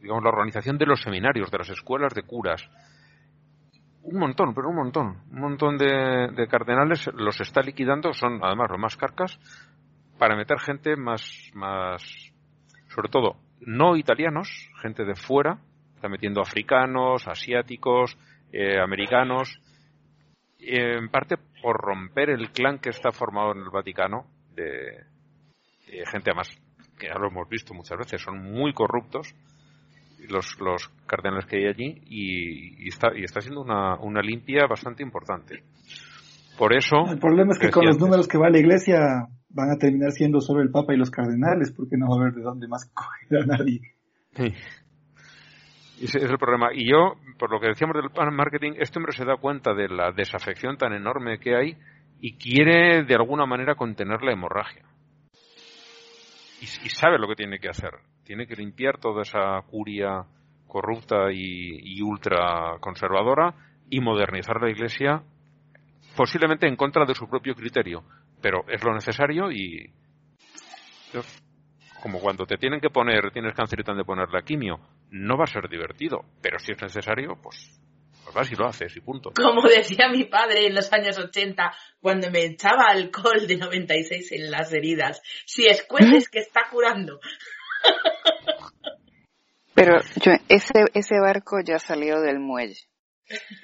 [0.00, 2.62] digamos, la organización de los seminarios, de las escuelas de curas.
[4.04, 5.22] un montón, pero un montón.
[5.30, 9.38] Un montón de, de cardenales los está liquidando, son además los más carcas,
[10.18, 11.22] para meter gente más,
[11.52, 12.02] más,
[12.88, 14.48] sobre todo, no italianos,
[14.80, 15.58] gente de fuera,
[15.98, 18.16] está metiendo africanos, asiáticos,
[18.52, 19.60] eh, americanos,
[20.60, 24.64] en parte por romper el clan que está formado en el Vaticano, de,
[25.86, 26.50] de gente además
[26.98, 29.34] que ya lo hemos visto muchas veces, son muy corruptos
[30.28, 34.66] los, los cardenales que hay allí y, y está, y está siendo una, una limpia
[34.68, 35.62] bastante importante.
[36.58, 36.96] Por eso.
[37.08, 40.40] El problema es que con los números que va la iglesia van a terminar siendo
[40.40, 43.42] solo el Papa y los cardenales, porque no va a haber de dónde más coger
[43.42, 43.80] a nadie.
[44.34, 44.52] Sí.
[46.00, 46.70] Es el problema.
[46.72, 50.12] Y yo, por lo que decíamos del marketing, este hombre se da cuenta de la
[50.12, 51.76] desafección tan enorme que hay
[52.20, 54.84] y quiere de alguna manera contener la hemorragia.
[56.60, 57.90] Y, y sabe lo que tiene que hacer.
[58.24, 60.24] Tiene que limpiar toda esa curia
[60.66, 63.54] corrupta y, y ultra conservadora
[63.90, 65.22] y modernizar la iglesia
[66.16, 68.02] posiblemente en contra de su propio criterio,
[68.42, 69.90] pero es lo necesario y
[72.02, 74.80] como cuando te tienen que poner, tienes cáncer y te han de poner la quimio,
[75.10, 77.80] no va a ser divertido, pero si es necesario, pues,
[78.24, 79.32] pues vas y lo haces y punto.
[79.34, 84.50] Como decía mi padre en los años 80, cuando me echaba alcohol de 96 en
[84.50, 87.20] las heridas, si escueces que está curando.
[89.74, 92.88] Pero yo, ese, ese barco ya salió del muelle.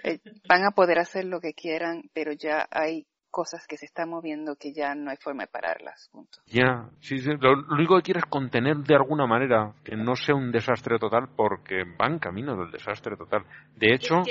[0.04, 4.11] Eh, van a poder hacer lo que quieran, pero ya hay cosas que se están
[4.11, 6.09] moviendo que ya no hay forma de pararlas.
[6.12, 6.39] Punto.
[6.47, 10.15] Ya, sí, sí, lo, lo único que quiere es contener de alguna manera que no
[10.15, 13.44] sea un desastre total porque van camino del desastre total.
[13.74, 14.27] De hecho, Es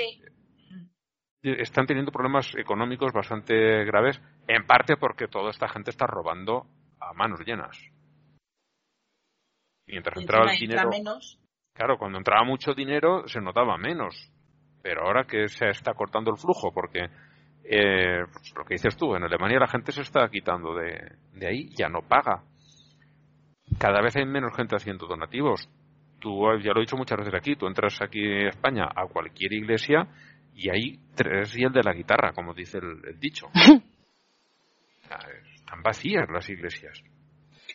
[1.42, 4.18] que- están teniendo problemas económicos bastante graves,
[4.48, 6.66] en parte porque toda esta gente está robando
[6.98, 7.76] a manos llenas.
[9.86, 11.38] Mientras y entraba el dinero, menos.
[11.74, 14.32] claro, cuando entraba mucho dinero se notaba menos,
[14.82, 17.10] pero ahora que se está cortando el flujo, porque
[17.64, 21.46] eh, pues lo que dices tú, en Alemania la gente se está quitando de, de
[21.46, 22.42] ahí, ya no paga.
[23.78, 25.68] Cada vez hay menos gente haciendo donativos.
[26.20, 29.52] Tú, ya lo he dicho muchas veces aquí, tú entras aquí en España a cualquier
[29.52, 30.06] iglesia
[30.54, 33.48] y hay tres y el de la guitarra, como dice el, el dicho.
[35.54, 37.02] Están vacías las iglesias.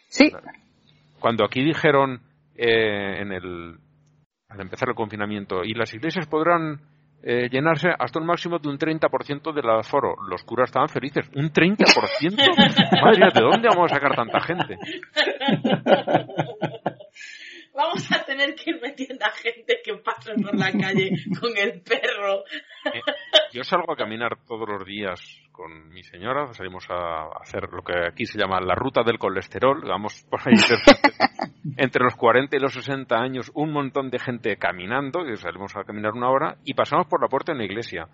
[0.07, 0.31] Sí,
[1.19, 2.21] Cuando aquí dijeron
[2.55, 3.77] eh, en el,
[4.49, 6.81] al empezar el confinamiento, y las iglesias podrán
[7.21, 10.15] eh, llenarse hasta un máximo de un 30% del aforo.
[10.29, 11.29] Los curas estaban felices.
[11.35, 11.83] ¿Un 30%?
[13.01, 14.77] Madre mía, ¿de dónde vamos a sacar tanta gente?
[17.79, 21.81] Vamos a tener que ir metiendo a gente que pasa por la calle con el
[21.81, 22.43] perro.
[22.93, 22.99] Eh,
[23.53, 25.21] yo salgo a caminar todos los días
[25.53, 29.81] con mi señora, salimos a hacer lo que aquí se llama la ruta del colesterol,
[29.87, 30.55] vamos por ahí
[31.77, 35.85] entre los 40 y los 60 años, un montón de gente caminando, y salimos a
[35.85, 38.09] caminar una hora, y pasamos por la puerta de la iglesia.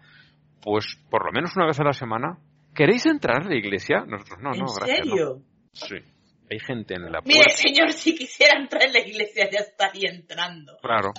[0.61, 2.37] Pues por lo menos una vez a la semana.
[2.75, 4.05] ¿Queréis entrar a la iglesia?
[4.05, 4.99] Nosotros no, ¿En no, gracias.
[5.07, 5.15] no.
[5.15, 5.41] serio?
[5.73, 6.14] Sí.
[6.49, 7.53] Hay gente en la Mire, puerta.
[7.55, 10.77] señor, si quisiera entrar en la iglesia ya estaría entrando.
[10.81, 11.11] Claro.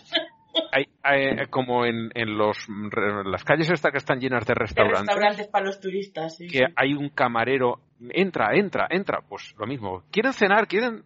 [0.72, 2.56] Hay, hay- como en, en los,
[3.26, 5.00] las calles estas que están llenas de De restaurantes.
[5.00, 6.46] restaurantes para los turistas, sí.
[6.46, 7.80] que hay un camarero,
[8.10, 10.04] entra, entra, entra, pues lo mismo.
[10.10, 10.66] ¿Quieren cenar?
[10.66, 11.02] ¿Quieren?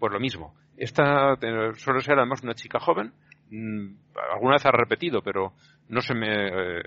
[0.00, 0.54] Pues lo mismo.
[0.76, 3.12] Esta eh, suele ser además una chica joven,
[3.50, 3.94] mm,
[4.34, 5.52] alguna vez ha repetido, pero
[5.88, 6.82] no se me, eh,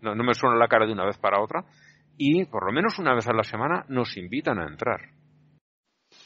[0.00, 1.64] no, no me suena la cara de una vez para otra,
[2.16, 5.00] y por lo menos una vez a la semana nos invitan a entrar.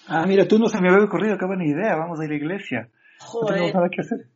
[0.08, 2.32] Ah, mira, tú no se me había ocurrido, qué buena idea, vamos a ir a
[2.32, 2.88] la iglesia.
[3.20, 3.74] No tenemos Joder.
[3.74, 4.26] nada que hacer.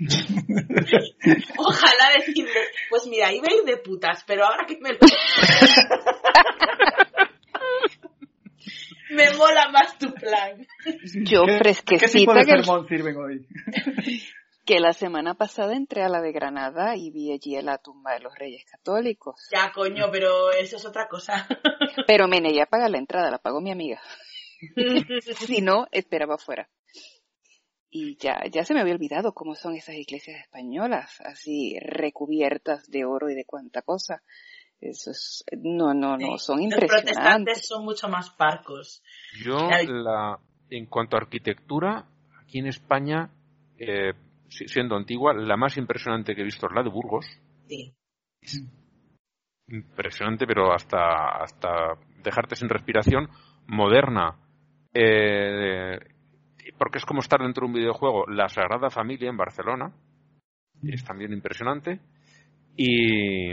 [1.58, 2.50] Ojalá decirle,
[2.88, 4.98] pues mira, iba a ir de putas, pero ahora que me lo...
[9.10, 10.66] me mola más tu plan.
[11.24, 13.46] yo ¿Qué- ¿Qué tipo fresquecita de que, sermón sirven hoy?
[14.64, 18.12] que la semana pasada entré a la de Granada y vi allí a la tumba
[18.14, 19.48] de los reyes católicos.
[19.52, 21.46] Ya, coño, pero eso es otra cosa.
[22.06, 24.00] Pero me negué a pagar la entrada, la pagó mi amiga.
[25.46, 26.68] si no, esperaba afuera.
[27.92, 33.04] Y ya, ya se me había olvidado cómo son esas iglesias españolas, así recubiertas de
[33.04, 34.22] oro y de cuánta cosa.
[34.80, 36.44] Eso es, no, no, no, Sí.
[36.46, 37.66] son Los protestantes impresionantes.
[37.66, 39.02] son mucho más parcos.
[39.44, 39.56] Yo,
[39.88, 40.38] la,
[40.70, 42.06] en cuanto a arquitectura,
[42.42, 43.30] aquí en España,
[43.76, 44.12] eh,
[44.48, 47.26] si- siendo antigua, la más impresionante que he visto es la de Burgos.
[47.68, 47.92] Sí.
[49.68, 51.68] impresionante, pero hasta, hasta
[52.24, 53.28] dejarte sin respiración,
[53.66, 54.36] moderna.
[54.94, 55.98] Eh,
[56.78, 58.26] porque es como estar dentro de un videojuego.
[58.26, 59.92] La Sagrada Familia en Barcelona
[60.82, 62.00] es también impresionante.
[62.76, 63.50] Y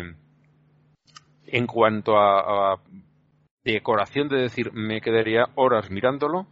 [1.47, 2.77] en cuanto a, a
[3.63, 6.47] decoración, de decir, me quedaría horas mirándolo,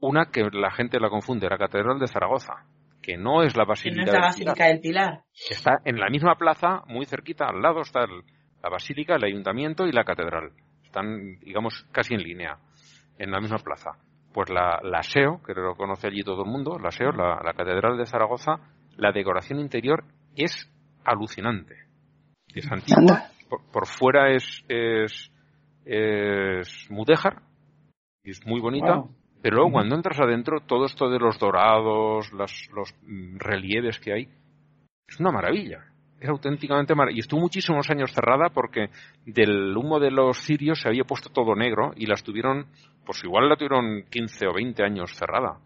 [0.00, 2.64] una que la gente la confunde, la Catedral de Zaragoza,
[3.02, 4.68] que no es la Basílica, no es la del Pilar.
[4.68, 5.24] del Pilar.
[5.50, 8.22] Está en la misma plaza, muy cerquita, al lado está el-
[8.62, 10.52] la Basílica, el Ayuntamiento y la Catedral.
[10.84, 12.58] Están, digamos, casi en línea,
[13.18, 13.92] en la misma plaza.
[14.32, 17.52] Pues la, la SEO, que lo conoce allí todo el mundo, la SEO, la, la
[17.54, 18.60] Catedral de Zaragoza,
[18.96, 20.04] la decoración interior
[20.36, 20.70] es
[21.04, 21.74] alucinante.
[22.54, 25.32] Es antigua, por, por fuera es, es,
[25.84, 27.42] es mudéjar,
[28.22, 29.10] y es muy bonita, Wow.
[29.42, 32.94] pero luego cuando entras adentro, todo esto de los dorados, las- los
[33.38, 34.28] relieves que hay,
[35.08, 35.84] es una maravilla.
[36.20, 37.18] Es auténticamente maravillosa.
[37.18, 38.90] Y estuvo muchísimos años cerrada porque
[39.24, 42.66] del humo de los cirios se había puesto todo negro y las tuvieron,
[43.06, 45.58] pues igual la tuvieron 15 o 20 años cerrada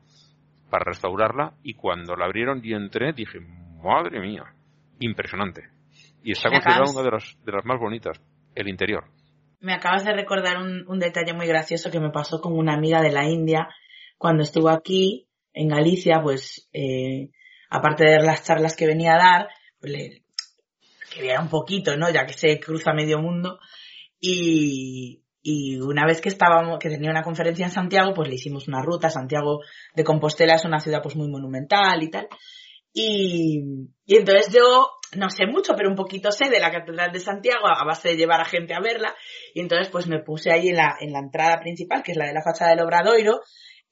[0.71, 3.41] para restaurarla y cuando la abrieron y entré dije,
[3.83, 4.45] madre mía,
[5.01, 5.63] impresionante.
[6.23, 8.21] Y está considerada una de las, de las más bonitas,
[8.55, 9.05] el interior.
[9.61, 13.01] Me acabas de recordar un, un detalle muy gracioso que me pasó con una amiga
[13.01, 13.69] de la India
[14.23, 17.31] cuando estuvo aquí en Galicia, pues eh,
[17.69, 19.49] aparte de las charlas que venía a dar,
[19.81, 20.23] pues le
[21.13, 22.11] quería un poquito, ¿no?
[22.11, 23.59] Ya que se cruza medio mundo
[24.21, 28.69] y, y una vez que estábamos, que tenía una conferencia en Santiago, pues le hicimos
[28.69, 29.11] una ruta.
[29.11, 29.61] Santiago
[29.95, 32.29] de Compostela es una ciudad pues muy monumental y tal.
[32.93, 33.61] Y,
[34.05, 37.67] y entonces yo no sé mucho, pero un poquito sé de la Catedral de Santiago
[37.67, 39.15] a base de llevar a gente a verla.
[39.55, 42.27] Y entonces pues me puse ahí en la, en la entrada principal, que es la
[42.27, 43.41] de la fachada del Obradoiro,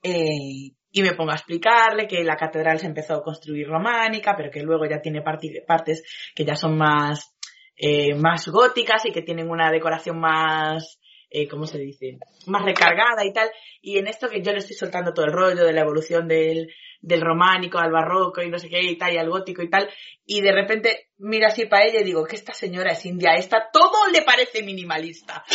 [0.03, 4.51] eh, y me pongo a explicarle que la catedral se empezó a construir románica, pero
[4.51, 6.03] que luego ya tiene partes
[6.35, 7.35] que ya son más,
[7.77, 11.01] eh, más góticas y que tienen una decoración más,
[11.31, 12.19] eh, ¿cómo se dice?
[12.47, 13.51] Más recargada y tal.
[13.81, 16.73] Y en esto que yo le estoy soltando todo el rollo de la evolución del,
[17.01, 19.89] del románico al barroco y no sé qué y tal, y al gótico y tal,
[20.27, 23.69] y de repente miro así para ella y digo que esta señora es india, esta
[23.73, 25.45] todo le parece minimalista.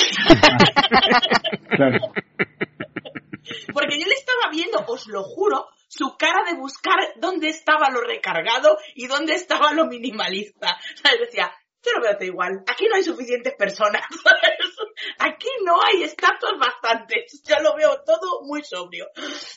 [1.68, 2.00] Claro.
[3.74, 8.02] Porque yo le estaba viendo, os lo juro, su cara de buscar dónde estaba lo
[8.02, 10.78] recargado y dónde estaba lo minimalista.
[10.96, 11.20] ¿Sabes?
[11.22, 11.52] Decía,
[11.86, 12.64] yo lo veo igual.
[12.68, 14.02] Aquí no hay suficientes personas.
[15.20, 17.42] Aquí no hay estatuas bastantes.
[17.46, 19.08] Yo lo veo todo muy sobrio.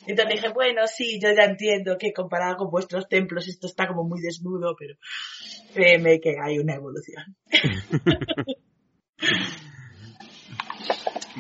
[0.06, 4.04] Entonces dije, bueno, sí, yo ya entiendo que comparado con vuestros templos esto está como
[4.04, 4.96] muy desnudo, pero
[5.72, 7.34] créeme que hay una evolución.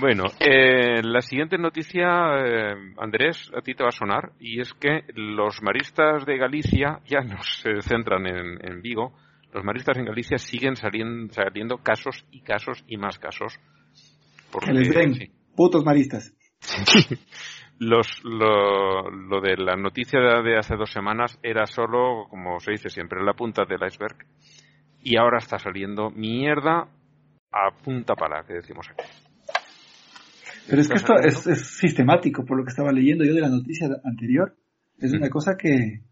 [0.00, 2.06] Bueno, eh, la siguiente noticia,
[2.44, 7.00] eh, Andrés, a ti te va a sonar, y es que los maristas de Galicia
[7.06, 9.14] ya no se centran en, en Vigo,
[9.52, 13.58] los maristas en Galicia siguen saliendo, saliendo casos y casos y más casos.
[14.52, 16.32] Porque, Que les sí, Putos maristas.
[17.80, 22.72] los, lo, lo de la noticia de, de hace dos semanas era solo, como se
[22.72, 24.16] dice siempre, la punta del iceberg,
[25.02, 26.88] y ahora está saliendo mierda
[27.50, 29.27] a punta pala, que decimos aquí.
[30.68, 33.48] Pero es que esto es, es sistemático, por lo que estaba leyendo yo de la
[33.48, 34.54] noticia anterior.
[34.98, 36.02] Es una cosa que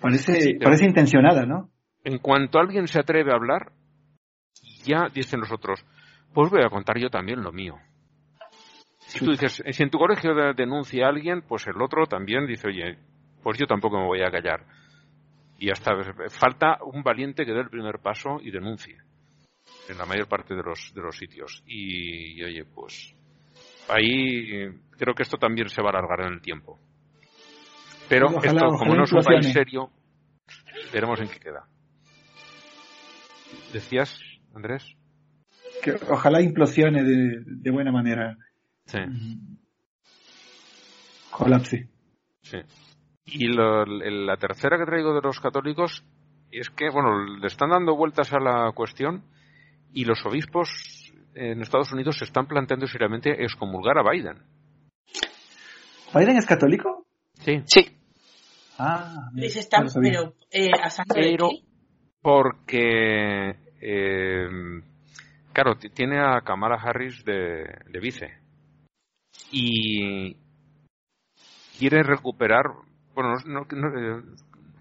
[0.00, 1.70] parece, Sí, parece intencionada, ¿no?
[2.04, 3.72] En cuanto alguien se atreve a hablar,
[4.84, 5.84] ya dicen los otros,
[6.34, 7.76] pues voy a contar yo también lo mío.
[8.98, 12.46] Si tú dices, si en tu colegio de- denuncia a alguien, pues el otro también
[12.46, 12.98] dice, oye,
[13.42, 14.64] pues yo tampoco me voy a callar.
[15.58, 15.92] Y hasta
[16.30, 18.96] falta un valiente que dé el primer paso y denuncie
[19.88, 21.62] en la mayor parte de los, de los sitios.
[21.66, 23.14] Y, y, oye, pues
[23.92, 26.78] ahí eh, creo que esto también se va a alargar en el tiempo.
[28.08, 29.90] Pero Ojalá- esto, ojalá como no es un país serio,
[30.92, 31.66] veremos en qué queda.
[33.72, 34.18] ¿Decías,
[34.54, 34.84] Andrés?
[35.82, 38.36] Que ojalá implosione de, de buena manera.
[38.86, 38.98] Sí,
[41.30, 41.88] Colapse.
[42.42, 42.58] sí.
[43.24, 46.04] Y lo- la tercera que traigo de los católicos
[46.50, 49.22] es que, bueno, le están dando vueltas a la cuestión
[49.94, 50.68] y los obispos
[51.34, 54.38] en Estados Unidos se están planteando seriamente excomulgar a Biden.
[56.14, 57.06] ¿Biden es católico?
[57.40, 57.62] Sí.
[57.66, 57.96] Sí.
[58.78, 61.48] Ah, mira, Pues está, pero eh, a santo de Pero
[62.20, 64.46] porque, eh,
[65.52, 68.30] claro, tiene a Kamala Harris de, de vice
[69.50, 70.36] y
[71.78, 72.64] quiere recuperar,
[73.14, 74.22] bueno, no- no- eh,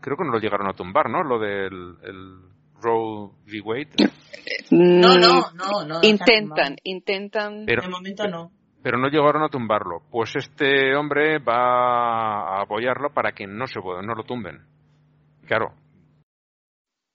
[0.02, 1.24] creo que no lo llegaron a tumbar, ¿no?
[1.24, 2.40] Lo del el
[2.82, 3.62] Roe v.
[3.64, 3.90] Wade,
[4.72, 6.00] No, Mm, no, no, no.
[6.02, 7.64] Intentan, intentan.
[7.66, 8.52] pero, De momento no.
[8.82, 10.02] pero no llegaron a tumbarlo.
[10.10, 14.62] Pues este hombre va a apoyarlo para que no se pueda, no lo tumben.
[15.46, 15.74] Claro.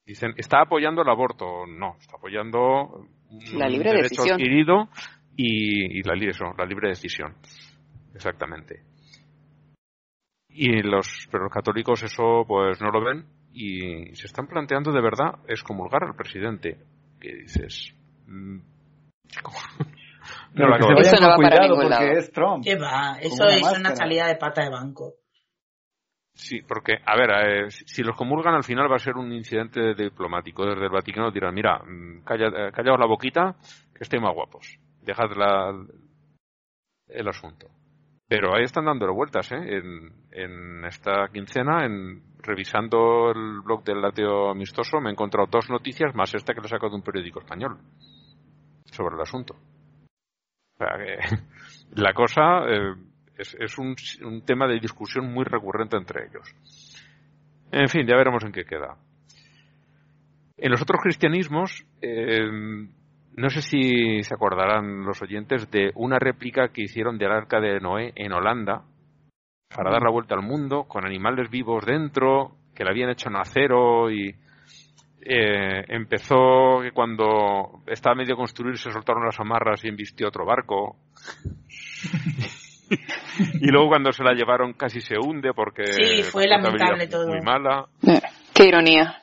[0.04, 1.66] Dicen, ¿está apoyando el aborto?
[1.66, 4.34] No, está apoyando un La libre derecho decisión.
[4.40, 4.88] adquirido
[5.36, 7.34] y, y la, eso, la libre decisión.
[8.14, 8.82] Exactamente.
[10.48, 15.00] Y los, pero los católicos eso pues no lo ven y se están planteando de
[15.02, 16.78] verdad excomulgar al presidente.
[17.20, 17.94] Que dices,
[18.26, 18.58] mm.
[20.54, 22.18] Pero No la que se Eso no va con para cuidado ningún porque lado.
[22.18, 22.64] es Trump.
[22.64, 23.18] ¿Qué va?
[23.20, 25.14] Eso una es una salida de pata de banco.
[26.32, 29.94] Sí, porque, a ver, eh, si los comulgan al final va a ser un incidente
[29.94, 30.66] diplomático.
[30.66, 33.56] Desde el Vaticano dirán, mira, mm, calla, eh, callaos la boquita,
[33.94, 34.78] que estéis más guapos.
[35.00, 35.72] Dejad la,
[37.08, 37.68] el asunto.
[38.28, 39.80] Pero ahí están dándole vueltas, ¿eh?
[40.32, 46.14] En, esta quincena, en revisando el blog del ateo amistoso, me he encontrado dos noticias
[46.14, 47.78] más esta que le he de un periódico español
[48.84, 49.54] sobre el asunto.
[49.54, 51.18] O sea que
[52.00, 52.94] la cosa eh,
[53.36, 56.54] es, es un, un, tema de discusión muy recurrente entre ellos.
[57.72, 58.96] En fin, ya veremos en qué queda.
[60.56, 62.48] En los otros cristianismos, eh,
[63.36, 67.78] no sé si se acordarán los oyentes de una réplica que hicieron del arca de
[67.80, 68.82] Noé en Holanda
[69.74, 73.36] para dar la vuelta al mundo con animales vivos dentro que la habían hecho en
[73.36, 74.34] acero y
[75.20, 80.96] eh, empezó que cuando estaba medio construir se soltaron las amarras y embistió otro barco.
[83.60, 87.40] Y luego cuando se la llevaron casi se hunde porque sí fue lamentable todo muy
[87.40, 87.86] mala.
[88.54, 89.20] Qué ironía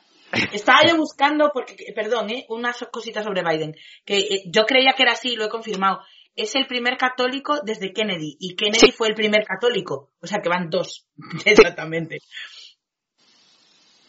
[0.52, 2.46] estaba yo buscando, porque, perdón, ¿eh?
[2.48, 3.74] unas cositas sobre Biden,
[4.04, 6.00] que eh, yo creía que era así, lo he confirmado.
[6.36, 10.48] Es el primer católico desde Kennedy, y Kennedy fue el primer católico, o sea que
[10.48, 11.06] van dos,
[11.44, 12.18] exactamente.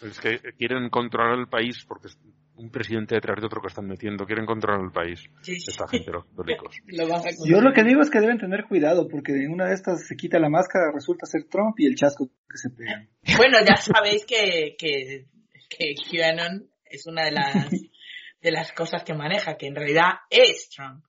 [0.02, 2.10] Es que quieren controlar el país porque
[2.58, 5.30] un presidente detrás de otro que están metiendo, quieren controlar el país.
[5.42, 5.54] Sí.
[5.68, 6.76] Esta gente, los católicos.
[7.46, 10.16] Yo lo que digo es que deben tener cuidado porque en una de estas se
[10.16, 13.10] quita la máscara, resulta ser Trump y el chasco que se pegan.
[13.38, 15.28] Bueno, ya sabéis que, que
[15.78, 17.70] que QAnon es una de las
[18.42, 21.04] de las cosas que maneja, que en realidad es Trump.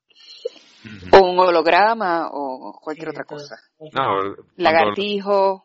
[1.13, 3.57] O un holograma o cualquier Sí, otra cosa.
[3.93, 5.65] No, Lagartijo.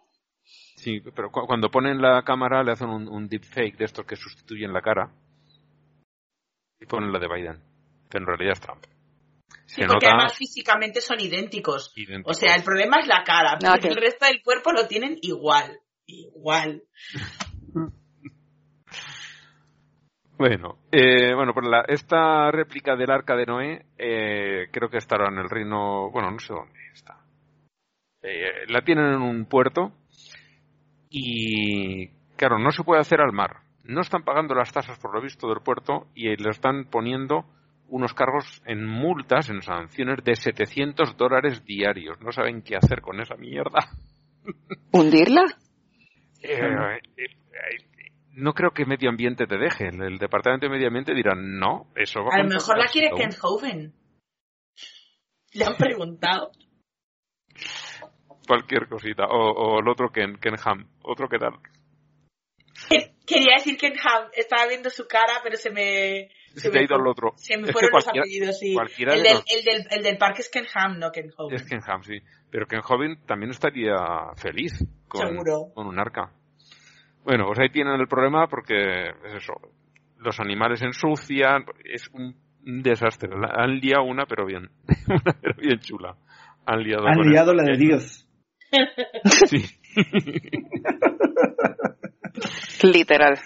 [0.75, 4.15] Sí, pero cu- cuando ponen la cámara le hacen un, un deepfake de estos que
[4.15, 5.11] sustituyen la cara
[6.79, 7.63] y ponen la de Biden,
[8.09, 8.83] que en realidad es Trump.
[9.67, 11.93] Sí, Se porque nota además físicamente son idénticos.
[11.95, 12.31] idéntico.
[12.31, 15.79] O sea, el problema es la cara, No, el resto del cuerpo lo tienen igual.
[16.07, 16.83] Igual.
[20.41, 25.27] Bueno, eh, bueno, pues la, esta réplica del arca de Noé eh, creo que estará
[25.27, 27.19] en el reino, bueno, no sé dónde está.
[28.23, 29.91] Eh, la tienen en un puerto
[31.11, 32.07] y,
[32.37, 33.57] claro, no se puede hacer al mar.
[33.83, 37.45] No están pagando las tasas por lo visto del puerto y le están poniendo
[37.89, 42.19] unos cargos en multas, en sanciones de 700 dólares diarios.
[42.19, 43.89] No saben qué hacer con esa mierda.
[44.91, 45.43] ¿Hundirla?
[46.43, 47.90] Eh, eh, eh,
[48.33, 49.87] no creo que medio ambiente te deje.
[49.87, 53.07] El, departamento de medio ambiente dirá no, eso va A lo contra mejor la quiere
[53.07, 53.23] Stone".
[53.23, 53.93] Ken Hoven.
[55.53, 56.51] Le han preguntado.
[58.47, 59.25] Cualquier cosita.
[59.25, 60.87] O, o el otro Ken, Ken Ham.
[61.03, 61.53] Otro que tal.
[63.25, 64.29] Quería decir Ken Ham.
[64.33, 66.29] Estaba viendo su cara, pero se me...
[66.55, 67.33] Se te me ha ido el otro.
[67.37, 68.75] Se me Es fueron los apellidos, sí.
[68.75, 71.55] El de del, los- el, del, el del parque es Ken Ham, no Ken Hoven.
[71.55, 72.19] Es Ken Ham, sí.
[72.49, 73.95] Pero Ken Hovind también estaría
[74.35, 74.73] feliz
[75.07, 75.71] con, Seguro.
[75.73, 76.33] con un arca.
[77.23, 79.53] Bueno, pues ahí tienen el problema porque es eso.
[80.17, 81.65] Los animales se ensucian.
[81.83, 82.35] Es un,
[82.83, 83.29] desastre.
[83.37, 84.69] La- Han liado una, pero bien.
[85.07, 86.15] una, pero bien chula.
[86.65, 88.27] Han liado, Han la de Dios.
[89.47, 89.65] Sí.
[92.83, 93.37] Literal.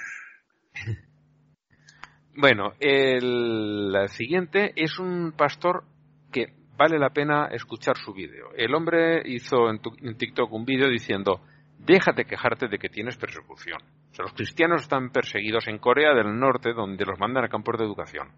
[2.37, 5.83] Bueno, el la siguiente es un pastor
[6.31, 6.47] que
[6.77, 8.49] vale la pena escuchar su vídeo.
[8.57, 11.41] El hombre hizo en, tu- en TikTok un vídeo diciendo,
[11.77, 13.79] déjate quejarte de que tienes persecución.
[14.11, 17.77] O sea, los cristianos están perseguidos en Corea del Norte, donde los mandan a campos
[17.77, 18.29] de educación.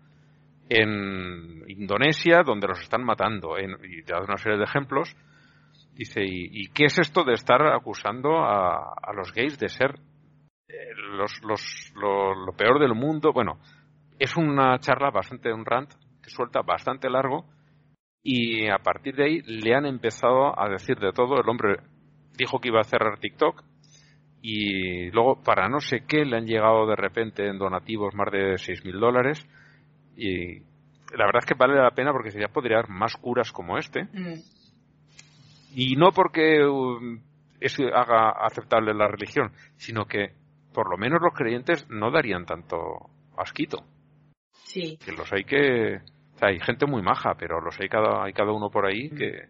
[0.70, 3.58] En Indonesia, donde los están matando.
[3.58, 5.16] En, y te da una serie de ejemplos.
[5.94, 9.96] Dice, ¿y, y qué es esto de estar acusando a, a los gays de ser
[10.68, 10.74] eh,
[11.18, 13.32] los, los, lo, lo peor del mundo?
[13.34, 13.60] Bueno,
[14.20, 15.92] es una charla bastante, un rant
[16.22, 17.46] que suelta bastante largo
[18.22, 21.40] y a partir de ahí le han empezado a decir de todo.
[21.40, 21.78] El hombre
[22.38, 23.64] dijo que iba a cerrar TikTok
[24.42, 28.54] y luego para no sé qué le han llegado de repente en donativos más de
[28.54, 29.46] 6.000 dólares
[30.16, 30.60] y
[31.16, 34.04] la verdad es que vale la pena porque ya podría haber más curas como este
[34.04, 34.40] Mm.
[35.76, 37.20] y no porque um,
[37.60, 40.34] eso haga aceptable la religión, sino que
[40.74, 42.78] por lo menos los creyentes no darían tanto
[43.36, 43.84] asquito.
[44.52, 44.98] Sí.
[45.04, 45.98] Que los hay que...
[46.36, 49.10] O sea, hay gente muy maja, pero los hay cada, hay cada uno por ahí
[49.10, 49.48] que...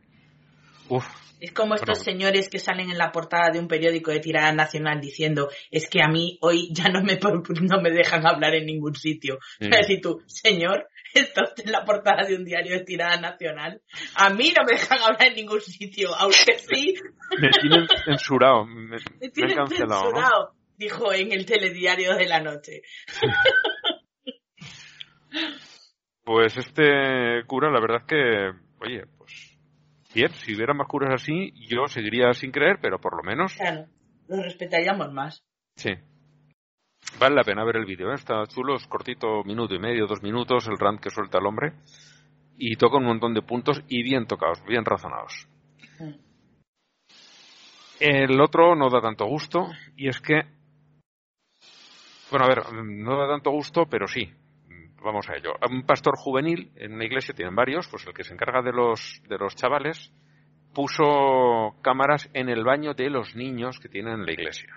[0.87, 1.05] Uf,
[1.39, 4.99] Es como estos señores que salen en la portada de un periódico de tirada nacional
[4.99, 7.19] diciendo es que a mí hoy ya no me,
[7.61, 9.39] no me dejan hablar en ningún sitio.
[9.59, 9.69] Sí.
[9.71, 13.81] Es decir, tú, señor, está usted en la portada de un diario de tirada nacional.
[14.15, 16.95] A mí no me dejan hablar en ningún sitio, aunque sí
[17.39, 20.09] me tienen censurado, me, me me tienen cancelado, ¿no?
[20.09, 22.81] censurado, dijo en el telediario de la noche.
[26.23, 29.05] Pues este cura, la verdad es que, oye,
[30.17, 33.85] bien, si hubiera más curas así, yo seguiría sin creer, pero por lo menos Claro.
[34.27, 35.43] lo respetaríamos más.
[35.75, 35.91] Sí.
[37.19, 38.15] Vale la pena ver el vídeo, ¿eh?
[38.15, 41.73] está chulo, es cortito, minuto y medio, dos minutos, el rant que suelta el hombre.
[42.57, 45.47] Y toca un montón de puntos y bien tocados, bien razonados.
[45.99, 46.13] Mm.
[47.99, 50.41] El otro no da tanto gusto y es que,
[52.31, 54.31] bueno, a ver, no da tanto gusto, pero sí.
[55.03, 55.53] Vamos a ello.
[55.69, 59.21] Un pastor juvenil en una iglesia, tienen varios, pues el que se encarga de los,
[59.29, 60.11] de los chavales,
[60.73, 64.69] puso cámaras en el baño de los niños que tienen en la iglesia.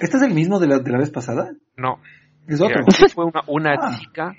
[0.00, 1.50] ¿Este es el mismo de la, de la vez pasada?
[1.76, 2.00] No.
[2.48, 2.82] Es otro.
[3.14, 3.98] Fue una, una Ah.
[3.98, 4.32] chica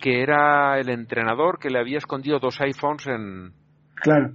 [0.00, 3.52] que era el entrenador que le había escondido dos iPhones en,
[3.96, 4.30] Claro.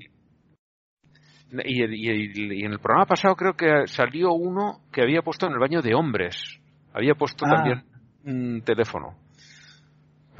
[1.65, 5.53] Y, y- y en el programa pasado creo que salió uno que había puesto en
[5.53, 6.59] el baño de hombres.
[6.93, 7.55] Había puesto Ah.
[7.55, 7.83] también
[8.25, 9.15] un teléfono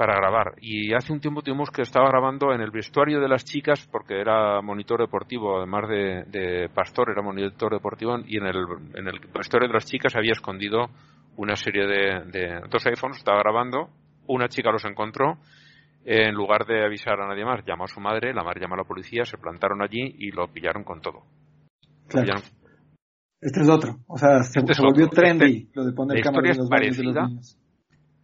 [0.00, 0.54] para grabar.
[0.62, 4.18] Y hace un tiempo tuvimos que estaba grabando en el vestuario de las chicas porque
[4.18, 8.56] era monitor deportivo, además de, de pastor, era monitor deportivo y en el,
[8.94, 10.86] en el vestuario de las chicas había escondido
[11.36, 13.90] una serie de, de dos iPhones, estaba grabando,
[14.26, 15.36] una chica los encontró
[16.06, 18.78] en lugar de avisar a nadie más, llamó a su madre, la madre llamó a
[18.78, 21.24] la policía, se plantaron allí y lo pillaron con todo.
[22.08, 22.26] Claro.
[22.26, 22.42] pillaron-
[23.42, 23.96] Este es otro.
[24.08, 25.20] O sea, se, Este es se volvió otro.
[25.22, 27.28] trendy Este- lo de poner la cámaras historia en los es baños de los parecida.
[27.28, 27.56] niños.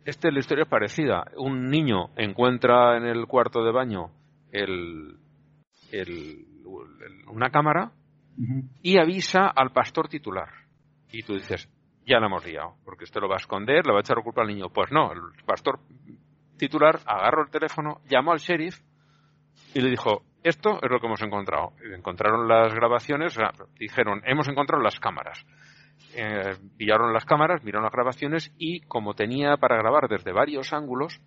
[0.07, 1.25] Este, la historia es parecida.
[1.37, 4.11] Un niño encuentra en el cuarto de baño
[4.53, 5.17] el,
[5.93, 6.47] el-
[7.05, 7.91] el- una cámara
[8.83, 10.49] y avisa al pastor titular.
[11.11, 11.69] Y tú dices,
[12.07, 14.23] ya la hemos liado, porque usted lo va a esconder, le va a echar la
[14.23, 14.69] culpa al niño.
[14.71, 15.81] Pues no, el pastor
[16.57, 18.79] titular agarró el teléfono, llamó al sheriff
[19.75, 21.73] y le dijo, esto es lo que hemos encontrado.
[21.95, 23.37] Encontraron las grabaciones,
[23.79, 25.45] dijeron, hemos encontrado las cámaras.
[26.15, 31.21] Eh, pillaron las cámaras, miraron las grabaciones y como tenía para grabar desde varios ángulos,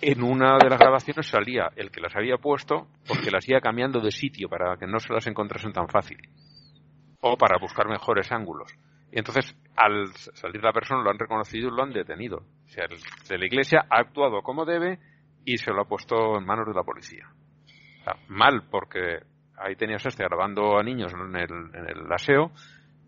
[0.00, 4.00] en una de las grabaciones salía el que las había puesto porque las iba cambiando
[4.00, 6.18] de sitio para que no se las encontrasen tan fácil
[7.20, 8.74] o para buscar mejores ángulos.
[9.12, 12.38] Y entonces, al salir la persona, lo han reconocido y lo han detenido.
[12.38, 12.98] O sea, el
[13.28, 14.98] de la iglesia ha actuado como debe
[15.44, 17.28] y se lo ha puesto en manos de la policía.
[18.00, 19.20] O sea, mal, porque
[19.56, 22.50] ahí tenías este grabando a niños en el, en el aseo,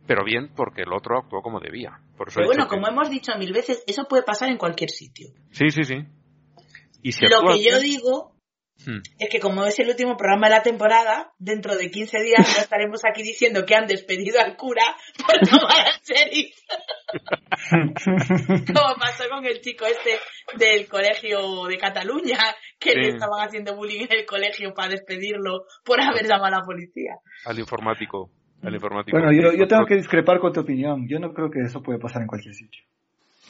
[0.07, 2.01] pero bien porque el otro actuó como debía.
[2.17, 4.91] Por eso Pero bueno, que- como hemos dicho mil veces, eso puede pasar en cualquier
[4.91, 5.29] sitio.
[5.53, 5.97] Sí, sí, sí.
[7.03, 8.33] Y si Lo que yo digo
[8.87, 8.99] Hmm.
[9.21, 12.61] es que como es el último programa de la temporada, dentro de 15 días no
[12.61, 14.83] estaremos aquí diciendo que han despedido al cura
[15.17, 16.57] por tomar al sheriff.
[18.67, 20.19] Como pasó con el chico este
[20.59, 22.39] del colegio de Cataluña,
[22.81, 22.97] que Sí.
[22.97, 27.15] le estaban haciendo bullying en el colegio para despedirlo por haber llamado a la policía.
[27.47, 28.31] al informático.
[28.65, 29.17] Al informático.
[29.19, 31.07] Bueno, yo, yo tengo que discrepar con tu opinión.
[31.09, 32.83] Yo no creo que eso puede pasar en cualquier sitio.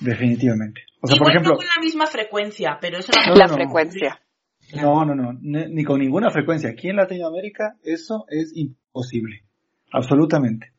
[0.01, 0.82] Definitivamente.
[1.01, 3.55] O sea, por ejemplo, no con la misma frecuencia, pero eso no No, la no.
[3.55, 4.20] frecuencia.
[4.74, 6.70] no, no, no, ni, ni con ninguna frecuencia.
[6.70, 9.43] Aquí en Latinoamérica eso es imposible.
[9.93, 10.73] Absolutamente.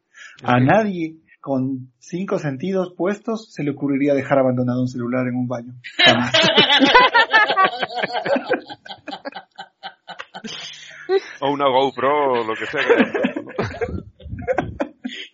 [0.43, 5.47] A nadie con cinco sentidos puestos se le ocurriría dejar abandonado un celular en un
[5.47, 5.73] baño.
[6.03, 6.33] Jamás.
[11.41, 12.81] O una GoPro o lo que sea.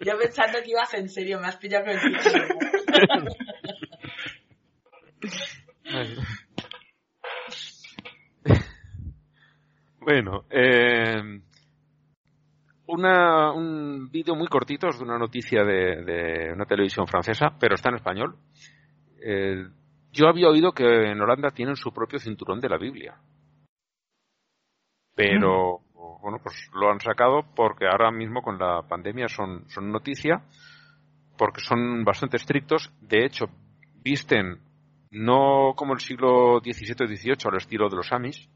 [0.03, 3.31] Yo pensando que ibas en serio, me has pillado con el título.
[9.99, 11.41] bueno, eh,
[12.87, 17.75] una, un vídeo muy cortito es de una noticia de, de una televisión francesa, pero
[17.75, 18.37] está en español.
[19.23, 19.67] Eh,
[20.11, 23.17] yo había oído que en Holanda tienen su propio cinturón de la Biblia.
[25.15, 25.81] Pero,
[26.21, 30.43] bueno, pues lo han sacado porque ahora mismo con la pandemia son, son noticia,
[31.37, 32.91] porque son bastante estrictos.
[33.01, 33.45] De hecho,
[34.03, 34.59] visten
[35.11, 38.49] no como el siglo XVII o XVIII al estilo de los Amis,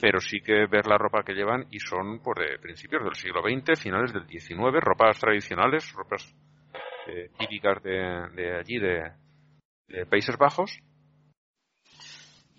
[0.00, 3.40] pero sí que ver la ropa que llevan y son por de principios del siglo
[3.42, 6.34] XX, finales del XIX, ropas tradicionales, ropas
[7.06, 10.78] eh, típicas de, allí, de Países Bajos.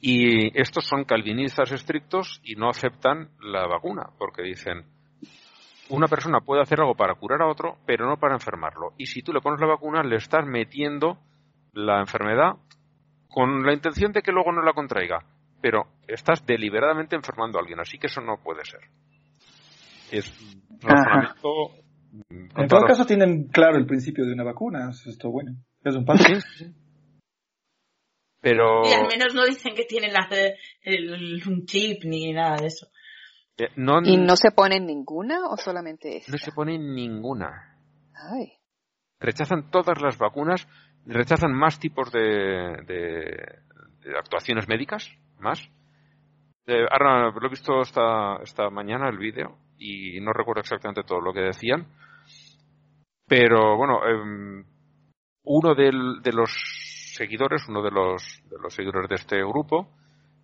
[0.06, 4.84] Y estos son calvinistas estrictos y no aceptan la vacuna, porque dicen,
[5.88, 8.92] una persona puede hacer algo para curar a otro, pero no para enfermarlo.
[8.98, 11.20] Y si tú le pones la vacuna, le estás metiendo
[11.72, 12.58] la enfermedad
[13.30, 15.24] con la intención de que luego no la contraiga,
[15.62, 18.82] pero estás deliberadamente enfermando a alguien, así que eso no puede ser.
[20.12, 20.30] Es
[20.82, 21.48] razonamiento.
[22.58, 24.90] En todo caso tienen claro el principio de una vacuna.
[24.90, 25.54] Eso es todo bueno.
[25.82, 26.26] Es un paso.
[28.44, 30.28] Pero Y al menos no dicen que tienen la,
[30.82, 32.88] el- un chip ni nada de eso.
[33.58, 36.32] eh, no, ¿Y no se ponen ninguna o solamente esta?
[36.34, 37.80] no se pone ninguna.
[38.30, 38.52] Ay.
[39.20, 40.68] rechazan todas las vacunas,
[41.06, 42.20] rechazan más tipos de,
[42.86, 43.60] de-
[44.02, 45.10] de actuaciones médicas,
[45.40, 45.62] más.
[46.68, 51.22] Eh, ahora lo he visto esta, esta mañana el vídeo y no recuerdo exactamente todo
[51.22, 51.88] lo que decían,
[53.26, 54.66] Pero bueno, em,
[55.46, 56.52] uno del- de los
[57.24, 59.90] seguidores, uno de los, de los seguidores de este grupo,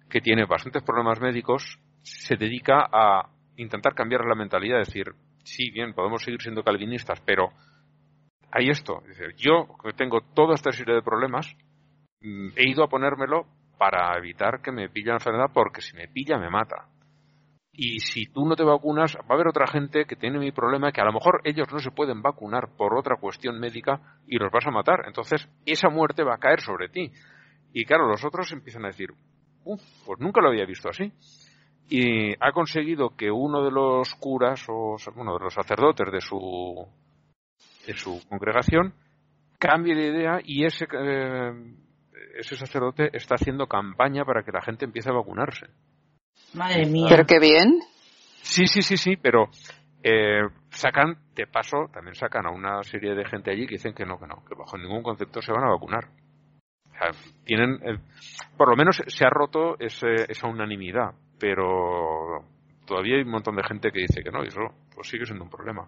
[0.09, 5.93] que tiene bastantes problemas médicos, se dedica a intentar cambiar la mentalidad, decir, sí, bien,
[5.93, 7.51] podemos seguir siendo calvinistas, pero
[8.51, 11.53] hay esto, es decir, yo que tengo toda esta serie de problemas,
[12.21, 13.45] mm, he ido a ponérmelo
[13.77, 16.87] para evitar que me pille la enfermedad, porque si me pilla me mata.
[17.81, 20.91] Y si tú no te vacunas, va a haber otra gente que tiene mi problema,
[20.91, 24.51] que a lo mejor ellos no se pueden vacunar por otra cuestión médica y los
[24.51, 25.03] vas a matar.
[25.07, 27.09] Entonces, esa muerte va a caer sobre ti.
[27.71, 29.11] Y claro, los otros empiezan a decir,
[29.63, 31.13] "Uf, pues nunca lo había visto así.
[31.87, 36.85] Y ha conseguido que uno de los curas, o bueno, de los sacerdotes de su,
[37.87, 38.93] de su congregación,
[39.57, 41.53] cambie de idea y ese, eh,
[42.39, 45.67] ese sacerdote está haciendo campaña para que la gente empiece a vacunarse.
[46.53, 47.07] Madre mía.
[47.09, 47.79] Pero qué bien.
[48.41, 49.49] Sí, sí, sí, sí, pero
[50.03, 50.41] eh,
[50.71, 54.17] sacan, de paso, también sacan a una serie de gente allí que dicen que no,
[54.19, 56.05] que no, que bajo ningún concepto se van a vacunar.
[56.05, 57.11] O sea,
[57.45, 57.99] tienen, eh,
[58.57, 62.45] por lo menos se ha roto ese- esa unanimidad, pero
[62.85, 64.61] todavía hay un montón de gente que dice que no, y eso
[64.93, 65.87] pues sigue siendo un problema.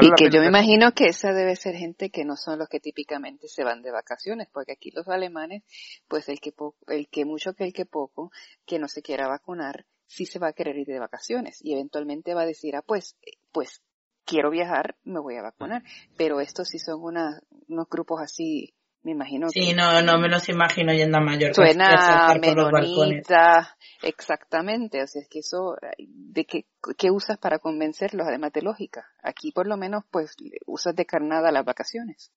[0.00, 2.80] Y que yo me imagino que esa debe ser gente que no son los que
[2.80, 5.62] típicamente se van de vacaciones, porque aquí los alemanes,
[6.08, 8.30] pues el que poco, el que mucho que el que poco,
[8.64, 12.34] que no se quiera vacunar, sí se va a querer ir de vacaciones y eventualmente
[12.34, 13.82] va a decir, ah, pues, eh, pues
[14.24, 15.82] quiero viajar, me voy a vacunar.
[16.16, 18.74] Pero estos sí son una, unos grupos así,
[19.06, 21.54] me imagino Sí, que no, no me los imagino yendo a Mallorca.
[21.54, 26.66] suena a menonita, exactamente, o sea, es que eso, ¿de qué,
[26.98, 29.06] qué usas para convencerlos, además de lógica?
[29.22, 30.34] Aquí por lo menos, pues,
[30.66, 32.32] usas de carnada las vacaciones.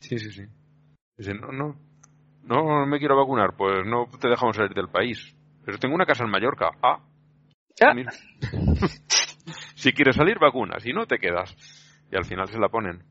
[0.00, 0.44] Sí, sí, sí.
[1.18, 1.76] Dicen, no, no,
[2.44, 5.34] no, no me quiero vacunar, pues no te dejamos salir del país.
[5.66, 6.70] Pero tengo una casa en Mallorca.
[6.82, 7.04] Ah,
[7.82, 7.92] Ah.
[7.92, 8.10] mira.
[9.74, 11.54] si quieres salir, vacuna, si no, te quedas.
[12.10, 13.04] Y al final se la ponen.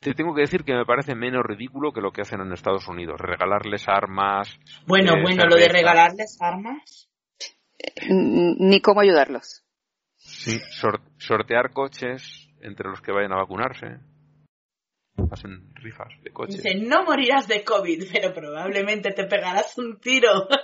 [0.00, 2.86] Te tengo que decir que me parece menos ridículo que lo que hacen en Estados
[2.88, 3.20] Unidos.
[3.20, 4.48] Regalarles armas.
[4.86, 7.10] Bueno, eh, bueno, lo de regalarles armas.
[8.08, 9.64] Ni cómo ayudarlos.
[10.16, 13.98] Sí, sor- sortear coches entre los que vayan a vacunarse.
[15.32, 16.62] Hacen rifas de coches.
[16.62, 20.48] Dice, no morirás de COVID, pero probablemente te pegarás un tiro.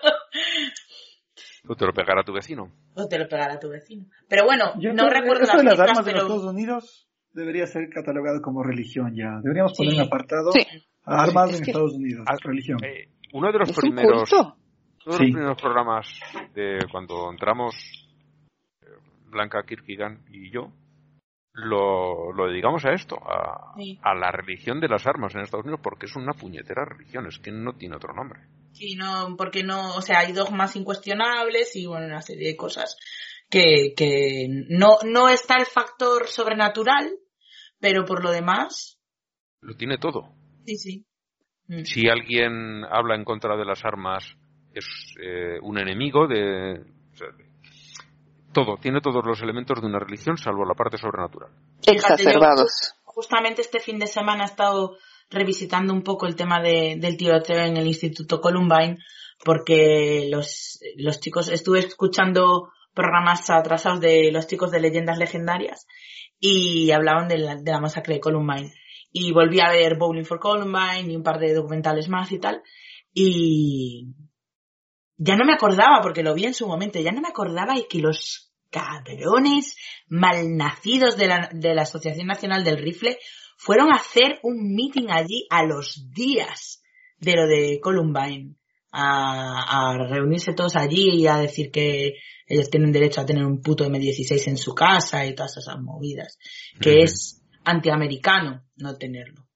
[1.66, 2.70] O te lo pegará tu vecino.
[2.94, 4.05] o te lo pegará tu vecino.
[4.28, 6.23] Pero bueno, Yo no recuerdo eso las de las armas de los.
[6.24, 9.40] Estados Unidos debería ser catalogado como religión ya.
[9.43, 10.61] Deberíamos poner un apartado Sí.
[11.05, 12.24] a armas Es en que- Estados Unidos.
[12.28, 12.78] Ah, religión.
[12.85, 14.32] Eh, uno de los Es primeros.
[14.32, 14.55] Uno de
[14.98, 15.06] Sí.
[15.06, 16.09] los primeros programas
[16.55, 17.74] de cuando entramos
[18.82, 18.86] eh,
[19.28, 20.73] Blanca Kirkigan y yo
[21.52, 23.98] lo, lo dedicamos a esto, a, Sí.
[24.02, 27.39] a la religión de las armas en Estados Unidos, porque es una puñetera religión, es
[27.39, 28.40] que no tiene otro nombre.
[28.73, 32.97] Sí, no, porque no, o sea, hay dogmas incuestionables y bueno, una serie de cosas
[33.48, 37.09] que, que no, no está el factor sobrenatural,
[37.85, 38.98] pero por lo demás,
[39.61, 40.32] Lo tiene todo.
[40.65, 41.05] sí, sí.
[41.69, 41.85] Mm.
[41.85, 44.24] Si alguien habla en contra de las armas,
[44.73, 44.86] es
[45.23, 47.44] eh, un enemigo de, o sea, de-
[48.55, 51.51] Todo, tiene todos los elementos de una religión, salvo la parte sobrenatural.
[51.86, 52.94] Exacerbados.
[53.05, 54.97] justamente este fin de semana he estado
[55.31, 58.97] revisitando un poco el tema de- del tiroteo en el Instituto Columbine,
[59.44, 65.86] porque los, los chicos, estuve escuchando programas atrasados de los chicos de leyendas legendarias
[66.40, 68.73] y hablaban de la, masacre de Columbine.
[69.12, 72.62] Y volví a ver Bowling for Columbine y un par de documentales más y tal.
[73.12, 74.09] Y
[75.16, 77.86] ya no me acordaba, porque lo vi en su momento, ya no me acordaba y
[77.89, 79.77] que los cabrones
[80.09, 83.19] malnacidos de la, de la Asociación Nacional del Rifle
[83.56, 86.82] fueron a hacer un meeting allí a los días
[87.19, 88.56] de lo de Columbine.
[88.97, 92.15] A reunirse todos allí y a decir que
[92.47, 96.39] ellos tienen derecho a tener un puto M16 en su casa y todas esas movidas.
[96.81, 99.47] Que es antiamericano no tenerlo.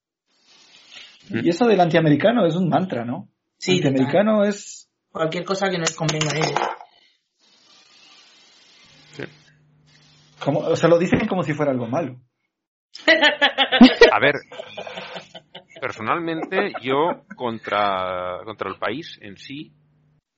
[1.31, 3.29] Y eso del antiamericano es un mantra, ¿no?
[3.59, 4.89] Sí, antiamericano es...
[5.11, 6.61] Cualquier cosa que no les convenga a ellos.
[10.39, 12.21] Como, o sea, lo dicen como si fuera algo malo.
[14.13, 14.35] A ver,
[15.81, 19.73] personalmente yo contra, contra el país en sí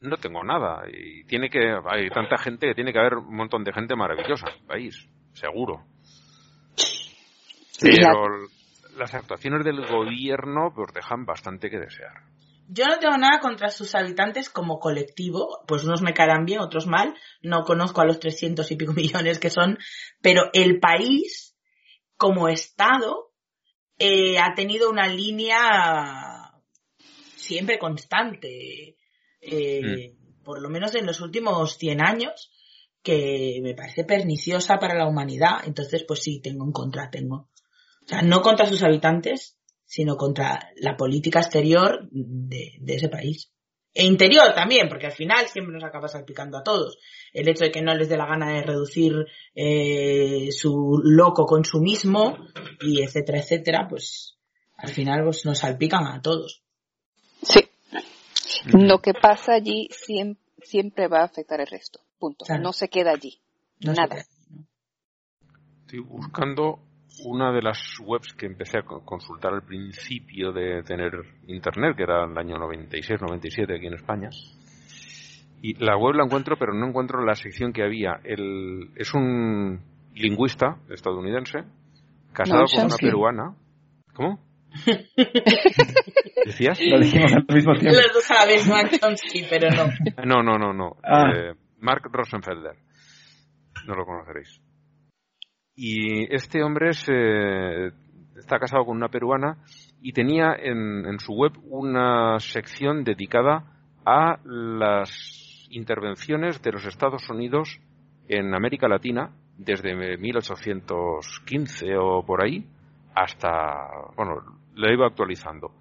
[0.00, 0.82] no tengo nada.
[0.90, 4.48] Y tiene que, hay tanta gente que tiene que haber un montón de gente maravillosa
[4.48, 5.84] en el país, seguro.
[7.80, 8.48] Pero
[8.96, 12.12] las actuaciones del gobierno pues dejan bastante que desear.
[12.72, 16.86] Yo no tengo nada contra sus habitantes como colectivo, pues unos me caerán bien, otros
[16.86, 19.78] mal, no conozco a los 300 y pico millones que son,
[20.22, 21.56] pero el país,
[22.16, 23.32] como Estado,
[23.98, 26.52] eh, ha tenido una línea
[27.34, 28.96] siempre constante,
[29.40, 30.14] eh,
[30.44, 32.50] por lo menos en los últimos 100 años,
[33.02, 35.62] que me parece perniciosa para la humanidad.
[35.64, 37.48] Entonces, pues sí, tengo en contra, tengo.
[38.04, 43.50] O sea, no contra sus habitantes, sino contra la política exterior de, de ese país.
[43.92, 46.98] E interior también, porque al final siempre nos acaba salpicando a todos.
[47.32, 49.14] El hecho de que no les dé la gana de reducir
[49.54, 52.38] eh, su loco consumismo
[52.80, 54.38] y etcétera, etcétera, pues
[54.76, 56.62] al final pues, nos salpican a todos.
[57.42, 57.60] Sí.
[58.72, 62.00] Lo que pasa allí siempre, siempre va a afectar el resto.
[62.18, 62.44] Punto.
[62.44, 62.62] Claro.
[62.62, 63.38] No se queda allí.
[63.84, 64.16] No Nada.
[65.82, 66.80] Estoy buscando
[67.24, 71.12] una de las webs que empecé a co- consultar al principio de tener
[71.46, 74.30] internet, que era el año 96-97 aquí en España.
[75.62, 78.20] Y la web la encuentro, pero no encuentro la sección que había.
[78.24, 79.80] El, es un
[80.14, 81.64] lingüista estadounidense,
[82.32, 83.06] casado No, con una Chomsky.
[83.06, 83.54] peruana.
[84.14, 84.38] ¿Cómo?
[86.46, 86.80] ¿Decías?
[86.80, 88.00] Lo dijimos al mismo tiempo.
[88.00, 89.86] Los dos a la vez, Mark Chomsky, pero no.
[90.24, 90.96] No, no, no, no.
[91.02, 91.30] Ah.
[91.34, 92.76] Eh, Mark Rosenfelder.
[93.86, 94.60] No lo conoceréis.
[95.74, 97.86] Y este hombre se,
[98.36, 99.64] está casado con una peruana
[100.02, 103.64] y tenía en, en su web una sección dedicada
[104.04, 107.80] a las intervenciones de los Estados Unidos
[108.28, 112.66] en América Latina desde 1815 o por ahí
[113.14, 114.36] hasta, bueno,
[114.74, 115.72] lo iba actualizando.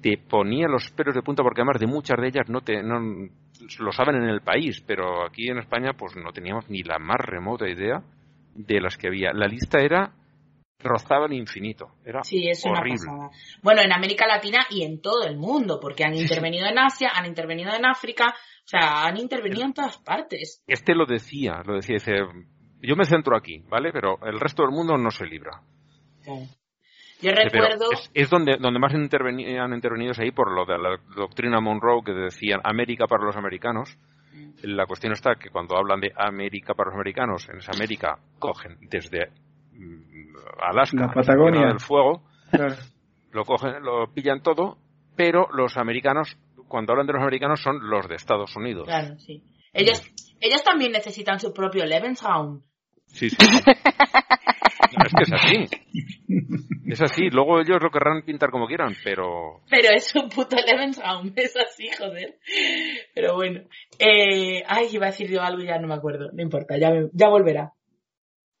[0.00, 3.00] Te ponía los pelos de punta porque además de muchas de ellas no te, no,
[3.80, 7.18] lo saben en el país, pero aquí en España pues no teníamos ni la más
[7.20, 8.02] remota idea
[8.54, 9.32] de las que había.
[9.32, 10.12] La lista era
[10.80, 13.06] rozaba el infinito, era Sí, es una horrible.
[13.06, 13.30] pasada.
[13.62, 17.26] Bueno, en América Latina y en todo el mundo, porque han intervenido en Asia, han
[17.26, 20.62] intervenido en África, o sea, han intervenido en todas partes.
[20.66, 22.12] Este lo decía, lo decía, dice,
[22.80, 23.90] yo me centro aquí, ¿vale?
[23.92, 25.62] Pero el resto del mundo no se libra.
[27.20, 30.64] Yo pero recuerdo, es, es donde, donde más interveni- han intervenido es ahí por lo
[30.64, 33.96] de la doctrina Monroe que decían América para los americanos.
[34.62, 38.76] La cuestión está que cuando hablan de América para los americanos, en esa América cogen
[38.82, 39.30] desde
[39.72, 41.66] mm, Alaska, La Patagonia.
[41.66, 42.74] Del Fuego, Claro.
[43.32, 44.78] lo cogen, lo pillan todo,
[45.16, 46.36] pero los americanos,
[46.68, 48.86] cuando hablan de los americanos, son los de Estados Unidos.
[48.86, 49.42] claro, sí.
[49.72, 50.00] Ellos,
[50.40, 52.62] ellos también necesitan su propio Lebensraum.
[53.06, 53.36] Sí, sí.
[55.08, 55.66] es que es así.
[56.88, 57.28] Es así.
[57.30, 61.90] Luego ellos lo querrán pintar como quieran, pero Pero es un puto Lebensraum, es así,
[61.98, 62.38] joder.
[63.14, 63.60] Pero bueno.
[63.98, 66.30] Eh, ay, iba a decir yo algo y ya no me acuerdo.
[66.32, 67.72] No importa, ya, me- ya volverá.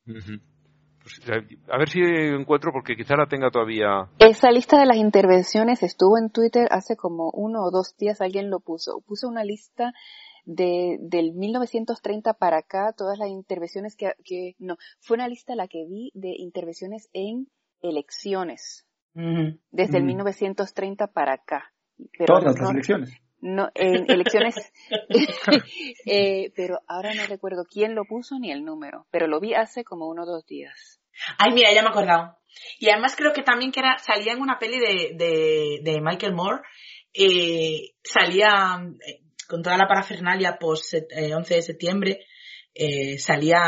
[0.04, 1.20] Pues,
[1.70, 4.08] a ver si encuentro, porque quizá la tenga todavía.
[4.18, 8.50] Esa lista de las intervenciones estuvo en Twitter hace como uno o dos días, alguien
[8.50, 9.02] lo puso.
[9.06, 9.92] Puso una lista
[10.48, 15.68] de, del 1930 para acá, todas las intervenciones que, que, no, fue una lista la
[15.68, 17.48] que vi de intervenciones en
[17.82, 18.86] elecciones,
[19.70, 20.06] desde el Mm.
[20.06, 21.72] 1930 para acá.
[22.16, 23.10] Pero Todas no- las elecciones.
[23.40, 24.56] No, en elecciones,
[26.06, 29.84] eh, pero ahora no recuerdo quién lo puso ni el número, pero lo vi hace
[29.84, 31.00] como uno o dos días.
[31.38, 32.36] Ay, mira, ya me he acordado.
[32.80, 36.34] Y además creo que también que era, salía en una peli de, de, de Michael
[36.34, 36.62] Moore,
[37.14, 38.48] eh, salía
[39.06, 42.26] eh, con toda la parafernalia post eh, 11 de septiembre,
[42.74, 43.60] eh, salía,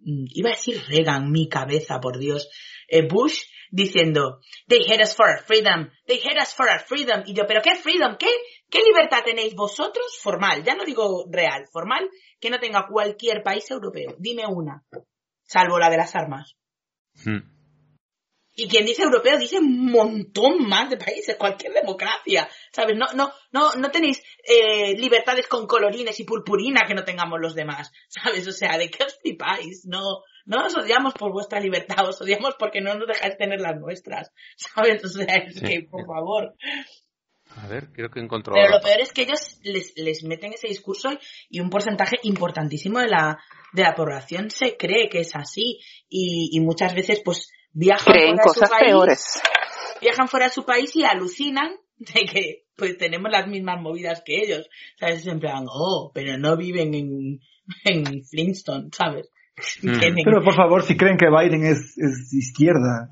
[0.00, 2.48] mm, iba a decir Reagan, mi cabeza, por Dios,
[2.86, 7.22] eh, Bush diciendo, they hate us for our freedom, they hate us for our freedom.
[7.26, 8.16] Y yo, pero ¿qué freedom?
[8.18, 8.28] ¿Qué,
[8.70, 10.18] qué libertad tenéis vosotros?
[10.22, 14.14] Formal, ya no digo real, formal, que no tenga cualquier país europeo.
[14.18, 14.84] Dime una,
[15.44, 16.54] salvo la de las armas.
[17.24, 17.61] Mm.
[18.54, 22.96] Y quien dice europeo dice un montón más de países, cualquier democracia, ¿sabes?
[22.96, 27.54] No, no, no, no tenéis eh, libertades con colorines y purpurina que no tengamos los
[27.54, 28.46] demás, ¿sabes?
[28.46, 29.86] O sea, ¿de qué os flipáis?
[29.86, 30.02] No,
[30.44, 34.30] no os odiamos por vuestra libertad, os odiamos porque no nos dejáis tener las nuestras,
[34.56, 35.02] ¿sabes?
[35.04, 35.66] O sea, es Sí.
[35.66, 36.54] que, por favor.
[37.56, 38.58] A ver, creo que he encontrado.
[38.60, 41.10] Pero lo peor es que ellos les, les meten ese discurso
[41.50, 43.38] y un porcentaje importantísimo de la,
[43.72, 48.36] de la población se cree que es así y, y muchas veces pues viajan Creen
[48.36, 49.42] fuera de su cosas país, peores.
[50.00, 54.40] viajan fuera de su país y alucinan de que pues tenemos las mismas movidas que
[54.42, 54.68] ellos.
[54.98, 55.26] ¿Sabes?
[55.26, 57.40] En plan, oh, pero no viven en,
[57.84, 59.30] en Flintstone, ¿sabes?
[59.82, 59.98] Mm.
[60.00, 63.10] Tienen- Pero por favor, si creen que Biden es, es de izquierda.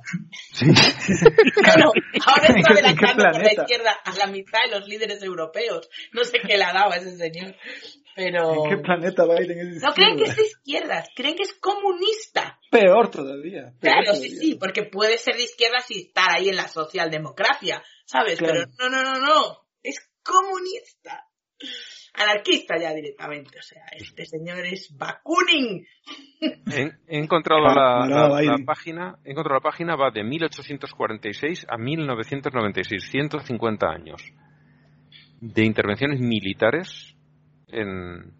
[0.60, 1.92] Bueno,
[2.26, 5.88] ahora ¿En está adelantando por la izquierda a la mitad de los líderes europeos.
[6.12, 7.54] No sé qué le ha dado a ese señor.
[8.16, 8.64] Pero...
[8.64, 10.30] ¿En qué planeta Biden es de No creen que izquierda?
[10.32, 12.58] es de izquierdas, creen que es comunista.
[12.70, 13.72] Peor todavía.
[13.80, 14.40] peor Claro, sí, todavía.
[14.40, 18.38] sí, porque puede ser de izquierdas y estar ahí en la socialdemocracia, ¿sabes?
[18.38, 18.64] Claro.
[18.76, 21.26] Pero no, no, no, no, es comunista.
[22.14, 25.86] Anarquista ya directamente, o sea, este señor es Bakunin.
[26.72, 31.76] He, he encontrado Ah, la, la página, he encontrado la página va de 1846 a
[31.76, 34.22] 1996, 150 años
[35.40, 37.14] de intervenciones militares
[37.68, 38.34] en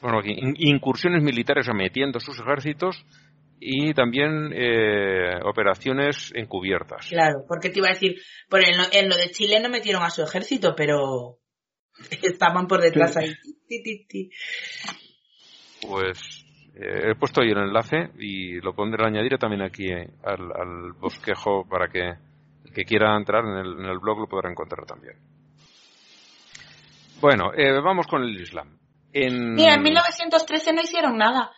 [0.00, 3.06] bueno, incursiones militares metiendo sus ejércitos
[3.60, 7.06] y también eh, operaciones encubiertas.
[7.08, 8.16] Claro, porque te iba a decir,
[8.48, 11.38] por en lo, en lo de Chile no metieron a su ejército, pero
[12.22, 13.32] estaban por detrás ahí.
[13.68, 14.30] Ti, ti, ti.
[15.86, 16.44] Pues
[16.74, 20.52] eh, he puesto ahí el enlace y lo pondré, lo añadiré también aquí eh, al,
[20.52, 22.14] al bosquejo para que
[22.64, 25.16] el que quiera entrar en el, en el blog lo podrá encontrar también.
[27.20, 28.78] Bueno, eh, vamos con el Islam.
[29.12, 29.54] En...
[29.54, 31.52] Mira, en 1913 no hicieron nada.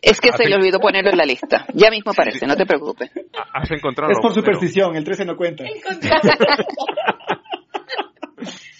[0.02, 1.66] Es que se le olvidó ponerlo en la lista.
[1.74, 3.10] Ya mismo aparece, no te preocupes.
[3.54, 4.12] Has encontrado.
[4.12, 5.64] Es por pero- superstición, el 13 no cuenta.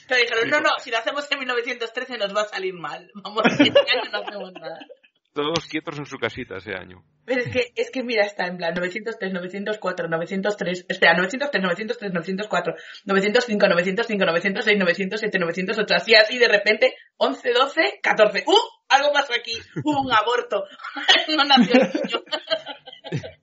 [0.09, 3.11] Pero dijeron, no, no, si lo hacemos en 1913 nos va a salir mal.
[3.23, 4.79] Vamos, este año no hacemos nada.
[5.35, 7.05] Todos quietos en su casita ese año.
[7.25, 12.13] Pero es que, es que mira, está en plan 903, 904, 903, espera, 903, 903,
[12.13, 18.45] 904, 905, 905, 906, 907, 908, así, así, de repente, 11, 12, 14.
[18.47, 18.78] ¡Uh!
[18.89, 19.53] Algo pasó aquí.
[19.85, 20.65] Hubo un aborto.
[21.37, 22.23] no nació el niño.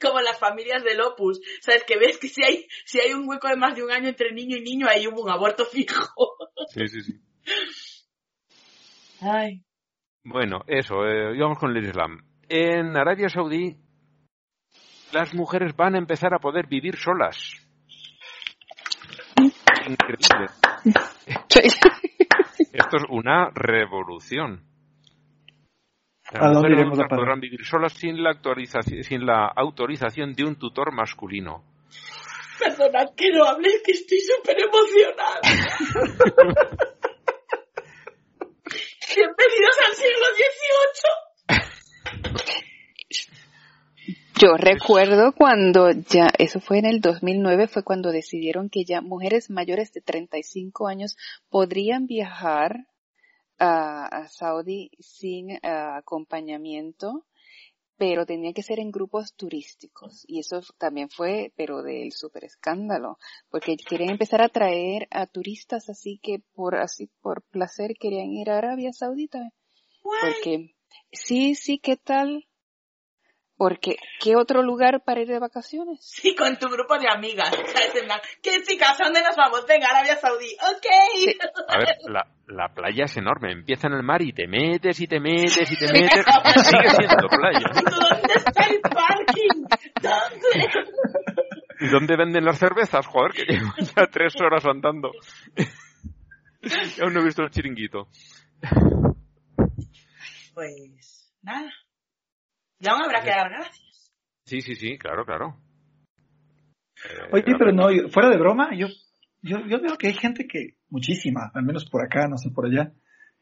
[0.00, 1.40] Como las familias del Opus.
[1.60, 1.84] ¿Sabes?
[1.84, 4.32] Que ves que si hay, si hay un hueco de más de un año entre
[4.32, 6.36] niño y niño, ahí hubo un aborto fijo.
[6.68, 7.12] Sí, sí, sí.
[9.20, 9.62] Ay.
[10.22, 12.26] Bueno, eso, eh, y vamos con el Islam.
[12.48, 13.76] En Arabia Saudí,
[15.12, 17.36] las mujeres van a empezar a poder vivir solas.
[19.86, 20.46] Increíble.
[22.72, 24.64] Esto es una revolución.
[26.32, 27.24] Las ¿A dónde mujeres iremos a adultas parar?
[27.24, 31.62] podrán vivir solas sin la, actualización, sin la autorización de un tutor masculino.
[32.58, 35.40] Perdonad que no hable, que estoy súper emocionada.
[39.14, 41.24] Bienvenidos al siglo XVIII.
[44.40, 49.50] Yo recuerdo cuando ya, eso fue en el 2009, fue cuando decidieron que ya mujeres
[49.50, 51.16] mayores de 35 años
[51.50, 52.86] podrían viajar
[53.58, 57.26] a, Saudi sin ah, acompañamiento,
[57.96, 60.24] pero tenía que ser en grupos turísticos.
[60.26, 63.18] Y eso también fue, pero del super escándalo,
[63.50, 68.50] porque querían empezar a traer a turistas así que por, así por placer querían ir
[68.50, 69.50] a Arabia Saudita.
[70.02, 70.74] Porque,
[71.12, 72.46] sí, sí, ¿qué tal?
[73.56, 76.00] Porque, ¿qué otro lugar para ir de vacaciones?
[76.00, 77.50] Sí, con tu grupo de amigas.
[77.50, 77.94] ¿sabes?
[77.94, 79.00] En plan, ¿Qué chicas?
[79.00, 79.64] ¿A dónde nos vamos?
[79.66, 80.54] Venga, Arabia Saudí.
[80.54, 80.86] Ok.
[81.68, 83.52] A ver, la, la playa es enorme.
[83.52, 86.24] Empieza en el mar y te metes y te metes y te metes.
[86.26, 87.66] y sigue siendo playa.
[87.74, 89.66] ¿Dónde está el parking?
[90.02, 90.68] ¿Dónde?
[91.80, 93.06] ¿Y dónde venden las cervezas?
[93.06, 95.10] Joder, que llevo ya tres horas andando.
[96.62, 98.08] Y aún no he visto el chiringuito.
[100.54, 101.70] Pues, nada.
[102.84, 104.12] Y aún habrá que dar gracias.
[104.44, 105.56] Sí, sí, sí, claro, claro.
[106.96, 108.88] Eh, Oye, pero no, yo- fuera de broma, yo,
[109.42, 112.66] yo, yo veo que hay gente que, muchísima, al menos por acá, no sé, por
[112.66, 112.92] allá,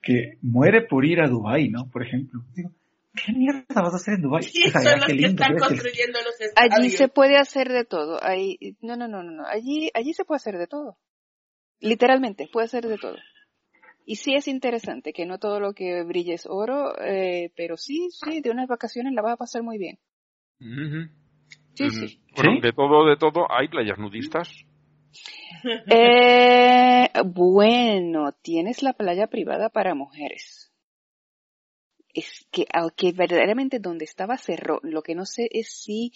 [0.00, 1.90] que muere por ir a Dubai, ¿no?
[1.90, 2.44] Por ejemplo.
[2.54, 2.70] Digo,
[3.14, 4.44] ¿qué mierda vas a hacer en Dubai?
[4.52, 6.74] Y O sea, son ya, los qué que lindo, están construyendo los estadios.
[6.78, 8.18] Allí se puede hacer de todo.
[8.22, 9.46] Ahí, no, no, no, no, no.
[9.46, 10.98] Allí, allí se puede hacer de todo.
[11.80, 13.16] Literalmente, puede hacer de todo.
[14.04, 18.08] Y sí es interesante, que no todo lo que brille es oro, eh, pero sí,
[18.10, 19.98] sí, de unas vacaciones la vas a pasar muy bien.
[21.74, 22.20] Sí, Mm, sí.
[22.36, 22.60] Bueno, ¿Sí?
[22.60, 24.48] de todo, de todo, hay playas nudistas.
[25.86, 30.72] Eh, bueno, tienes la playa privada para mujeres.
[32.14, 36.12] Es que, aunque verdaderamente donde estaba cerró, lo que no sé es si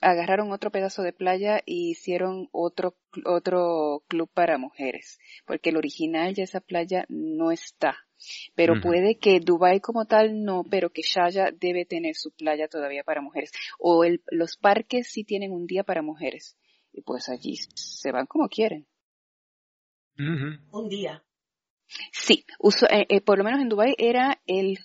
[0.00, 6.34] agarraron otro pedazo de playa y hicieron otro, otro club para mujeres, porque el original
[6.34, 7.96] ya esa playa no está.
[8.54, 13.02] Pero puede que Dubai como tal no, pero que Sharjah debe tener su playa todavía
[13.02, 13.50] para mujeres.
[13.78, 16.56] O el, los parques sí tienen un día para mujeres.
[16.92, 18.86] Y pues allí se van como quieren.
[20.70, 21.24] Un día.
[22.12, 24.78] Sí, uso- eh, eh, por lo menos en Dubai era el,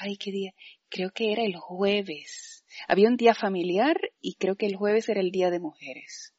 [0.00, 0.54] ay, qué día,
[0.88, 2.59] creo que era el jueves.
[2.88, 6.34] Había un día familiar y creo que el jueves era el día de mujeres.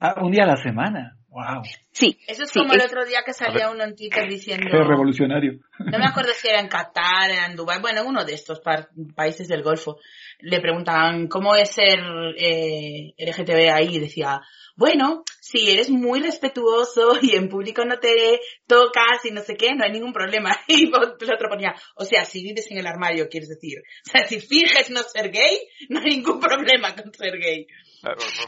[0.00, 1.14] Ah, un día a la semana.
[1.30, 1.62] Wow.
[1.92, 4.66] Sí, Eso es sí, como el otro día que salía uno en Twitter diciendo...
[4.70, 5.60] Qué revolucionario.
[5.78, 8.88] No me acuerdo si era en Qatar, en Dubái, bueno, en uno de estos par-
[9.14, 9.98] países del Golfo.
[10.40, 11.98] Le preguntaban cómo es ser
[12.38, 14.40] eh, LGTB ahí y decía,
[14.74, 19.74] bueno, si eres muy respetuoso y en público no te tocas y no sé qué,
[19.76, 20.56] no hay ningún problema.
[20.66, 23.78] Y el otro ponía, o sea, si vives en el armario, quieres decir.
[24.06, 25.58] O sea, si finges no ser gay,
[25.90, 27.66] no hay ningún problema con ser gay.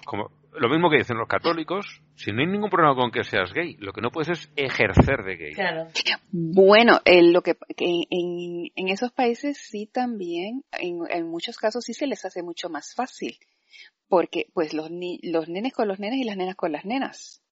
[0.05, 3.53] Como, lo mismo que dicen los católicos, si no hay ningún problema con que seas
[3.53, 5.53] gay, lo que no puedes es ejercer de gay.
[5.55, 5.89] Claro.
[6.31, 11.85] bueno, eh, lo que, que en, en- esos países sí también, en, en muchos casos
[11.85, 13.37] sí se les hace mucho más fácil,
[14.09, 17.43] porque pues los, ni- los nenes con los nenes y las nenas con las nenas.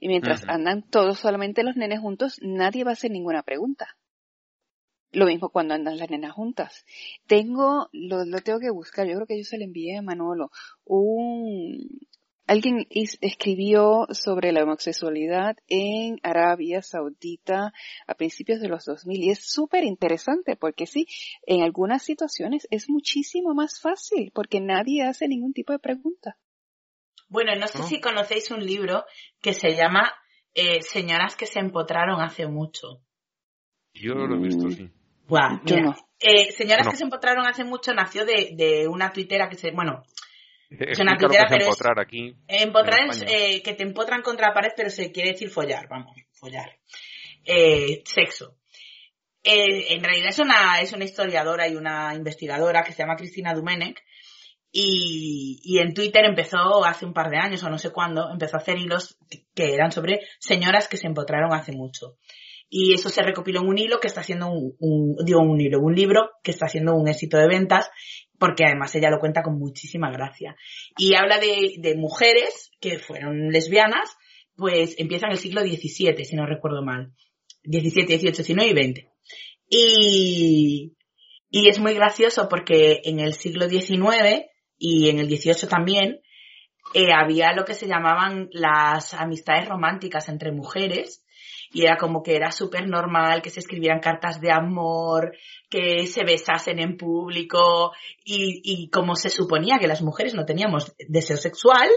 [0.00, 3.96] Y mientras andan todos solamente los nenes juntos, nadie va a hacer ninguna pregunta.
[5.12, 6.84] Lo mismo cuando andan las nenas juntas.
[7.26, 10.50] Tengo, lo, lo tengo que buscar, yo creo que yo se lo envié a Manolo.
[10.84, 11.88] Un,
[12.46, 17.72] alguien is- escribió sobre la homosexualidad en Arabia Saudita
[18.06, 21.06] a principios de los 2000 y es súper interesante porque sí,
[21.46, 26.36] en algunas situaciones es muchísimo más fácil porque nadie hace ningún tipo de pregunta.
[27.30, 27.84] Bueno, no sé ¿No?
[27.86, 29.04] si conocéis un libro
[29.40, 30.12] que se llama
[30.54, 33.02] eh, Señoras que se empotraron hace mucho.
[33.94, 34.72] Yo lo he visto, Mm.
[34.72, 34.90] sí.
[35.28, 35.96] Buah, Yo mira, no.
[36.18, 36.90] eh, Señoras No.
[36.90, 40.02] que se empotraron hace mucho nació de, de una tuitera que se, bueno,
[40.70, 42.34] Explica lo tuitera, que es pero es- empotrar aquí.
[42.48, 45.86] empotrar En es eh, que te empotran contra la pared, pero se quiere decir follar,
[45.88, 46.78] vamos, follar.
[47.44, 48.56] Eh, sexo.
[49.42, 53.54] Eh, en realidad es una, es una historiadora y una investigadora que se llama Cristina
[53.54, 54.02] Dumenech
[54.70, 58.56] y, y en Twitter empezó hace un par de años o no sé cuándo, empezó
[58.56, 62.16] a hacer hilos que- que eran sobre señoras que se empotraron hace mucho.
[62.70, 65.94] Y eso se recopiló en un hilo que está haciendo un, un- un hilo, un
[65.94, 67.90] libro que está haciendo un éxito de ventas,
[68.38, 70.54] porque además ella lo cuenta con muchísima gracia.
[70.96, 74.16] Y habla de, mujeres que fueron lesbianas,
[74.54, 77.12] pues empieza en el siglo XVII, si no recuerdo mal.
[77.64, 79.08] 17, 18, 19 y 20.
[79.70, 80.92] Y,
[81.50, 84.44] y es muy gracioso porque en el siglo XIX
[84.78, 86.20] y en el XVIII también
[86.94, 91.24] eh, había lo que se llamaban las amistades románticas entre mujeres
[91.72, 95.36] y era como que era súper normal que se escribieran cartas de amor,
[95.68, 97.92] que se besasen en público
[98.24, 101.88] y, y como se suponía que las mujeres no teníamos deseo sexual,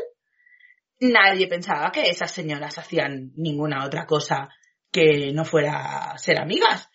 [1.00, 4.50] nadie pensaba que esas señoras hacían ninguna otra cosa
[4.92, 6.90] que no fuera ser amigas.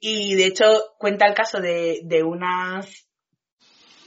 [0.00, 0.64] Y de hecho
[0.98, 3.08] cuenta el caso de, de unas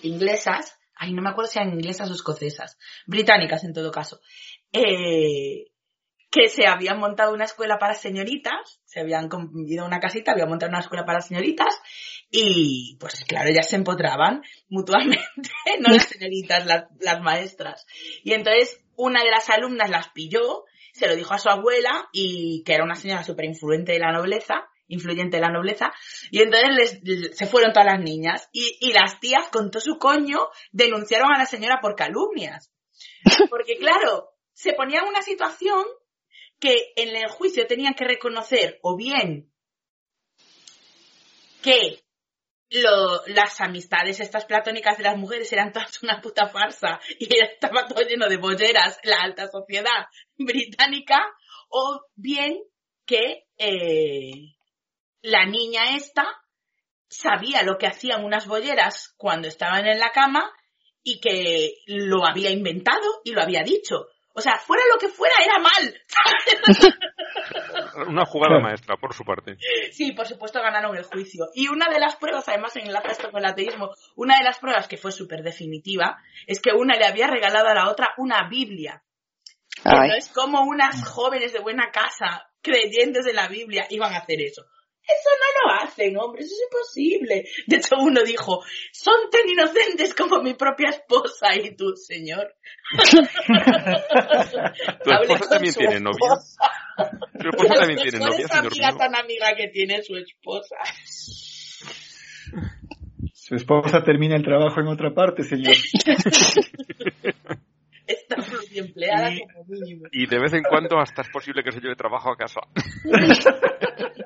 [0.04, 4.22] inglesas, ay, no me acuerdo si eran inglesas o escocesas, británicas en todo caso,
[4.72, 5.71] eh,
[6.32, 9.30] que se habían montado una escuela para señoritas, se habían
[9.68, 11.82] ido a una casita, habían montado una escuela para señoritas
[12.32, 15.20] y pues claro, ellas se empotraban mutuamente,
[15.82, 17.86] no las señoritas, las, las maestras.
[18.24, 20.64] Y entonces una de las alumnas las pilló,
[20.94, 24.14] se lo dijo a su abuela y que era una señora súper influente de la
[24.14, 25.92] nobleza, influyente de la nobleza,
[26.32, 29.98] y entonces les, se fueron todas las niñas y, y las tías con todo su
[29.98, 32.72] coño denunciaron a la señora por calumnias.
[33.50, 35.84] Porque claro, se ponían en una situación
[36.62, 39.52] que en el juicio tenían que reconocer o bien
[41.62, 42.04] que
[42.70, 48.02] las amistades estas platónicas de las mujeres eran todas una puta farsa y estaba todo
[48.08, 50.06] lleno de bolleras la alta sociedad
[50.38, 51.20] británica
[51.68, 52.60] o bien
[53.06, 54.54] que eh,
[55.22, 56.26] la niña esta
[57.10, 60.50] sabía lo que hacían unas bolleras cuando estaban en la cama
[61.04, 64.06] y que lo había inventado y lo había dicho.
[64.34, 66.02] O sea, fuera lo que fuera, era mal.
[68.08, 68.62] Una jugada Claro.
[68.64, 69.58] maestra, por su parte.
[69.92, 71.48] Sí, por supuesto ganaron el juicio.
[71.54, 74.88] Y una de las pruebas, además enlaza esto con el ateísmo, una de las pruebas
[74.88, 76.18] que fue súper definitiva
[76.48, 79.04] es que una le había regalado a la otra una Biblia.
[79.84, 84.42] Ay, Entonces, como unas jóvenes de buena casa, creyentes en la Biblia, iban a hacer
[84.42, 84.66] eso?
[85.12, 87.46] Eso no lo hacen, hombre, eso es imposible.
[87.68, 92.56] De hecho, uno dijo, son tan inocentes como mi propia esposa y tú, señor.
[95.04, 96.20] Tu esposa también tiene novia.
[97.40, 98.98] Tu esposa también tiene novia, señor amiga mío.
[98.98, 100.76] tan amiga que tiene su esposa.
[103.34, 105.76] Su esposa termina el trabajo en otra parte, señor.
[108.08, 108.36] Está
[108.74, 110.06] empleada como mínimo.
[110.12, 112.62] Y de vez en cuando hasta es posible que se lleve trabajo a casa.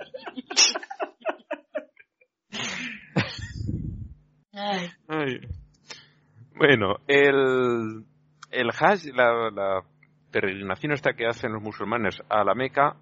[6.55, 8.05] Bueno, el,
[8.51, 9.83] el Hajj, la, la
[10.31, 12.95] peregrinación esta que hacen los musulmanes a la Meca,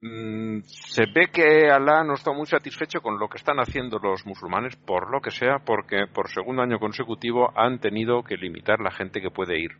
[0.00, 4.24] mm, se ve que Alá no está muy satisfecho con lo que están haciendo los
[4.26, 8.90] musulmanes, por lo que sea, porque por segundo año consecutivo han tenido que limitar la
[8.90, 9.72] gente que puede ir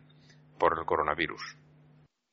[0.59, 1.57] por el coronavirus.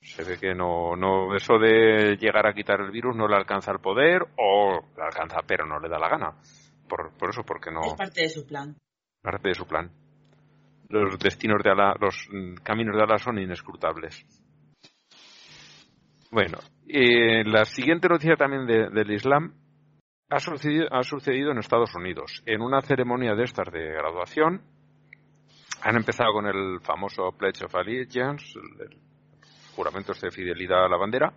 [0.01, 3.73] Se ve que no, no, eso de llegar a quitar el virus no le alcanza
[3.73, 6.35] el poder, o le alcanza pero no le da la gana.
[6.89, 8.77] Por, por eso, porque no Es parte de su plan.
[9.23, 9.91] parte de su plan.
[10.91, 14.25] Los destinos de Alá, los mm, caminos de Alá son inescrutables.
[16.31, 16.59] Bueno,
[16.89, 19.55] eh, la siguiente noticia también de- del Islam
[20.31, 22.43] ha sucedido, ha sucedido en Estados Unidos.
[22.47, 24.63] En una ceremonia de estas de graduación,
[25.83, 28.99] han empezado con el famoso Pledge of Allegiance, el, el
[29.77, 31.35] juramento este de fidelidad a la bandera,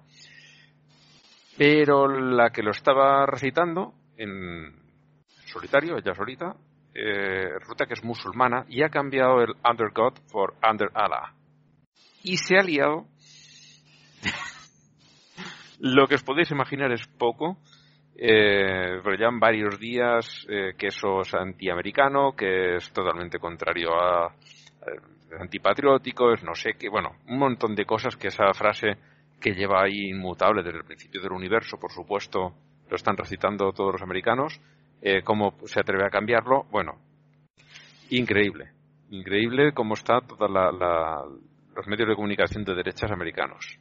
[1.57, 4.86] pero la que lo estaba recitando en
[5.57, 6.55] solitario, ella solita,
[6.93, 11.33] eh, resulta que es musulmana y ha cambiado el under God por under Allah.
[12.23, 13.05] Y se ha liado
[15.79, 17.57] Lo que os podéis imaginar es poco,
[18.15, 23.93] eh, pero ya en varios días eh, que eso es antiamericano, que es totalmente contrario
[23.93, 24.33] a
[24.81, 28.97] eh, antipatriótico, es no sé qué, bueno, un montón de cosas que esa frase
[29.39, 32.55] que lleva ahí inmutable desde el principio del universo, por supuesto,
[32.89, 34.59] lo están recitando todos los americanos,
[35.01, 36.99] eh, cómo se atreve a cambiarlo, bueno,
[38.09, 38.71] increíble,
[39.09, 41.23] increíble cómo está toda la, la,
[41.75, 43.79] los medios de comunicación de derechas americanos,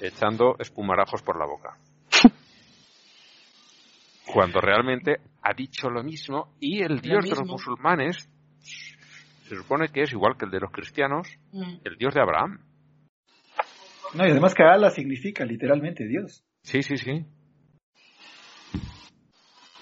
[0.00, 1.76] echando espumarajos por la boca.
[4.32, 8.28] Cuando realmente ha dicho lo mismo y el Dios de los musulmanes
[8.60, 11.78] se supone que es igual que el de los cristianos, Mm.
[11.84, 12.60] el Dios de Abraham.
[14.14, 16.44] No, y además que Allah significa literalmente Dios.
[16.62, 17.24] Sí, sí, sí.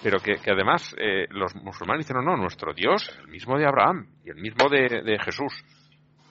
[0.03, 3.67] Pero que, que además eh, los musulmanes dicen, no, no, nuestro Dios, el mismo de
[3.67, 5.53] Abraham y el mismo de, de Jesús.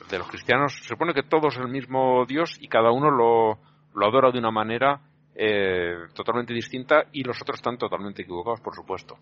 [0.09, 3.59] De los cristianos se supone que todos el mismo Dios y cada uno lo,
[3.95, 5.01] lo adora de una manera
[5.33, 9.17] eh, totalmente distinta y los otros están totalmente equivocados, por supuesto.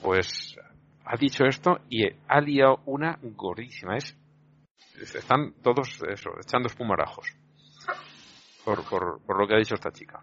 [0.00, 0.56] Pues
[1.04, 3.96] ha dicho esto y ha liado una gordísima.
[3.96, 4.16] Es-
[4.94, 7.26] están todos eso, echando espumarajos
[8.64, 10.22] por, por, por lo que ha dicho esta chica.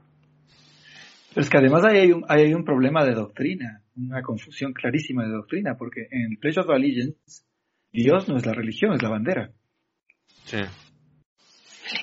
[1.30, 4.74] Pero es que además ahí hay un, ahí hay un problema de doctrina, una confusión
[4.74, 7.44] clarísima de doctrina, porque en el Pledge of Allegiance,
[7.92, 9.52] Dios no es la religión, es la bandera.
[10.46, 10.58] Sí.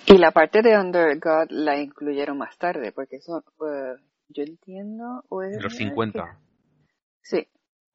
[0.06, 5.22] Y la parte de Under God la incluyeron más tarde, porque eso, eh, yo entiendo...
[5.28, 6.22] O es, En los es 50.
[6.24, 6.28] que-
[7.22, 7.46] sí,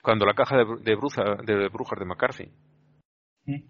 [0.01, 2.51] Cuando la caja de, de, bruja- de brujas de McCarthy.
[3.45, 3.63] ¿Mm?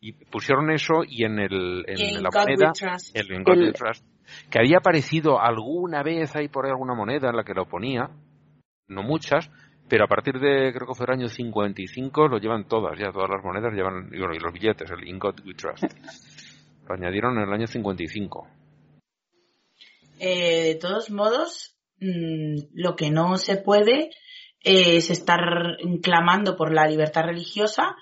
[0.00, 3.16] Y pusieron eso y en, el, en Y en la God We moneda, Trust.
[3.16, 4.04] el, en God We El- Trust,
[4.50, 8.10] que había aparecido alguna vez ahí por ahí alguna moneda en la que lo ponía,
[8.88, 9.50] no muchas,
[9.88, 13.30] pero a partir de, creo que fue el año 55, lo llevan todas, ya todas
[13.30, 15.84] las monedas llevan, y, bueno, y los billetes, el In God We Trust.
[16.88, 18.48] Lo añadieron en el año 55.
[20.20, 24.08] Eh, de todos modos, mm, lo que no se puede
[24.60, 25.40] es estar
[26.02, 27.94] clamando por la libertad religiosa,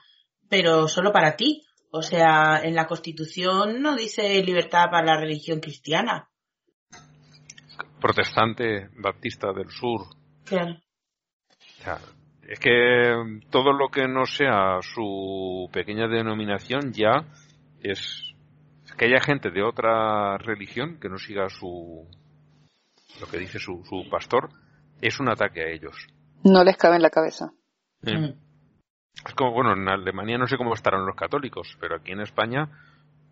[0.49, 1.66] pero solo para ti.
[1.91, 6.29] O sea, en la Constitución no dice libertad para la religión cristiana.
[8.01, 10.03] Protestante, baptista del sur,
[10.47, 10.75] Claro.
[10.75, 11.99] O sea,
[12.49, 17.27] es que todo lo que no sea su pequeña denominación ya
[17.81, 18.35] es,
[18.85, 22.09] es que haya gente de otra religión que no siga su
[23.21, 24.51] lo que dice su, su pastor
[25.01, 26.07] es un ataque a ellos.
[26.45, 27.53] no les cabe en la cabeza.
[28.05, 28.35] Eh.
[29.25, 32.69] Es como, bueno, en Alemania no sé cómo estarán los católicos, pero aquí en España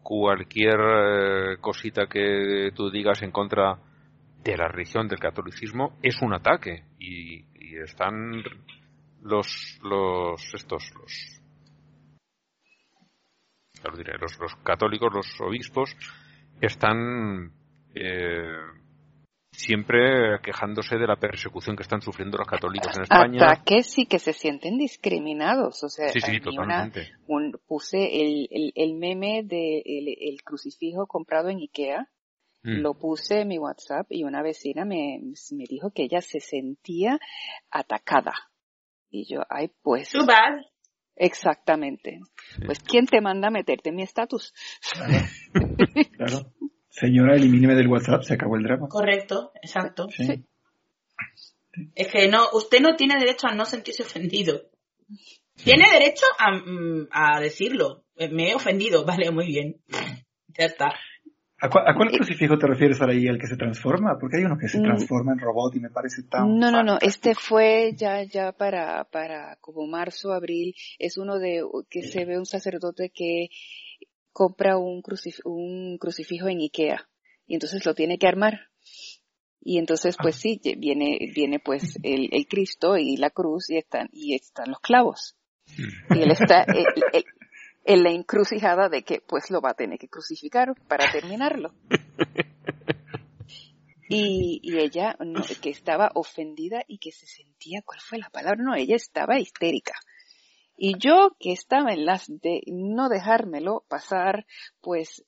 [0.02, 3.78] cualquier eh, cosita que tú digas en contra
[4.42, 6.84] de la religión del catolicismo es un ataque.
[6.98, 7.44] Y,
[7.82, 8.40] están
[9.22, 11.40] los los estos los
[13.82, 15.96] los, los católicos los obispos
[16.60, 17.50] están
[17.96, 18.46] eh,
[19.56, 24.18] siempre quejándose de la persecución que están sufriendo los católicos en España Ataques y que
[24.18, 25.82] se sienten discriminados.
[25.84, 30.42] O sea, sí sí una- totalmente un- puse el, el, el meme de el, el
[30.42, 32.08] crucifijo comprado en Ikea,
[32.66, 32.80] Mm.
[32.80, 35.20] lo puse en mi WhatsApp y una vecina me,
[35.50, 37.18] me dijo que ella se sentía
[37.70, 38.32] atacada.
[39.10, 40.62] Y yo, ay, pues, Too bad.
[41.14, 42.20] exactamente.
[42.64, 44.54] Pues, ¿quién te manda a meterte en mi estatus?
[46.16, 46.46] Claro.
[46.96, 48.88] Señora, elimíneme del WhatsApp, se acabó el drama.
[48.88, 50.06] Correcto, exacto.
[50.10, 50.24] Sí.
[50.26, 50.44] Sí.
[51.96, 54.62] Es que no, usted no tiene derecho a no sentirse ofendido.
[55.56, 58.04] Tiene derecho a, mm, a decirlo.
[58.16, 59.76] Eh, Me he ofendido, vale, muy bien.
[60.56, 60.92] Ya está.
[61.60, 63.26] ¿A, cuál, a cuál crucifijo te refieres ahora ahí?
[63.26, 64.16] ¿Al que se transforma?
[64.20, 64.82] Porque hay uno que se Mm.
[64.84, 66.58] transforma en robot y me parece tan...
[66.58, 71.62] No, no, no, este fue ya, ya para, para como marzo, abril, es uno de,
[71.90, 73.48] que se ve un sacerdote que
[74.34, 77.08] compra un, crucif- un crucifijo en Ikea
[77.46, 78.68] y entonces lo tiene que armar.
[79.62, 83.78] Y entonces, pues sí, ye- viene, viene pues el, el Cristo y la cruz y
[83.78, 85.36] están, y están los clavos.
[86.10, 86.66] Y él está
[87.86, 91.72] en la encrucijada de que pues lo va a tener que crucificar para terminarlo.
[94.08, 98.62] Y, y ella no, que estaba ofendida y que se sentía, ¿cuál fue la palabra?
[98.62, 99.94] No, ella estaba histérica.
[100.76, 104.46] Y yo que estaba en las de no dejármelo pasar,
[104.80, 105.24] pues,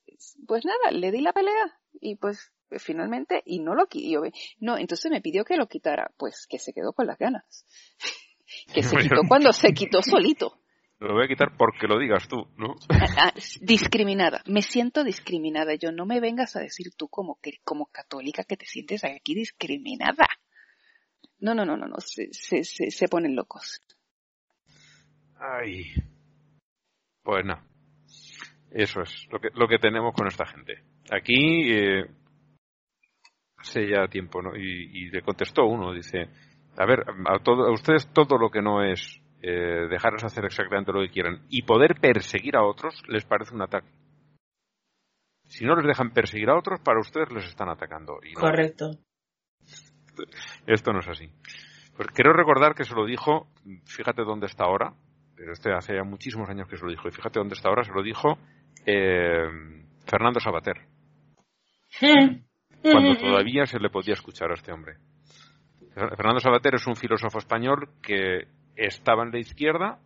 [0.47, 4.23] pues nada, le di la pelea y pues finalmente, y no lo yo,
[4.59, 7.65] no, entonces me pidió que lo quitara, pues que se quedó con las ganas.
[8.75, 10.59] que se quitó cuando se quitó solito.
[10.99, 12.75] Lo voy a quitar porque lo digas tú, ¿no?
[12.89, 15.75] Ah, ah, discriminada, me siento discriminada.
[15.75, 19.35] Yo no me vengas a decir tú como que como católica que te sientes aquí
[19.35, 20.27] discriminada.
[21.39, 23.83] No, no, no, no, no, se, se, se, se ponen locos.
[25.39, 25.93] Ay.
[27.23, 27.61] Pues no.
[28.71, 30.83] Eso es lo que, lo que tenemos con esta gente.
[31.11, 32.07] Aquí, eh,
[33.57, 34.57] hace ya tiempo, ¿no?
[34.57, 36.29] Y, le contestó uno, dice,
[36.77, 40.93] a ver, a, todo, a ustedes todo lo que no es eh, dejarles hacer exactamente
[40.93, 43.89] lo que quieran y poder perseguir a otros les parece un ataque.
[45.49, 48.19] Si no les dejan perseguir a otros, para ustedes les están atacando.
[48.23, 48.91] Y Correcto.
[50.67, 51.31] Esto no es así.
[51.97, 53.49] Pues quiero recordar que se lo dijo,
[53.85, 54.95] fíjate dónde está ahora,
[55.37, 57.85] pero este hace ya muchísimos años que se lo dijo, y fíjate dónde está ahora,
[57.85, 58.39] se lo dijo
[58.87, 59.47] eh,
[60.07, 60.77] Fernando Sabater.
[62.83, 64.97] cuando todavía se le podía escuchar a este hombre.
[65.95, 69.99] Fernando Sabater es un filósofo español que estaba en la izquierda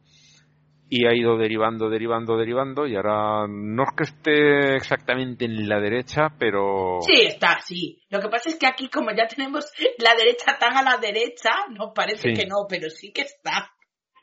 [0.89, 5.81] y ha ido derivando, derivando, derivando y ahora no es que esté exactamente en la
[5.81, 6.99] derecha, pero...
[7.01, 8.03] Sí, está, sí.
[8.09, 9.67] Lo que pasa es que aquí como ya tenemos
[9.99, 13.71] la derecha tan a la derecha, nos parece que no, pero sí que está.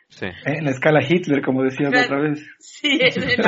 [0.09, 0.27] Sí.
[0.45, 2.45] En la escala Hitler, como decías otra vez.
[2.59, 3.41] Sí, en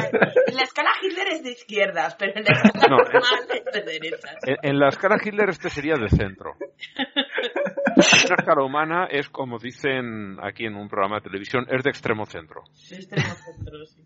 [0.55, 3.23] la, escala Hitler es de izquierdas, pero en la escala normal
[3.65, 4.35] es de derechas.
[4.61, 6.55] En, la escala Hitler este sería de centro.
[6.95, 11.89] En la escala humana es como dicen aquí en un programa de televisión, es de
[11.89, 12.63] extremo centro.
[12.89, 14.03] De extremo centro, sí.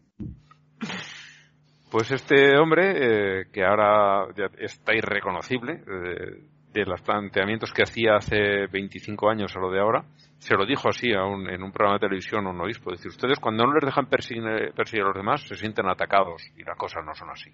[1.92, 8.16] Pues este hombre, eh, que ahora ya está irreconocible, eh, de los planteamientos que hacía
[8.16, 10.04] hace 25 años a lo de ahora,
[10.40, 12.92] se lo dijo así a en un programa de televisión a un obispo.
[12.92, 16.64] Dice, ustedes cuando no les dejan perseguir, perseguir, a los demás se sienten atacados y
[16.64, 17.52] las cosas no son así.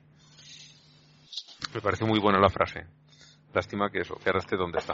[1.73, 2.85] Me parece muy buena la frase.
[3.53, 4.93] Lástima que eso, que ahora esté donde está.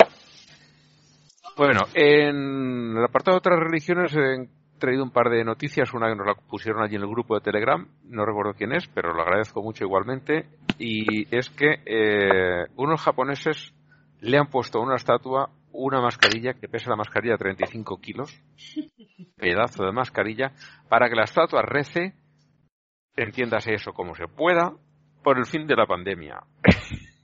[1.55, 5.93] Bueno, en el apartado de otras religiones he traído un par de noticias.
[5.93, 8.87] Una que nos la pusieron allí en el grupo de Telegram, no recuerdo quién es,
[8.87, 10.47] pero lo agradezco mucho igualmente.
[10.79, 13.73] Y es que eh, unos japoneses
[14.21, 18.41] le han puesto a una estatua una mascarilla que pesa la mascarilla 35 kilos,
[19.37, 20.53] pedazo de mascarilla,
[20.89, 22.13] para que la estatua rece,
[23.15, 24.73] entiéndase eso como se pueda,
[25.23, 26.41] por el fin de la pandemia.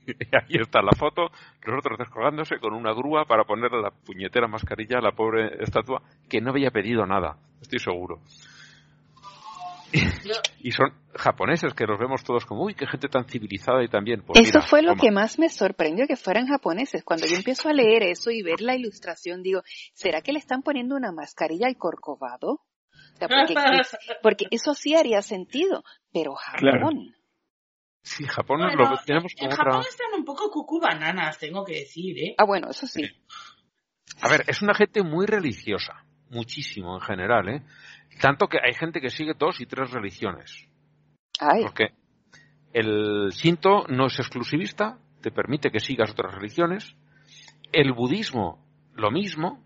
[0.06, 1.32] y ahí está la foto,
[1.66, 6.42] nosotros descolgándose con una grúa para ponerle la puñetera mascarilla a la pobre estatua que
[6.42, 8.22] no había pedido nada, estoy seguro.
[10.60, 14.24] y son japoneses que los vemos todos como, uy, qué gente tan civilizada y también.
[14.26, 17.04] Pues eso fue lo que más me sorprendió, que fueran japoneses.
[17.04, 19.62] Cuando yo empiezo a leer eso y ver la ilustración, digo,
[19.94, 22.62] ¿será que le están poniendo una mascarilla al corcovado?
[24.22, 27.16] porque, eso sí haría sentido, pero Japón.
[28.04, 32.18] Sí, Japón lo tenemos como En Japón están un poco cucú bananas, tengo que decir,
[32.18, 32.36] ¿eh?
[32.38, 33.04] Ah, bueno, eso sí.
[34.22, 37.64] A ver, es una gente muy religiosa, muchísimo en general, ¿eh?
[38.20, 40.68] Tanto que hay gente que sigue dos y tres religiones.
[41.62, 41.94] Porque
[42.74, 46.96] el Shinto no es exclusivista, te permite que sigas otras religiones.
[47.72, 49.64] El budismo, lo mismo.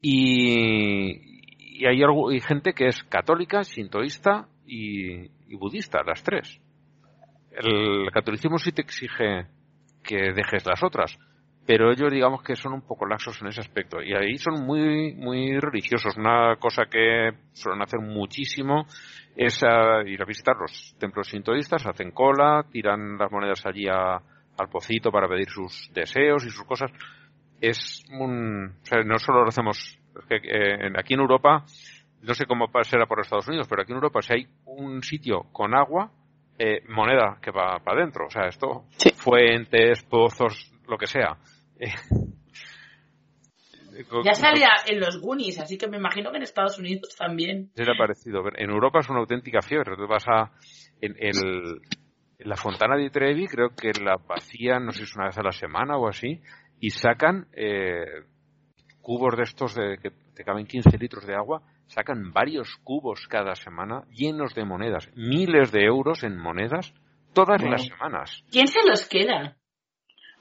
[0.00, 6.60] Y, hay, hay, gente que es católica, sintoísta y, y budista, las tres.
[7.50, 9.46] El catolicismo sí te exige
[10.02, 11.16] que dejes las otras
[11.64, 14.02] pero ellos digamos que son un poco laxos en ese aspecto.
[14.02, 16.16] Y ahí son muy muy religiosos.
[16.16, 18.86] Una cosa que suelen hacer muchísimo
[19.36, 24.68] es uh, ir a visitar los templos sintoístas hacen cola tiran las monedas allí al
[24.70, 26.90] pocito para pedir sus deseos y sus cosas.
[27.60, 29.98] Es un o sea, no solo lo hacemos
[30.28, 31.64] que, eh, aquí en Europa
[32.22, 35.44] no sé cómo será por Estados Unidos pero aquí en Europa si hay un sitio
[35.52, 36.10] con agua
[36.58, 38.84] eh, moneda que va para adentro o sea esto
[39.16, 41.38] fuentes pozos lo que sea
[44.24, 47.70] ya salía en los Goonies, así que me imagino que en Estados Unidos también.
[47.76, 48.42] Ha parecido.
[48.56, 49.96] En Europa es una auténtica fiebre.
[49.96, 50.52] Tú vas a.
[51.00, 51.14] En,
[52.38, 55.44] la Fontana di Trevi, creo que la vacían, no sé si es una vez a
[55.44, 56.40] la semana o así,
[56.80, 58.24] y sacan eh,
[59.00, 63.54] cubos de estos de, que te caben 15 litros de agua, sacan varios cubos cada
[63.54, 66.92] semana llenos de monedas, miles de euros en monedas
[67.32, 68.42] todas las semanas.
[68.50, 69.56] ¿Quién se los queda?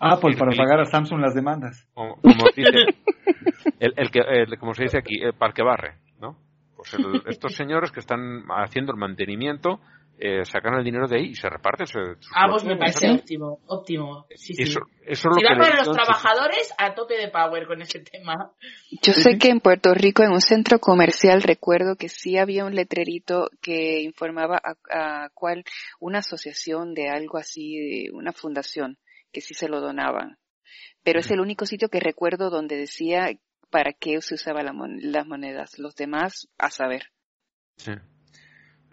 [0.04, 1.88] Ah, pues para pagar a Samsung las demandas.
[1.94, 2.18] Como,
[2.56, 2.72] dice,
[3.80, 4.22] el, que,
[4.60, 6.38] como se dice aquí, el parque barre, ¿no?
[6.76, 6.92] Pues
[7.28, 9.80] estos señores que están haciendo el mantenimiento
[10.24, 11.88] eh, sacan el dinero de ahí y se reparten.
[12.36, 14.28] ah, pues me parece óptimo, óptimo.
[14.36, 14.64] Sí, sí.
[14.64, 18.52] Eso, eso es lo si para los trabajadores, a tope de power con ese tema.
[19.02, 22.76] Yo sé que en Puerto Rico, en un centro comercial, recuerdo que sí había un
[22.76, 25.64] letrerito que informaba a, a cuál,
[26.00, 28.98] una asociación de algo así, de una fundación,
[29.32, 30.38] que sí se lo donaban.
[31.04, 33.32] Pero es el único sitio que recuerdo donde decía
[33.70, 34.66] para qué se usaban
[35.02, 35.80] las monedas.
[35.80, 37.04] Los demás, a saber.
[37.78, 37.94] Sí.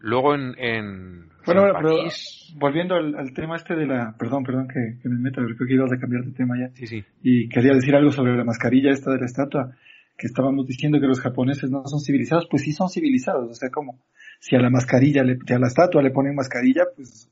[0.00, 0.54] Luego en...
[0.58, 1.62] en bueno,
[2.56, 4.14] volviendo al, tema este de la...
[4.18, 6.68] Perdón, perdón que, me meta, creo que ibas a cambiar de tema ya.
[6.74, 7.04] Sí, sí.
[7.22, 9.74] Y quería decir algo sobre la mascarilla esta de la estatua,
[10.16, 13.70] que estábamos diciendo que los japoneses no son civilizados, pues sí son civilizados, o sea,
[13.70, 13.98] como
[14.40, 17.30] si a la mascarilla, le, a la estatua le ponen mascarilla, pues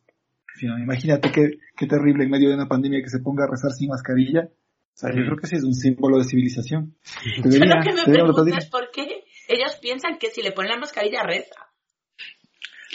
[0.63, 3.89] Imagínate qué, qué terrible en medio de una pandemia que se ponga a rezar sin
[3.89, 4.49] mascarilla.
[4.49, 6.97] O sea, yo creo que sí es un símbolo de civilización.
[7.43, 10.79] Debería, lo que me pregunto es por qué ellos piensan que si le ponen la
[10.79, 11.67] mascarilla reza.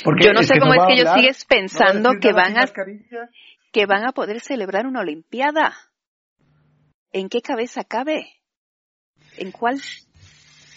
[0.03, 2.65] Porque yo no sé cómo es que ellos siguen pensando que van a
[3.71, 5.73] que van a poder celebrar una olimpiada.
[7.11, 8.25] ¿En qué cabeza cabe?
[9.38, 9.79] ¿En cuál?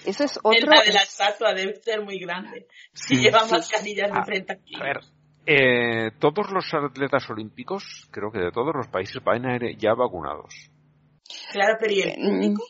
[0.04, 0.70] Eso es otro.
[0.70, 2.66] la de la estatua debe ser muy grande.
[2.92, 4.74] Si llevan mascarillas de frente aquí.
[4.76, 5.00] A ver,
[5.46, 9.94] eh, todos los atletas olímpicos, creo que de todos los países, van a ir ya
[9.94, 10.70] vacunados.
[11.52, 12.64] Claro, pero ¿y el público?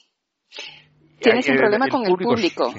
[1.21, 2.75] Tienes un problema con el público.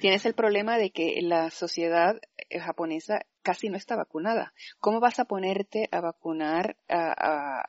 [0.00, 4.52] Tienes el problema de que la sociedad eh, japonesa casi no está vacunada.
[4.80, 7.62] ¿Cómo vas a ponerte a vacunar, a,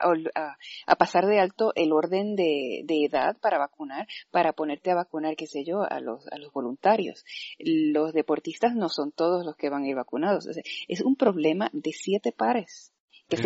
[0.88, 5.45] a, pasar de alto el orden de, edad para vacunar, para ponerte a vacunar, qué
[5.45, 7.23] sé yo, a los, a los voluntarios?
[7.60, 10.47] Los deportistas no son todos los que van a ir vacunados.
[10.88, 12.91] Es un problema de siete pares.
[13.27, 13.38] Que,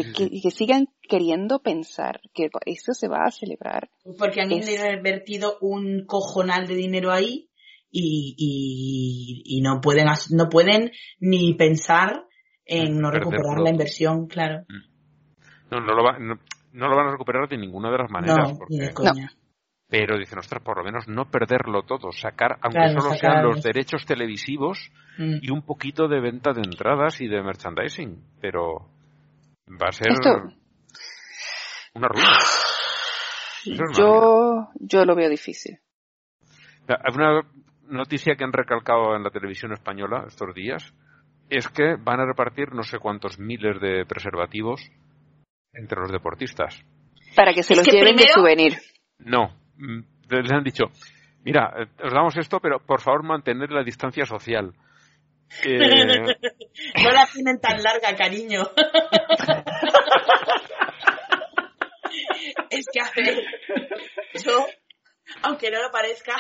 [0.42, 3.90] que, sigan queriendo pensar que esto se va a celebrar.
[4.18, 7.49] Porque han invertido un cojonal de dinero ahí
[7.92, 12.26] y, y, no pueden no pueden ni pensar
[12.66, 14.66] en no recuperar la inversión, claro.
[14.68, 14.90] Mm.
[15.72, 18.58] No, no lo, no, lo van a recuperar de ninguna de las maneras.
[19.88, 24.06] Pero dicen, ostras, por lo menos no perderlo todo, sacar, aunque solo sean los derechos
[24.06, 25.38] televisivos mm.
[25.42, 28.24] y un poquito de venta de entradas y de merchandising.
[28.40, 28.88] Pero
[29.68, 30.12] va a ser
[31.96, 32.38] una ruina.
[33.98, 35.80] yo, yo lo veo difícil.
[36.88, 37.42] Hay una
[37.90, 40.94] noticia que han recalcado en la televisión española estos días
[41.50, 44.82] es que van a repartir no sé cuántos miles de preservativos
[45.74, 46.80] entre los deportistas.
[47.36, 48.78] Para que se los lleven de souvenir.
[49.18, 50.86] No, mm, les han dicho,
[51.44, 54.74] mira, eh, os damos esto, pero por favor mantener la distancia social.
[55.66, 55.82] Eh,
[57.04, 58.62] no la tienen tan larga, cariño.
[62.70, 63.44] es que, a ver,
[64.36, 64.68] yo,
[65.42, 66.36] aunque no lo parezca,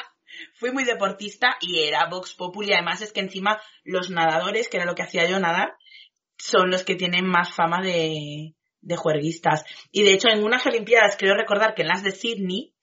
[0.53, 2.73] fui muy deportista y era Vox Populi.
[2.73, 5.73] Además es que encima los nadadores, que era lo que hacía yo nadar,
[6.37, 9.63] son los que tienen más fama de, de juerguistas.
[9.91, 12.73] Y de hecho en unas Olimpiadas creo recordar que en las de Sydney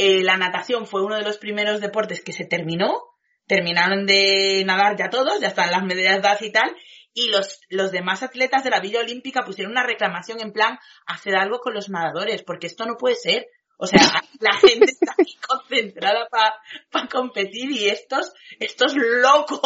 [0.00, 3.02] eh, la natación fue uno de los primeros deportes que se terminó.
[3.46, 6.70] Terminaron de nadar ya todos, ya están las medallas dadas y tal.
[7.14, 11.34] Y los, los demás atletas de la Villa Olímpica pusieron una reclamación en plan, hacer
[11.34, 13.46] algo con los nadadores, porque esto no puede ser.
[13.80, 14.00] O sea,
[14.40, 19.60] la gente está aquí concentrada para competir y estos, estos locos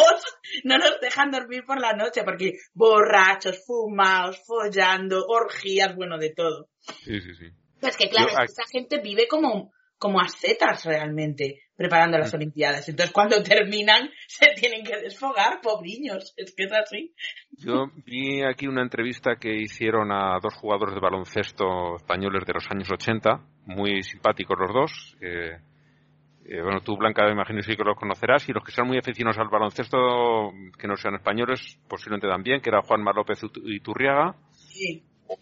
[0.63, 6.69] no nos dejan dormir por la noche porque borrachos, fumados, follando, orgías, bueno, de todo.
[7.03, 7.45] Sí, sí, sí.
[7.81, 9.73] Pues que claro, esa gente vive como,
[10.03, 12.35] como ascetas realmente preparando las mm.
[12.35, 12.89] Olimpiadas.
[12.89, 16.33] Entonces cuando terminan se tienen que desfogar, pobriños.
[16.35, 17.15] Es que es así.
[17.51, 22.69] Yo vi aquí una entrevista que hicieron a dos jugadores de baloncesto españoles de los
[22.69, 25.17] años 80, muy simpáticos los dos.
[25.21, 28.97] Eh, bueno, tú, Blanca, me imagino sí que los conocerás, y los que sean muy
[28.97, 34.35] aficionados al baloncesto, que no sean españoles, posiblemente también, que era Juanma López Iturriaga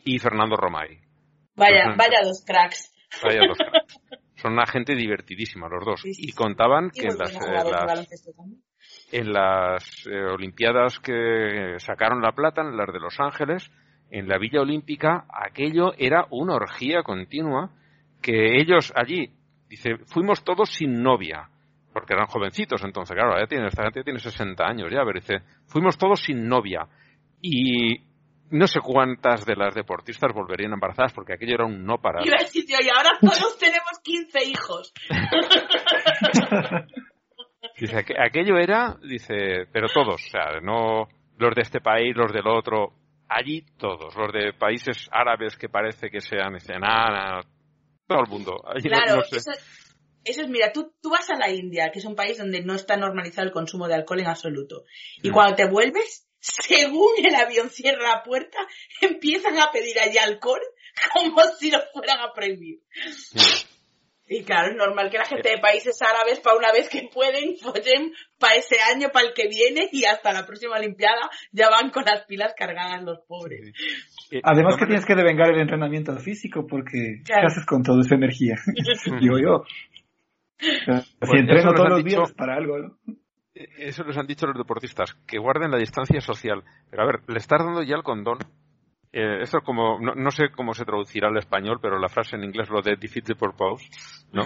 [0.05, 0.99] y Fernando Romay.
[1.55, 2.93] Vaya, vaya dos cracks.
[3.23, 3.80] Vaya dos cracks.
[4.41, 6.01] Son una gente divertidísima los dos.
[6.03, 7.37] Y contaban que en las,
[9.11, 13.71] en las eh, Olimpiadas que sacaron la plata, en las de Los Ángeles,
[14.09, 17.71] en la Villa Olímpica, aquello era una orgía continua
[18.21, 19.31] que ellos allí,
[19.69, 21.49] dice, fuimos todos sin novia,
[21.93, 25.39] porque eran jovencitos entonces, claro, ya tiene, esta gente tiene 60 años ya, pero dice,
[25.67, 26.87] fuimos todos sin novia.
[27.41, 28.10] Y
[28.51, 32.23] no sé cuántas de las deportistas volverían embarazadas porque aquello era un no parar.
[32.25, 34.93] Y ahora todos tenemos 15 hijos.
[37.79, 41.07] dice, aquello era, dice, pero todos, o sea, no
[41.37, 42.93] los de este país, los del otro,
[43.27, 46.81] allí todos, los de países árabes que parece que sean, dicen,
[48.07, 48.63] todo el mundo.
[48.83, 49.51] claro, eso,
[50.23, 52.75] eso, es, mira, tú, tú vas a la India, que es un país donde no
[52.75, 54.83] está normalizado el consumo de alcohol en absoluto.
[55.23, 55.33] Y mm.
[55.33, 58.57] cuando te vuelves, según el avión cierra la puerta,
[58.99, 60.61] empiezan a pedir allí alcohol
[61.13, 62.79] como si lo fueran a prohibir.
[64.27, 67.57] Y claro, es normal que la gente de países árabes, para una vez que pueden,
[67.57, 71.91] follen para ese año, para el que viene y hasta la próxima Olimpiada ya van
[71.91, 73.73] con las pilas cargadas los pobres.
[74.31, 78.15] Eh, Además que tienes que devengar el entrenamiento físico porque ¿qué haces con toda esa
[78.15, 78.55] energía?
[79.21, 79.63] Digo yo.
[81.23, 82.97] Si entreno todos los días para algo, ¿no?
[83.53, 86.63] Eso les han dicho los deportistas, que guarden la distancia social.
[86.89, 88.37] Pero a ver, le estás dando ya el condón.
[89.13, 92.45] Eh, esto es como, no, sé cómo se traducirá al español, pero la frase en
[92.45, 93.85] inglés lo de defeat the purpose,
[94.31, 94.43] ¿no?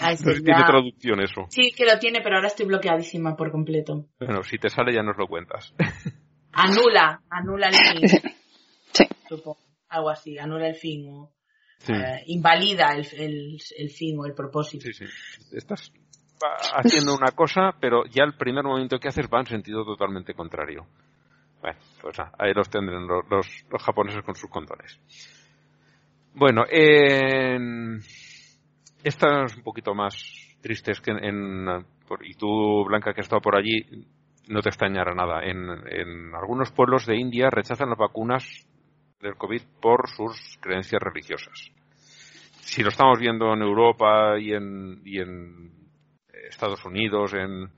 [0.00, 0.44] Ay, No sé si ya.
[0.44, 1.46] tiene traducción eso.
[1.48, 4.06] Sí, que lo tiene, pero ahora estoy bloqueadísima por completo.
[4.20, 5.74] Bueno, si te sale ya nos lo cuentas.
[6.52, 8.08] Anula, anula el fin,
[8.92, 9.04] Sí.
[9.28, 9.58] supongo.
[9.88, 11.28] Algo así, anula el fin
[11.78, 14.84] Sí, eh, invalida el, el, el fin o el propósito.
[14.86, 15.04] sí, sí.
[15.52, 15.92] Estás
[16.74, 20.86] haciendo una cosa, pero ya el primer movimiento que haces va en sentido totalmente contrario.
[21.60, 25.00] Bueno, pues nada, ahí los tendrán los, los, los japoneses con sus condones.
[26.34, 28.00] Bueno, en...
[29.02, 30.14] esta es un poquito más
[30.60, 33.84] triste, es que en, en- por- y tú, Blanca, que has estado por allí,
[34.48, 35.42] no te extrañará nada.
[35.44, 38.44] En, en algunos pueblos de India rechazan las vacunas
[39.20, 41.70] del COVID por sus creencias religiosas.
[42.60, 45.70] Si lo estamos viendo en Europa y en, y en
[46.48, 47.70] Estados Unidos, en,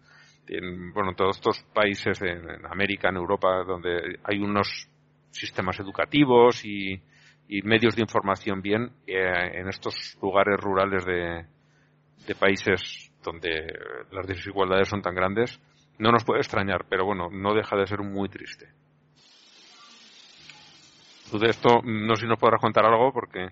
[0.49, 4.89] en bueno, todos estos países en, América, en Europa, donde hay unos
[5.31, 7.01] sistemas educativos y,
[7.49, 11.47] y medios de información bien, eh, en estos lugares rurales de,
[12.27, 13.67] de países donde
[14.11, 15.61] las desigualdades son tan grandes,
[15.99, 18.69] no nos puede extrañar, pero bueno, no deja de ser muy triste.
[21.31, 23.49] Tú de esto, no sé si nos podrás contar algo, porque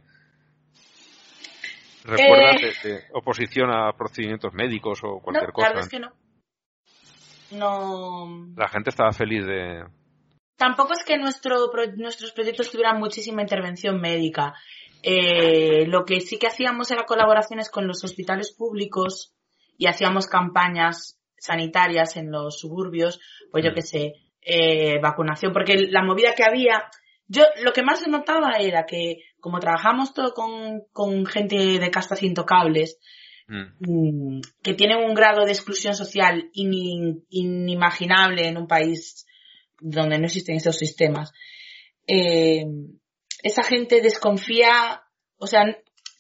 [2.05, 2.73] recuerdas Eh.
[2.83, 5.69] de, de oposición a procedimientos médicos o No, cualquier la cosa.
[5.69, 6.13] verdad es que no.
[7.53, 8.47] No.
[8.57, 9.85] La gente estaba feliz de...
[10.57, 11.67] Tampoco es que nuestro,
[11.97, 14.55] nuestros proyectos tuvieran muchísima intervención médica.
[15.03, 19.35] Eh, lo que sí que hacíamos era colaboraciones con los hospitales públicos
[19.77, 23.21] y hacíamos campañas sanitarias en los suburbios,
[23.53, 23.75] pues yo Mm.
[23.75, 26.85] qué sé, eh, vacunación, porque la movida que había,
[27.29, 32.23] yo lo que más notaba era que como trabajamos todo con, con gente de castas
[32.23, 32.99] intocables,
[33.49, 39.25] Mm, mm, que tienen un grado de exclusión social ini- inimaginable en un país
[39.81, 41.33] donde no existen esos sistemas.
[42.09, 42.65] Eh,
[43.43, 45.03] esa gente desconfía,
[45.39, 45.63] o sea,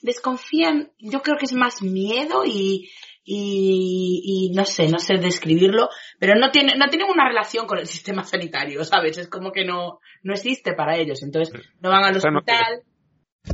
[0.03, 2.91] desconfían, yo creo que es más miedo y,
[3.29, 5.89] y, y no sé, no sé describirlo,
[6.19, 9.19] pero no tiene, no tienen una relación con el sistema sanitario, ¿sabes?
[9.19, 12.83] Es como que no, no existe para ellos, entonces no van al Está en- hospital.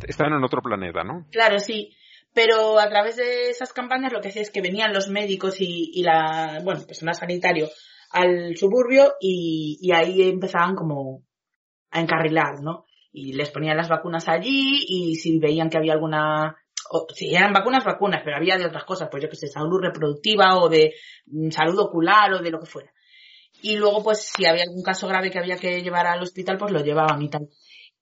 [0.07, 1.27] Están en otro planeta, ¿no?
[1.33, 1.95] Claro, sí.
[2.35, 5.91] Pero a través de esas campañas lo que hacía es que venían los médicos y,
[5.93, 7.69] y la, bueno, personal sanitario
[8.11, 11.23] al suburbio y, y ahí empezaban como
[11.91, 12.85] a encarrilar, ¿no?
[13.13, 16.57] Y les ponían las vacunas allí y si veían que había alguna,
[16.93, 19.81] o, si eran vacunas, vacunas, pero había de otras cosas, pues yo que sé, salud
[19.81, 20.95] reproductiva o de
[21.27, 22.93] mm, salud ocular o de lo que fuera.
[23.63, 26.73] Y luego, pues, si había algún caso grave que había que llevar al hospital, pues
[26.73, 27.49] lo llevaban y tal.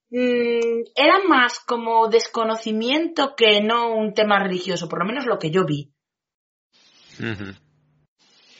[0.09, 5.51] Mm, era más como desconocimiento que no un tema religioso, por lo menos lo que
[5.51, 5.93] yo vi.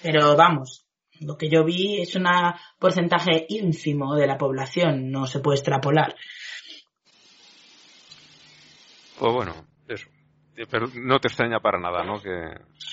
[0.01, 0.85] Pero vamos,
[1.19, 2.25] lo que yo vi es un
[2.79, 6.15] porcentaje ínfimo de la población, no se puede extrapolar.
[9.19, 9.53] Pues bueno,
[9.87, 10.09] eso.
[10.61, 12.21] Eh, Pero no te extraña para nada, ¿no?
[12.21, 12.29] Que...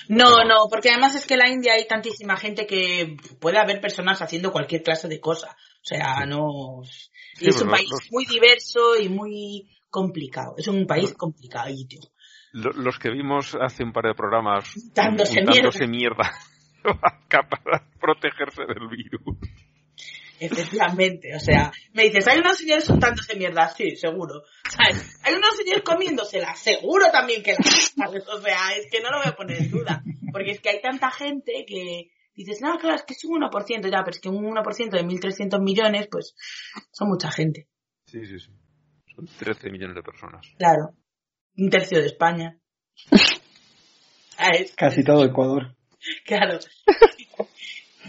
[0.07, 3.79] No, no, porque además es que en la India hay tantísima gente que puede haber
[3.79, 5.55] personas haciendo cualquier clase de cosa.
[5.81, 6.81] O sea, no.
[7.35, 10.55] Sí, es un país los- muy diverso y muy complicado.
[10.57, 11.97] Es un país complicadito.
[12.53, 16.31] Lo- Los que vimos hace un par de programas Untándose untándose mierda
[17.29, 19.21] para protegerse del virus.
[20.39, 24.43] Efectivamente, o sea, me dices, hay unos señores untándose mierda, sí, seguro.
[24.69, 25.19] ¿Sabes?
[25.23, 28.23] Hay unos señores comiéndosela, seguro también que la ¿sabes?
[28.33, 30.03] O sea, es que no lo voy a poner en duda.
[30.31, 33.91] Porque es que hay tanta gente que dices, no, claro, es que es un 1%,
[33.91, 36.35] ya, pero es que un 1% de 1.300 millones, pues,
[36.91, 37.67] son mucha gente.
[38.05, 38.51] Sí, sí, sí.
[39.13, 40.45] Son 13 millones de personas.
[40.57, 40.95] Claro.
[41.57, 42.57] Un tercio de España.
[44.37, 44.73] ¿Sabes?
[44.75, 45.75] Casi todo Ecuador.
[46.25, 46.59] Claro.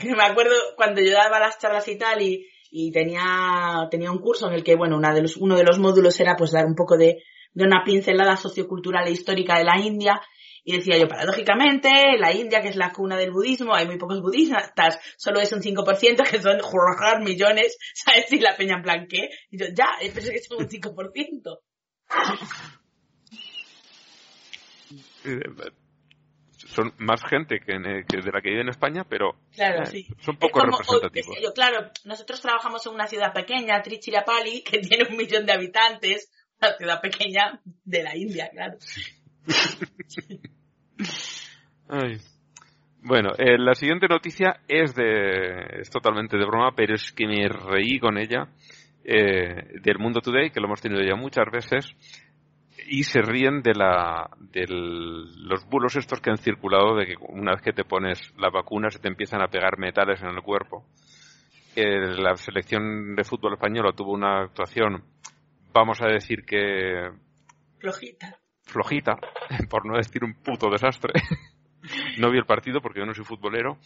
[0.01, 4.19] Que me acuerdo cuando yo daba las charlas y tal y, y tenía, tenía un
[4.19, 6.67] curso en el que, bueno, una de los, uno de los módulos era pues dar
[6.67, 7.23] un poco de,
[7.53, 10.21] de una pincelada sociocultural e histórica de la India
[10.65, 14.21] y decía yo, paradójicamente, la India, que es la cuna del budismo, hay muy pocos
[14.21, 18.31] budistas, solo es un 5%, que son jorjar millones, ¿sabes?
[18.33, 19.31] Y la peña en.
[19.51, 21.59] Y yo, ya, pensé que son un 5%.
[26.71, 29.83] Son más gente que, en- eh, que de la que vive en España, pero Claro,
[29.83, 30.07] eh, sí.
[30.21, 31.37] son poco como, representativos.
[31.43, 36.31] yo, claro, nosotros trabajamos en una ciudad pequeña, Trichirapalli, que tiene un millón de habitantes,
[36.61, 38.79] una ciudad pequeña de la India, claro.
[41.89, 42.19] Ay.
[43.03, 47.49] Bueno, eh, la siguiente noticia es de es totalmente de broma, pero es que me
[47.49, 48.49] reí con ella
[49.05, 51.91] eh, del Mundo Today, que lo hemos tenido ya muchas veces,
[52.93, 57.53] y se ríen de la de los bulos estos que han circulado de que una
[57.53, 60.85] vez que te pones la vacuna se te empiezan a pegar metales en el cuerpo.
[61.77, 65.05] Eh, la selección de fútbol española tuvo una actuación,
[65.73, 67.11] vamos a decir que
[67.79, 68.37] Flojita.
[68.65, 69.17] flojita,
[69.71, 71.13] por no decir un puto desastre.
[72.19, 73.79] no vi el partido porque yo no soy futbolero,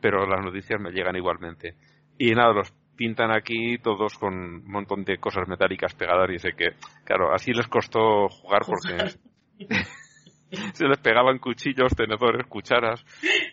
[0.00, 1.74] pero las noticias me llegan igualmente.
[2.16, 6.52] Y nada, los pintan aquí todos con un montón de cosas metálicas pegadas y sé
[6.56, 6.70] que,
[7.04, 9.16] claro, así les costó jugar porque
[10.72, 13.04] se les pegaban cuchillos, tenedores, cucharas.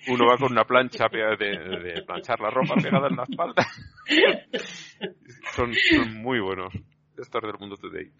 [0.08, 3.66] Uno va con una plancha de, de planchar la ropa pegada en la espalda.
[5.56, 6.74] son, son muy buenos.
[7.18, 8.12] Estos del mundo today.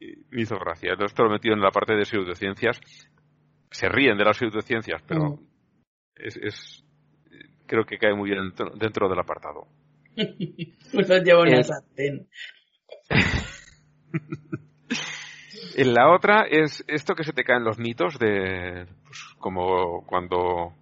[0.00, 0.94] Y me hizo gracia.
[0.98, 2.80] Esto lo he metido en la parte de pseudociencias.
[3.70, 5.38] Se ríen de las pseudociencias, pero Mm.
[6.16, 6.84] es, es
[7.66, 9.66] creo que cae muy bien dentro, dentro del apartado.
[10.92, 12.26] Pues os llevo una Eh, sartén.
[15.76, 20.72] En la otra es esto que se te caen los mitos de, pues, como cuando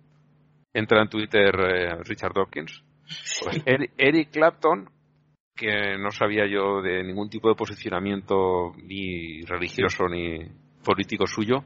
[0.73, 2.82] entra en Twitter eh, Richard Dawkins.
[3.43, 4.89] Pues Eri- Eric Clapton,
[5.55, 10.39] que no sabía yo de ningún tipo de posicionamiento ni religioso ni
[10.85, 11.65] político suyo,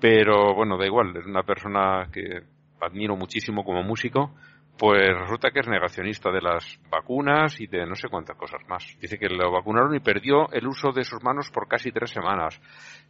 [0.00, 2.42] pero bueno, da igual, es una persona que
[2.80, 4.34] admiro muchísimo como músico,
[4.76, 8.84] pues resulta que es negacionista de las vacunas y de no sé cuántas cosas más.
[9.00, 12.60] Dice que lo vacunaron y perdió el uso de sus manos por casi tres semanas.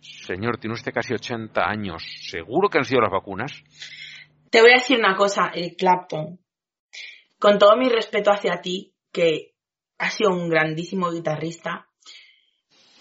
[0.01, 2.05] Señor, tiene usted casi 80 años.
[2.29, 3.53] ¿Seguro que han sido las vacunas?
[4.51, 6.39] Te voy a decir una cosa, el Clapton.
[7.39, 9.55] Con todo mi respeto hacia ti, que
[9.99, 11.89] has sido un grandísimo guitarrista,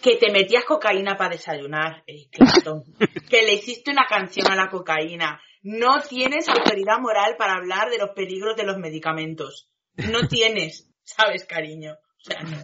[0.01, 2.83] que te metías cocaína para desayunar, Eric Clapton.
[3.29, 5.41] que le hiciste una canción a la cocaína.
[5.63, 9.69] No tienes autoridad moral para hablar de los peligros de los medicamentos.
[9.97, 11.93] No tienes, ¿sabes, cariño?
[11.93, 12.57] O sea, no.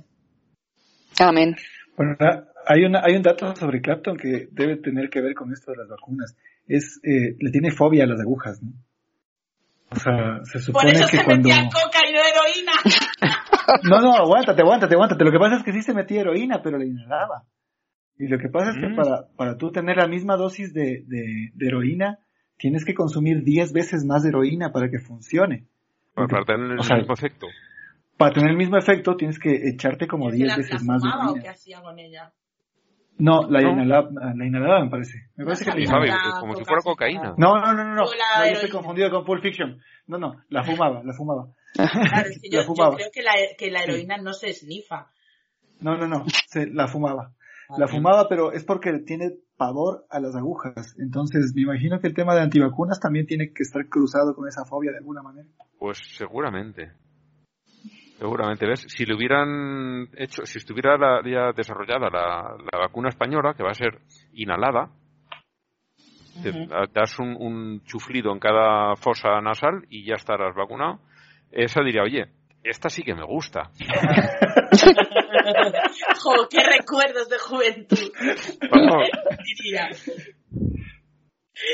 [1.20, 1.56] Amén.
[1.98, 2.16] Bueno,
[2.66, 5.78] hay, una, hay un dato sobre Clapton que debe tener que ver con esto de
[5.78, 6.36] las vacunas.
[6.68, 8.72] Es, eh, le tiene fobia a las agujas, ¿no?
[9.92, 11.50] O sea, se Por supone eso que se cuando...
[11.50, 12.72] metía coca y no heroína.
[13.84, 15.24] No, no, aguántate, aguántate, aguántate.
[15.24, 17.44] Lo que pasa es que sí se metía heroína, pero la inhalaba.
[18.18, 18.96] Y lo que pasa es que Mm.
[18.96, 22.18] para, para tú tener la misma dosis de, de, de heroína,
[22.60, 25.66] tienes que consumir 10 veces más de heroína para que funcione.
[26.14, 27.48] Para, para tener el O sea, mismo efecto.
[28.18, 31.02] Para tener el mismo efecto, tienes que echarte como ¿Se 10 la, veces la más
[31.02, 31.52] de fumaba o qué heroína.
[31.52, 32.34] hacía con ella?
[33.18, 33.72] No, la, ¿No?
[33.72, 35.30] Inhalaba, la inhalaba, me parece.
[35.36, 36.06] Me parece que la inhalaba.
[36.06, 37.34] la como si fuera cocaína.
[37.38, 38.04] No, no, no, no, no.
[38.04, 39.82] O la No, yo estoy confundido con Pulp Fiction.
[40.08, 41.48] No, no, la fumaba, la fumaba.
[41.74, 42.96] Claro, es que yo, La yo fumaba.
[42.96, 45.08] creo que la, que la heroína no se esnifa.
[45.82, 47.34] No, no, no, se, la fumaba.
[47.78, 50.96] La fumaba, pero es porque tiene pavor a las agujas.
[50.98, 54.66] Entonces, me imagino que el tema de antivacunas también tiene que estar cruzado con esa
[54.66, 55.48] fobia de alguna manera.
[55.78, 56.94] Pues seguramente.
[58.18, 58.86] Seguramente, ¿ves?
[58.88, 63.72] Si le hubieran hecho, si estuviera la- ya desarrollada la, la vacuna española, que va
[63.72, 64.00] a ser
[64.34, 64.90] inhalada,
[66.42, 66.52] te
[66.94, 71.00] das un, un chuflido en cada fosa nasal y ya estarás vacunado,
[71.52, 72.28] esa diría, oye,
[72.70, 73.72] esta sí que me gusta.
[76.22, 78.12] Jo, qué recuerdos de juventud.
[78.72, 79.10] Vamos.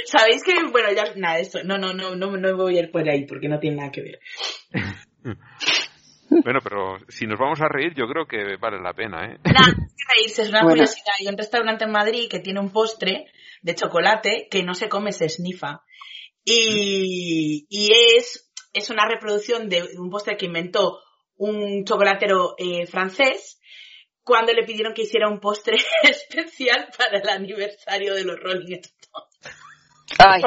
[0.05, 3.07] Sabéis que, bueno, ya, nada, esto, no, no, no, no, no voy a ir por
[3.07, 4.19] ahí porque no tiene nada que ver.
[6.29, 9.37] bueno, pero si nos vamos a reír, yo creo que vale la pena, ¿eh?
[9.43, 10.77] Nada, es que reírse es una Bueno.
[10.77, 11.13] curiosidad.
[11.19, 13.27] Hay un restaurante en Madrid que tiene un postre
[13.61, 15.81] de chocolate que no se come, se snifa.
[16.43, 18.44] Y, y es,
[18.75, 20.99] es una reproducción de un postre que inventó
[21.37, 23.59] un chocolatero eh, francés
[24.21, 29.35] cuando le pidieron que hiciera un postre especial para el aniversario de los Rolling Stones.
[30.17, 30.41] Ay.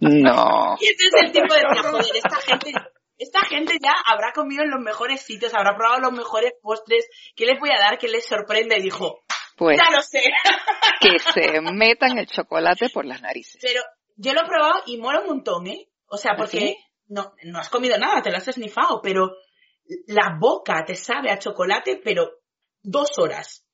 [0.00, 0.76] No.
[0.80, 2.72] Y ese es el tipo de joder, esta gente,
[3.18, 7.46] esta gente ya habrá comido en los mejores sitios, habrá probado los mejores postres, ¿qué
[7.46, 8.76] les voy a dar que les sorprenda?
[8.76, 9.24] Y dijo,
[9.56, 10.22] Pues ya lo sé.
[11.00, 13.60] que se metan el chocolate por las narices.
[13.60, 13.82] Pero
[14.16, 15.88] yo lo he probado y mola un montón, ¿eh?
[16.08, 16.76] O sea, ¿Ah, porque sí?
[17.08, 19.32] No, no has comido nada, te lo has esnifado, pero
[20.06, 22.30] la boca te sabe a chocolate, pero
[22.82, 23.66] dos horas.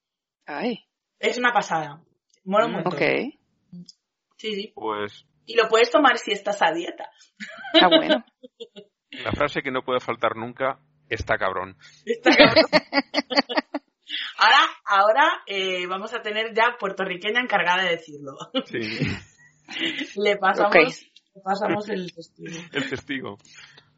[0.46, 0.84] Ay.
[1.18, 2.02] Es una pasada.
[2.44, 2.74] Mola un Mm.
[2.74, 2.92] montón.
[2.94, 3.02] Ok.
[4.36, 4.72] Sí, sí.
[4.74, 7.08] Pues Y lo puedes tomar si estás a dieta.
[7.80, 8.24] Ah, bueno.
[9.10, 11.76] la frase que no puede faltar nunca, está cabrón.
[12.04, 12.64] Está cabrón.
[14.38, 18.36] Ahora, ahora eh, vamos a tener ya puertorriqueña encargada de decirlo.
[18.66, 18.80] Sí,
[20.20, 20.76] Le pasamos, Ok.
[21.42, 22.58] Pasamos el testigo.
[22.72, 23.38] el testigo.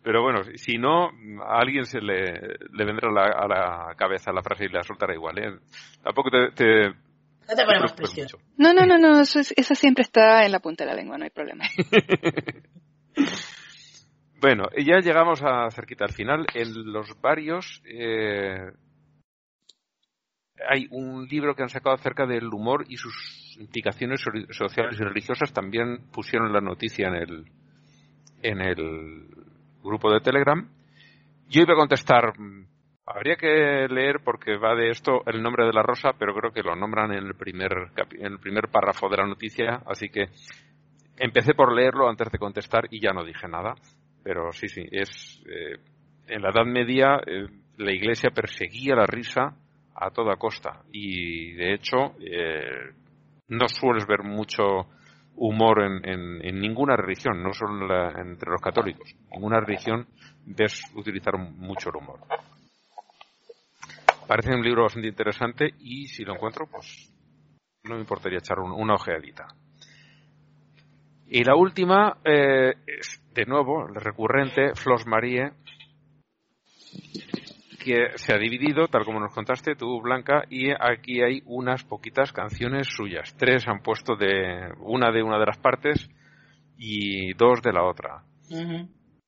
[0.02, 1.08] Pero bueno, si no,
[1.44, 2.32] a alguien se le,
[2.72, 3.48] le vendrá a la, a
[3.88, 5.58] la cabeza la frase y la soltará igual, ¿eh?
[6.02, 8.26] Tampoco te, te, No te ponemos presión.
[8.32, 8.38] mucho.
[8.56, 11.18] No, no, no, no, eso, es- eso siempre está en la punta de la lengua,
[11.18, 11.64] no hay problema.
[14.40, 16.46] Bueno, ya llegamos a cerquita al final.
[16.54, 18.70] En los varios eh,
[20.68, 25.04] hay un libro que han sacado acerca del humor y sus implicaciones so- sociales y
[25.04, 25.52] religiosas.
[25.52, 27.44] También pusieron la noticia en el
[28.42, 29.28] en el
[29.82, 30.68] grupo de Telegram.
[31.48, 32.66] Yo iba a contestar mm,
[33.08, 36.64] Habría que leer porque va de esto el nombre de la rosa, pero creo que
[36.64, 37.70] lo nombran en el primer
[38.18, 40.26] en el primer párrafo de la noticia, así que
[41.16, 43.76] empecé por leerlo antes de contestar y ya no dije nada.
[44.24, 45.78] Pero sí, sí, es eh,
[46.26, 49.54] en la Edad Media eh, la Iglesia perseguía la risa
[49.98, 52.92] a toda costa y de hecho eh,
[53.48, 54.88] no sueles ver mucho
[55.36, 59.10] humor en, en, ninguna religión, no solo entre los católicos.
[59.12, 60.06] En ninguna religión
[60.46, 62.20] ves utilizar mucho el humor.
[64.26, 67.12] Parece un libro bastante interesante y si lo encuentro, pues
[67.84, 69.46] no me importaría echar una ojeadita.
[71.28, 75.52] Y la última eh, es, de nuevo, recurrente, Flos Marie,
[77.86, 82.32] que se ha dividido, tal como nos contaste tú, Blanca, y aquí hay unas poquitas
[82.32, 83.32] canciones suyas.
[83.38, 86.10] Tres han puesto de una de una de las partes
[86.76, 88.24] y dos de la otra.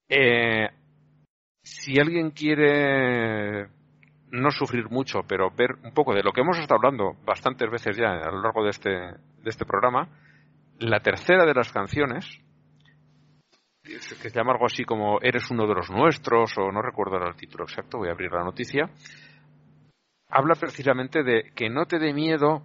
[0.09, 0.71] eh,
[1.63, 3.69] si alguien quiere
[4.33, 7.97] no sufrir mucho, pero ver un poco de lo que hemos estado hablando bastantes veces
[7.97, 10.09] ya a lo largo de este, de este programa,
[10.81, 12.27] la tercera de las canciones,
[13.89, 17.37] que se llama algo así como Eres uno de los nuestros, o no recuerdo el
[17.37, 18.91] título exacto, voy a abrir la noticia,
[20.29, 22.63] habla precisamente de que no te dé miedo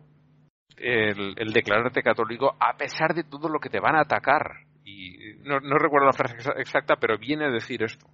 [0.77, 4.65] el, el, declararte católico a pesar de todo lo que te van a atacar.
[4.85, 8.05] Y no, no recuerdo la frase exacta, pero viene a decir esto.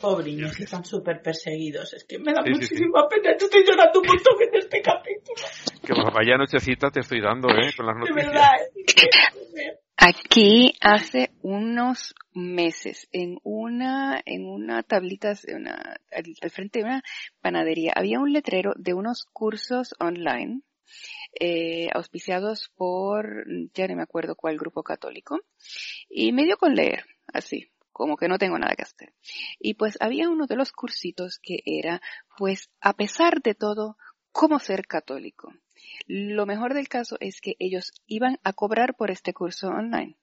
[0.00, 1.92] Pobriños, que están súper perseguidos.
[1.92, 3.36] Es que me da muchísima pena.
[3.38, 5.46] Yo estoy llorando un montón en este capítulo.
[5.84, 7.70] Que vaya nochecita te estoy dando, ¿eh?
[7.76, 8.26] Con las noticias.
[8.26, 8.54] De verdad.
[9.56, 9.79] ¿eh?
[10.02, 17.02] Aquí hace unos meses, en una, en una tablita, una, al, frente de una
[17.42, 20.62] panadería, había un letrero de unos cursos online,
[21.38, 25.38] eh, auspiciados por, ya no me acuerdo cuál grupo católico,
[26.08, 27.04] y me dio con leer,
[27.34, 29.12] así, como que no tengo nada que hacer.
[29.58, 32.00] Y pues había uno de los cursitos que era,
[32.38, 33.98] pues, a pesar de todo,
[34.32, 35.52] cómo ser católico.
[36.06, 40.16] Lo mejor del caso es que ellos iban a cobrar por este curso online.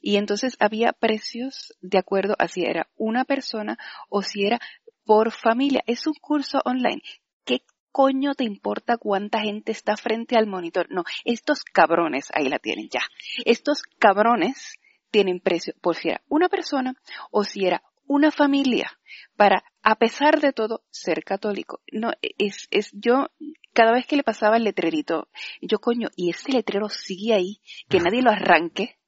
[0.00, 4.60] Y entonces había precios de acuerdo a si era una persona o si era
[5.04, 5.82] por familia.
[5.86, 7.02] Es un curso online.
[7.44, 10.88] ¿Qué coño te importa cuánta gente está frente al monitor?
[10.90, 13.02] No, estos cabrones, ahí la tienen ya.
[13.44, 14.78] Estos cabrones
[15.10, 16.94] tienen precio por si era una persona
[17.30, 18.98] o si era una familia
[19.36, 21.80] para, a pesar de todo, ser católico.
[21.92, 23.28] No, es, es, yo,
[23.72, 25.28] cada vez que le pasaba el letrerito,
[25.60, 28.98] yo coño, y ese letrero sigue ahí, que nadie lo arranque.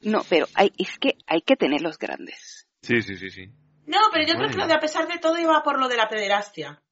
[0.00, 2.66] No, pero hay, es que hay que tener los grandes.
[2.82, 3.46] Sí, sí, sí, sí.
[3.86, 5.96] No, pero yo creo que lo de a pesar de todo iba por lo de
[5.96, 6.82] la pederastia.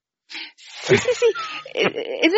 [0.55, 1.25] Sí, sí, sí.
[1.73, 2.29] Eh,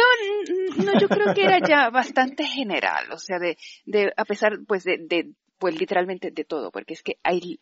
[0.78, 4.60] no, no, yo creo que era ya bastante general, o sea, de, de a pesar,
[4.68, 7.60] pues, de, de pues literalmente de todo, porque es que hay,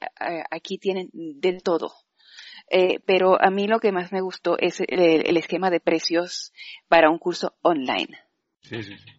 [0.49, 1.91] aquí tienen del todo.
[2.71, 6.53] Eh, pero a mí lo que más me gustó es el, el, esquema de precios
[6.87, 8.17] para un curso online.
[8.61, 9.11] Sí, sí, sí.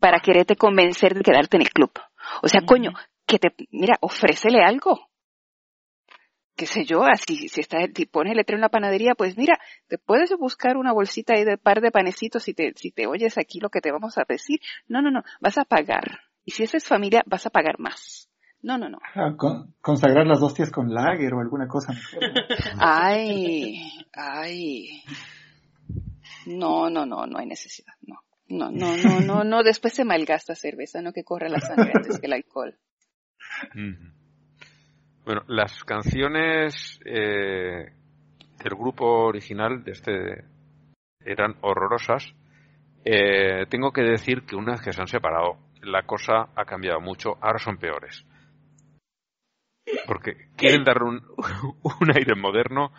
[0.00, 1.92] Para quererte convencer de quedarte en el club.
[2.42, 2.92] O sea, coño,
[3.26, 5.10] que te, mira, ofrécele algo.
[6.56, 9.60] Qué sé yo, así, si está, si pones el letrero en la panadería, pues mira,
[9.88, 13.36] te puedes buscar una bolsita ahí de par de panecitos si te, si te oyes
[13.36, 14.60] aquí lo que te vamos a decir.
[14.88, 16.20] No, no, no, vas a pagar.
[16.46, 18.30] Y si esa es familia, vas a pagar más.
[18.62, 18.98] No, no, no.
[19.14, 21.92] Ah, con, consagrar las hostias con lager o alguna cosa
[22.78, 23.80] ay,
[24.12, 25.02] ay.
[26.46, 27.94] No, no, no, no hay necesidad.
[28.00, 29.62] No, no, no, no, no, no.
[29.64, 32.78] Después se malgasta cerveza, no que corre la sangre antes que el alcohol.
[35.24, 37.92] Bueno, las canciones eh,
[38.62, 40.44] del grupo original de este
[41.24, 42.32] eran horrorosas.
[43.04, 47.00] Eh, tengo que decir que una vez que se han separado, la cosa ha cambiado
[47.00, 48.24] mucho, ahora son peores.
[50.06, 51.22] Porque quieren dar un,
[51.82, 52.92] un aire moderno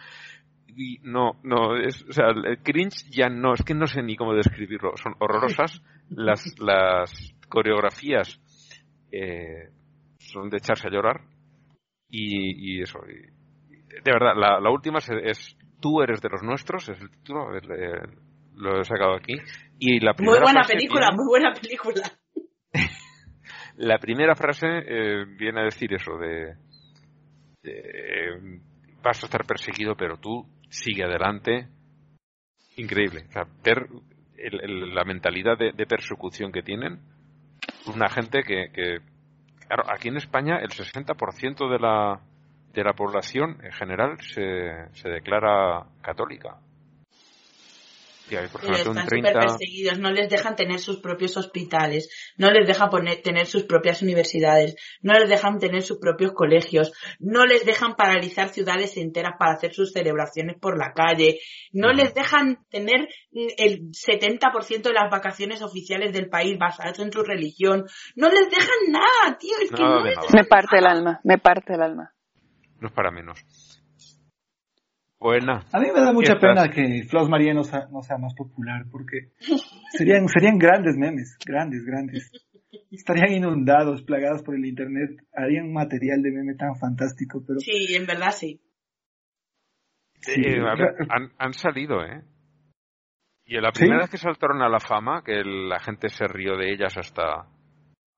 [0.68, 4.16] y no, no, es, o sea, el cringe ya no, es que no sé ni
[4.16, 8.40] cómo describirlo, son horrorosas, las, las coreografías
[9.12, 9.72] eh,
[10.20, 11.22] son de echarse a llorar
[12.10, 13.38] y, y eso, y,
[14.02, 17.56] de verdad, la, la última es, es, Tú eres de los nuestros, es el título,
[17.56, 18.18] el, el,
[18.56, 19.36] lo he sacado aquí,
[19.80, 22.02] y la primera Muy buena película, muy buena película.
[23.78, 26.56] La primera frase eh, viene a decir eso de,
[29.04, 31.68] vas a estar perseguido, pero tú sigue adelante.
[32.78, 33.26] Increíble.
[34.38, 37.00] El- la mentalidad de, de persecución que tienen.
[37.88, 39.00] Una gente que, que,
[39.68, 42.22] claro, aquí en España el 60% de la,
[42.74, 46.60] de la población en general se, se declara católica.
[48.52, 49.30] Por un están 30...
[49.30, 53.64] súper perseguidos, no les dejan tener sus propios hospitales, no les dejan poner, tener sus
[53.64, 59.34] propias universidades, no les dejan tener sus propios colegios, no les dejan paralizar ciudades enteras
[59.40, 61.40] para hacer sus celebraciones por la calle,
[61.72, 67.24] no les dejan tener el 70% de las vacaciones oficiales del país basadas en su
[67.24, 70.28] religión, no les dejan nada, tío, es que no les nada.
[70.34, 72.14] Me parte el alma, me parte el alma.
[72.80, 73.77] No es para menos.
[75.20, 75.66] Buena.
[75.72, 78.86] A mí me da mucha pena que Flaus María no sea, no sea más popular
[78.92, 79.32] porque
[79.98, 82.32] serían, serían grandes memes, grandes, grandes.
[82.92, 88.06] Estarían inundados, plagados por el internet, harían material de meme tan fantástico, pero Sí, en
[88.06, 88.62] verdad sí.
[90.20, 92.22] Sí, Eh, a ver, han, han salido, ¿eh?
[93.46, 94.04] Y la primera ¿Sí?
[94.04, 97.48] vez que saltaron a la fama, que la gente se rió de ellas hasta,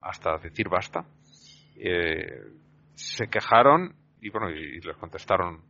[0.02, 1.06] hasta decir basta,
[1.78, 2.52] eh,
[2.96, 5.62] se quejaron y bueno, y les contestaron.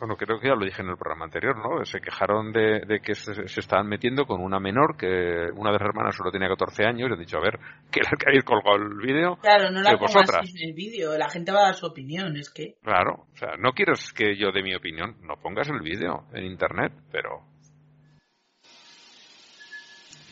[0.00, 1.84] Bueno, creo que ya lo dije en el programa anterior, ¿no?
[1.84, 5.06] Se quejaron de, de que se, se estaban metiendo con una menor, que
[5.54, 7.58] una de las hermanas solo tenía 14 años, y han dicho, a ver,
[7.92, 11.28] que la que habéis colgado el vídeo, Claro, no la pongas en el vídeo, la
[11.28, 12.76] gente va a dar su opinión, es que...
[12.82, 16.44] Claro, o sea, no quieres que yo dé mi opinión, no pongas el vídeo en
[16.44, 17.42] internet, pero...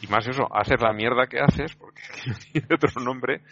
[0.00, 2.00] Y más eso, haces la mierda que haces, porque
[2.52, 3.42] tiene otro nombre,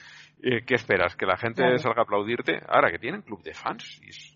[0.42, 1.14] eh, ¿qué esperas?
[1.16, 1.78] ¿Que la gente Claro.
[1.78, 2.60] salga a aplaudirte?
[2.68, 4.00] Ahora, que tienen club de fans.
[4.02, 4.35] y es-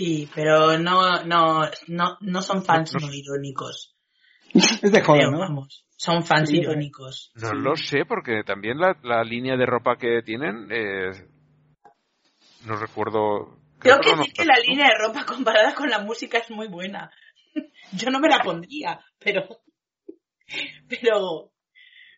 [0.00, 3.94] Sí, pero no, no, no, no son fans No- no, irónicos.
[4.54, 5.40] es de joven, Creo, ¿no?
[5.40, 5.86] vamos.
[5.94, 7.30] Son fans Sí, irónicos.
[7.34, 7.56] No Sí.
[7.58, 11.10] lo sé, porque también la, la línea de ropa que tienen, eh,
[12.64, 13.58] no recuerdo...
[13.78, 17.10] Creo que decir que la línea de ropa comparada con la música es muy buena.
[17.92, 19.46] Yo no me la pondría, pero,
[20.88, 21.52] pero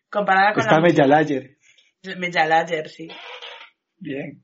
[0.09, 1.57] comparada con Está la Lager.
[2.01, 3.09] música, Mejalager, sí.
[3.97, 4.42] Bien.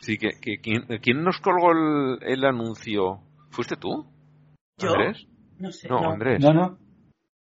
[0.00, 3.20] Sí, que, que ¿quién, quién nos colgó el, el anuncio?
[3.50, 4.06] ¿Fuiste tú?
[4.78, 4.90] ¿Yo?
[4.94, 5.26] ¿Andrés?
[5.58, 5.88] No sé.
[5.88, 6.10] No, no.
[6.12, 6.40] Andrés.
[6.42, 6.78] No, no.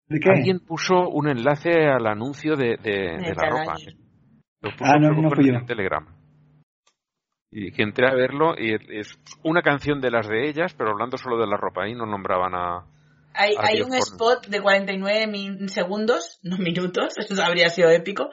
[0.09, 0.31] ¿De qué?
[0.31, 3.75] Alguien puso un enlace al anuncio de, de, de la ropa.
[4.61, 5.61] Lo puso Ah, no, no fui en yo.
[5.61, 6.07] el Telegram.
[7.51, 11.17] Y que entré a verlo y es una canción de las de ellas, pero hablando
[11.17, 11.85] solo de la ropa.
[11.85, 12.87] Ahí no nombraban a...
[13.35, 17.89] Hay, a hay un por- spot de 49 min- segundos, no minutos, eso habría sido
[17.91, 18.31] épico,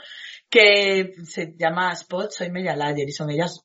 [0.50, 3.62] que se llama Spot Soy Mejalager y son ellas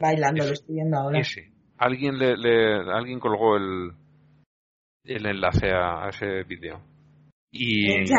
[0.00, 1.20] bailando, lo estoy viendo ahora.
[1.20, 1.52] Ese.
[1.78, 3.92] Alguien le, le- alguien colgó el,
[5.04, 6.80] el enlace a, a ese vídeo.
[7.52, 8.04] Y,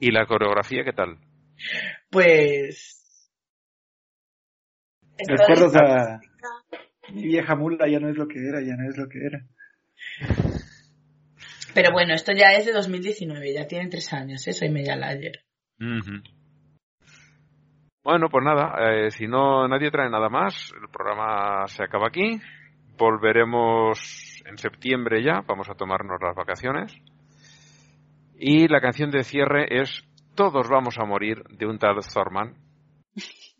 [0.00, 1.18] y la coreografía, ¿qué tal?
[2.10, 2.94] Pues...
[5.18, 6.20] esto ¿Recuerdas es- a
[7.12, 7.88] mi vieja mula?
[7.88, 9.40] Ya no es lo que era, ya no es lo que era.
[11.74, 14.52] Pero bueno, esto ya es de 2019, ya tienen tres años, ¿eh?
[14.52, 15.44] Soy Mejalager.
[15.80, 16.22] Ujú.
[18.10, 22.40] Bueno, pues nada, eh, si no nadie trae nada más, el programa se acaba aquí.
[22.96, 26.90] Volveremos en septiembre ya, vamos a tomarnos las vacaciones.
[28.38, 32.54] Y la canción de cierre es Todos vamos a morir de un tal Thorman.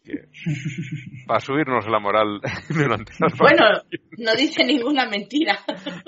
[0.08, 3.64] Que- para subirnos la moral durante las Bueno,
[4.18, 5.58] no dice ninguna mentira.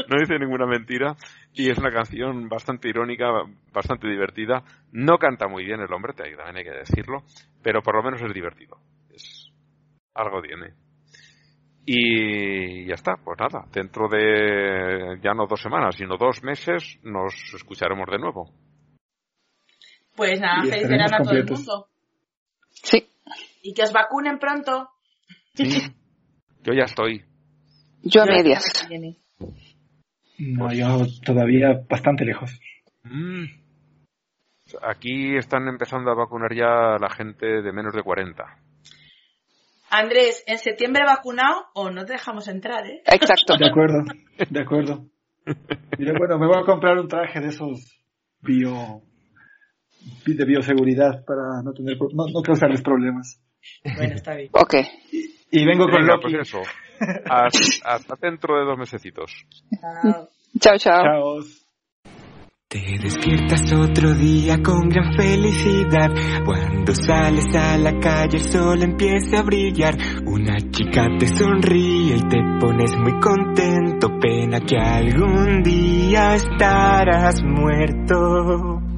[0.09, 1.15] No dice ninguna mentira
[1.53, 3.27] y es una canción bastante irónica,
[3.73, 4.65] bastante divertida.
[4.93, 7.23] No canta muy bien el hombre, te- también hay que decirlo,
[7.63, 8.79] pero por lo menos es divertido.
[9.15, 9.53] Es
[10.15, 10.75] algo tiene.
[11.87, 17.35] Y ya está, pues nada, dentro de ya no dos semanas, sino dos meses nos
[17.55, 18.53] escucharemos de nuevo.
[20.15, 21.87] Pues nada, feliz verano a todo el mundo.
[22.69, 23.07] Sí,
[23.63, 24.91] Y que os vacunen pronto.
[26.63, 27.25] Yo ya estoy.
[28.03, 28.87] yo a medias.
[30.39, 32.61] No, yo todavía bastante lejos.
[33.03, 33.45] Mm.
[34.83, 38.45] Aquí están empezando a vacunar ya la gente de menos de 40.
[39.91, 43.03] Andrés, en septiembre vacunado o no te dejamos entrar, ¿eh?
[43.07, 43.57] Exacto.
[43.57, 44.05] De acuerdo,
[44.49, 45.07] de acuerdo.
[45.99, 48.01] Mira, bueno, me voy a comprar un traje de esos
[48.41, 49.03] bio
[50.27, 53.41] de bioseguridad para no tener no, no causarles problemas.
[53.97, 54.51] Bueno, está bien.
[54.53, 54.75] Ok.
[55.51, 56.33] Y vengo con Venga, Loki.
[56.35, 56.63] pues eso.
[57.29, 59.33] Hasta, hasta dentro de dos mesecitos.
[59.81, 60.29] Chao.
[60.59, 61.03] Chao, chao.
[61.03, 61.41] Chao.
[62.69, 66.09] Te despiertas otro día con gran felicidad.
[66.45, 69.97] Cuando sales a la calle el sol empieza a brillar.
[70.25, 74.09] Una chica te sonríe y te pones muy contento.
[74.21, 78.90] Pena que algún día estarás muerto.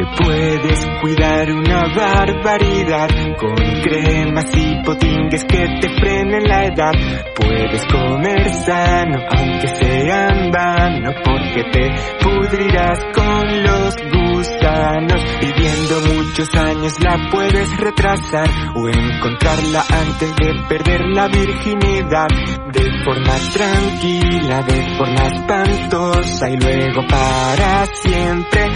[0.00, 6.92] Te puedes cuidar una barbaridad con cremas y potingues que te frenen la edad.
[7.36, 15.22] Puedes comer sano aunque sea en vano porque te pudrirás con los gusanos.
[15.38, 22.28] Viviendo muchos años la puedes retrasar o encontrarla antes de perder la virginidad.
[22.72, 28.70] De forma tranquila, de forma espantosa y luego para siempre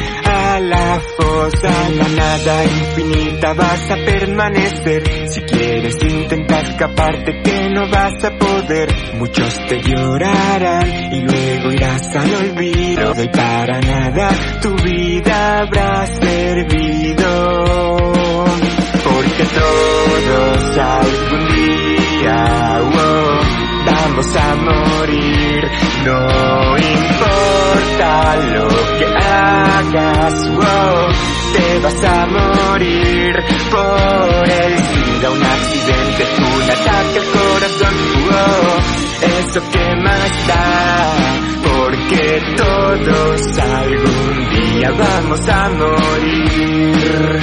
[0.60, 5.28] la fosa, la nada infinita vas a permanecer.
[5.28, 8.88] Si quieres intentar escaparte que no vas a poder,
[9.18, 14.28] muchos te llorarán y luego irás al olvido y para nada
[14.60, 17.96] tu vida habrá servido.
[19.04, 22.80] Porque todos algún día
[23.86, 25.70] vamos a morir,
[26.04, 27.43] no importa
[27.74, 31.08] lo que hagas, oh,
[31.52, 33.34] te vas a morir
[33.70, 37.94] por el SIDA, un accidente, un ataque al corazón,
[38.30, 38.78] oh,
[39.40, 40.62] eso que más da,
[41.62, 47.40] porque todos algún día vamos a morir.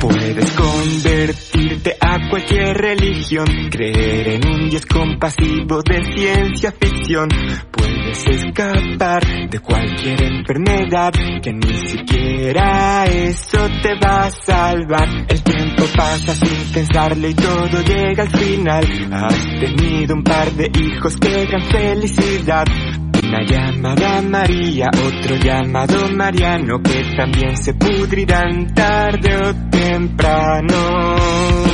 [0.00, 7.28] Puedes convertirte a cualquier religión, creer en un dios compasivo de ciencia ficción.
[7.70, 11.12] Puedes escapar de cualquier enfermedad,
[11.42, 15.26] que ni siquiera eso te va a salvar.
[15.28, 19.12] El tiempo pasa sin pensarlo y todo llega al final.
[19.12, 22.64] Has tenido un par de hijos, qué gran felicidad.
[23.22, 31.71] Una llamada María, otro llamado Mariano, que también se pudrirán tarde o temprano.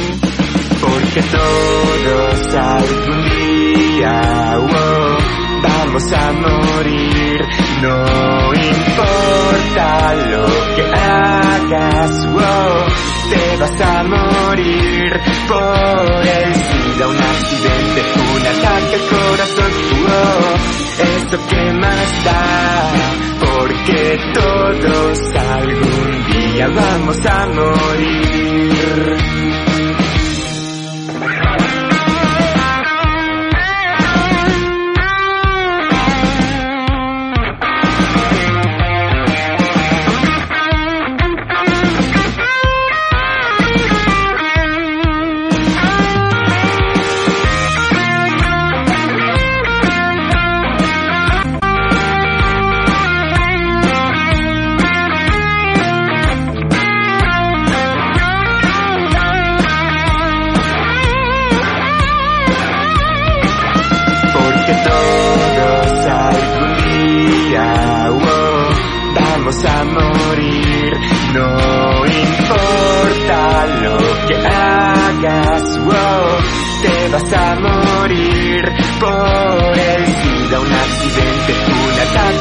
[0.80, 5.18] Porque todos algún día, wow,
[5.62, 7.40] vamos a morir.
[7.82, 12.86] No importa lo que hagas, wow,
[13.30, 18.02] te vas a morir por el SIDA, un accidente,
[18.34, 22.92] un ataque al corazón, wow eso que más da,
[23.38, 28.87] porque todos algún día vamos a morir.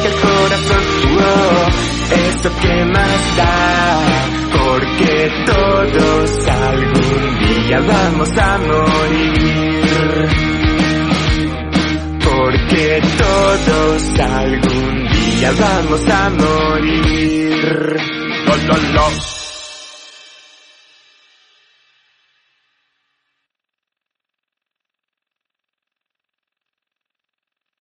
[0.08, 1.68] Al corazón, wow,
[2.28, 3.48] eso que más da,
[4.58, 9.78] porque todos algún día vamos a morir
[12.68, 17.96] porque todos algún día vamos a morir.
[18.94, 19.37] Lo.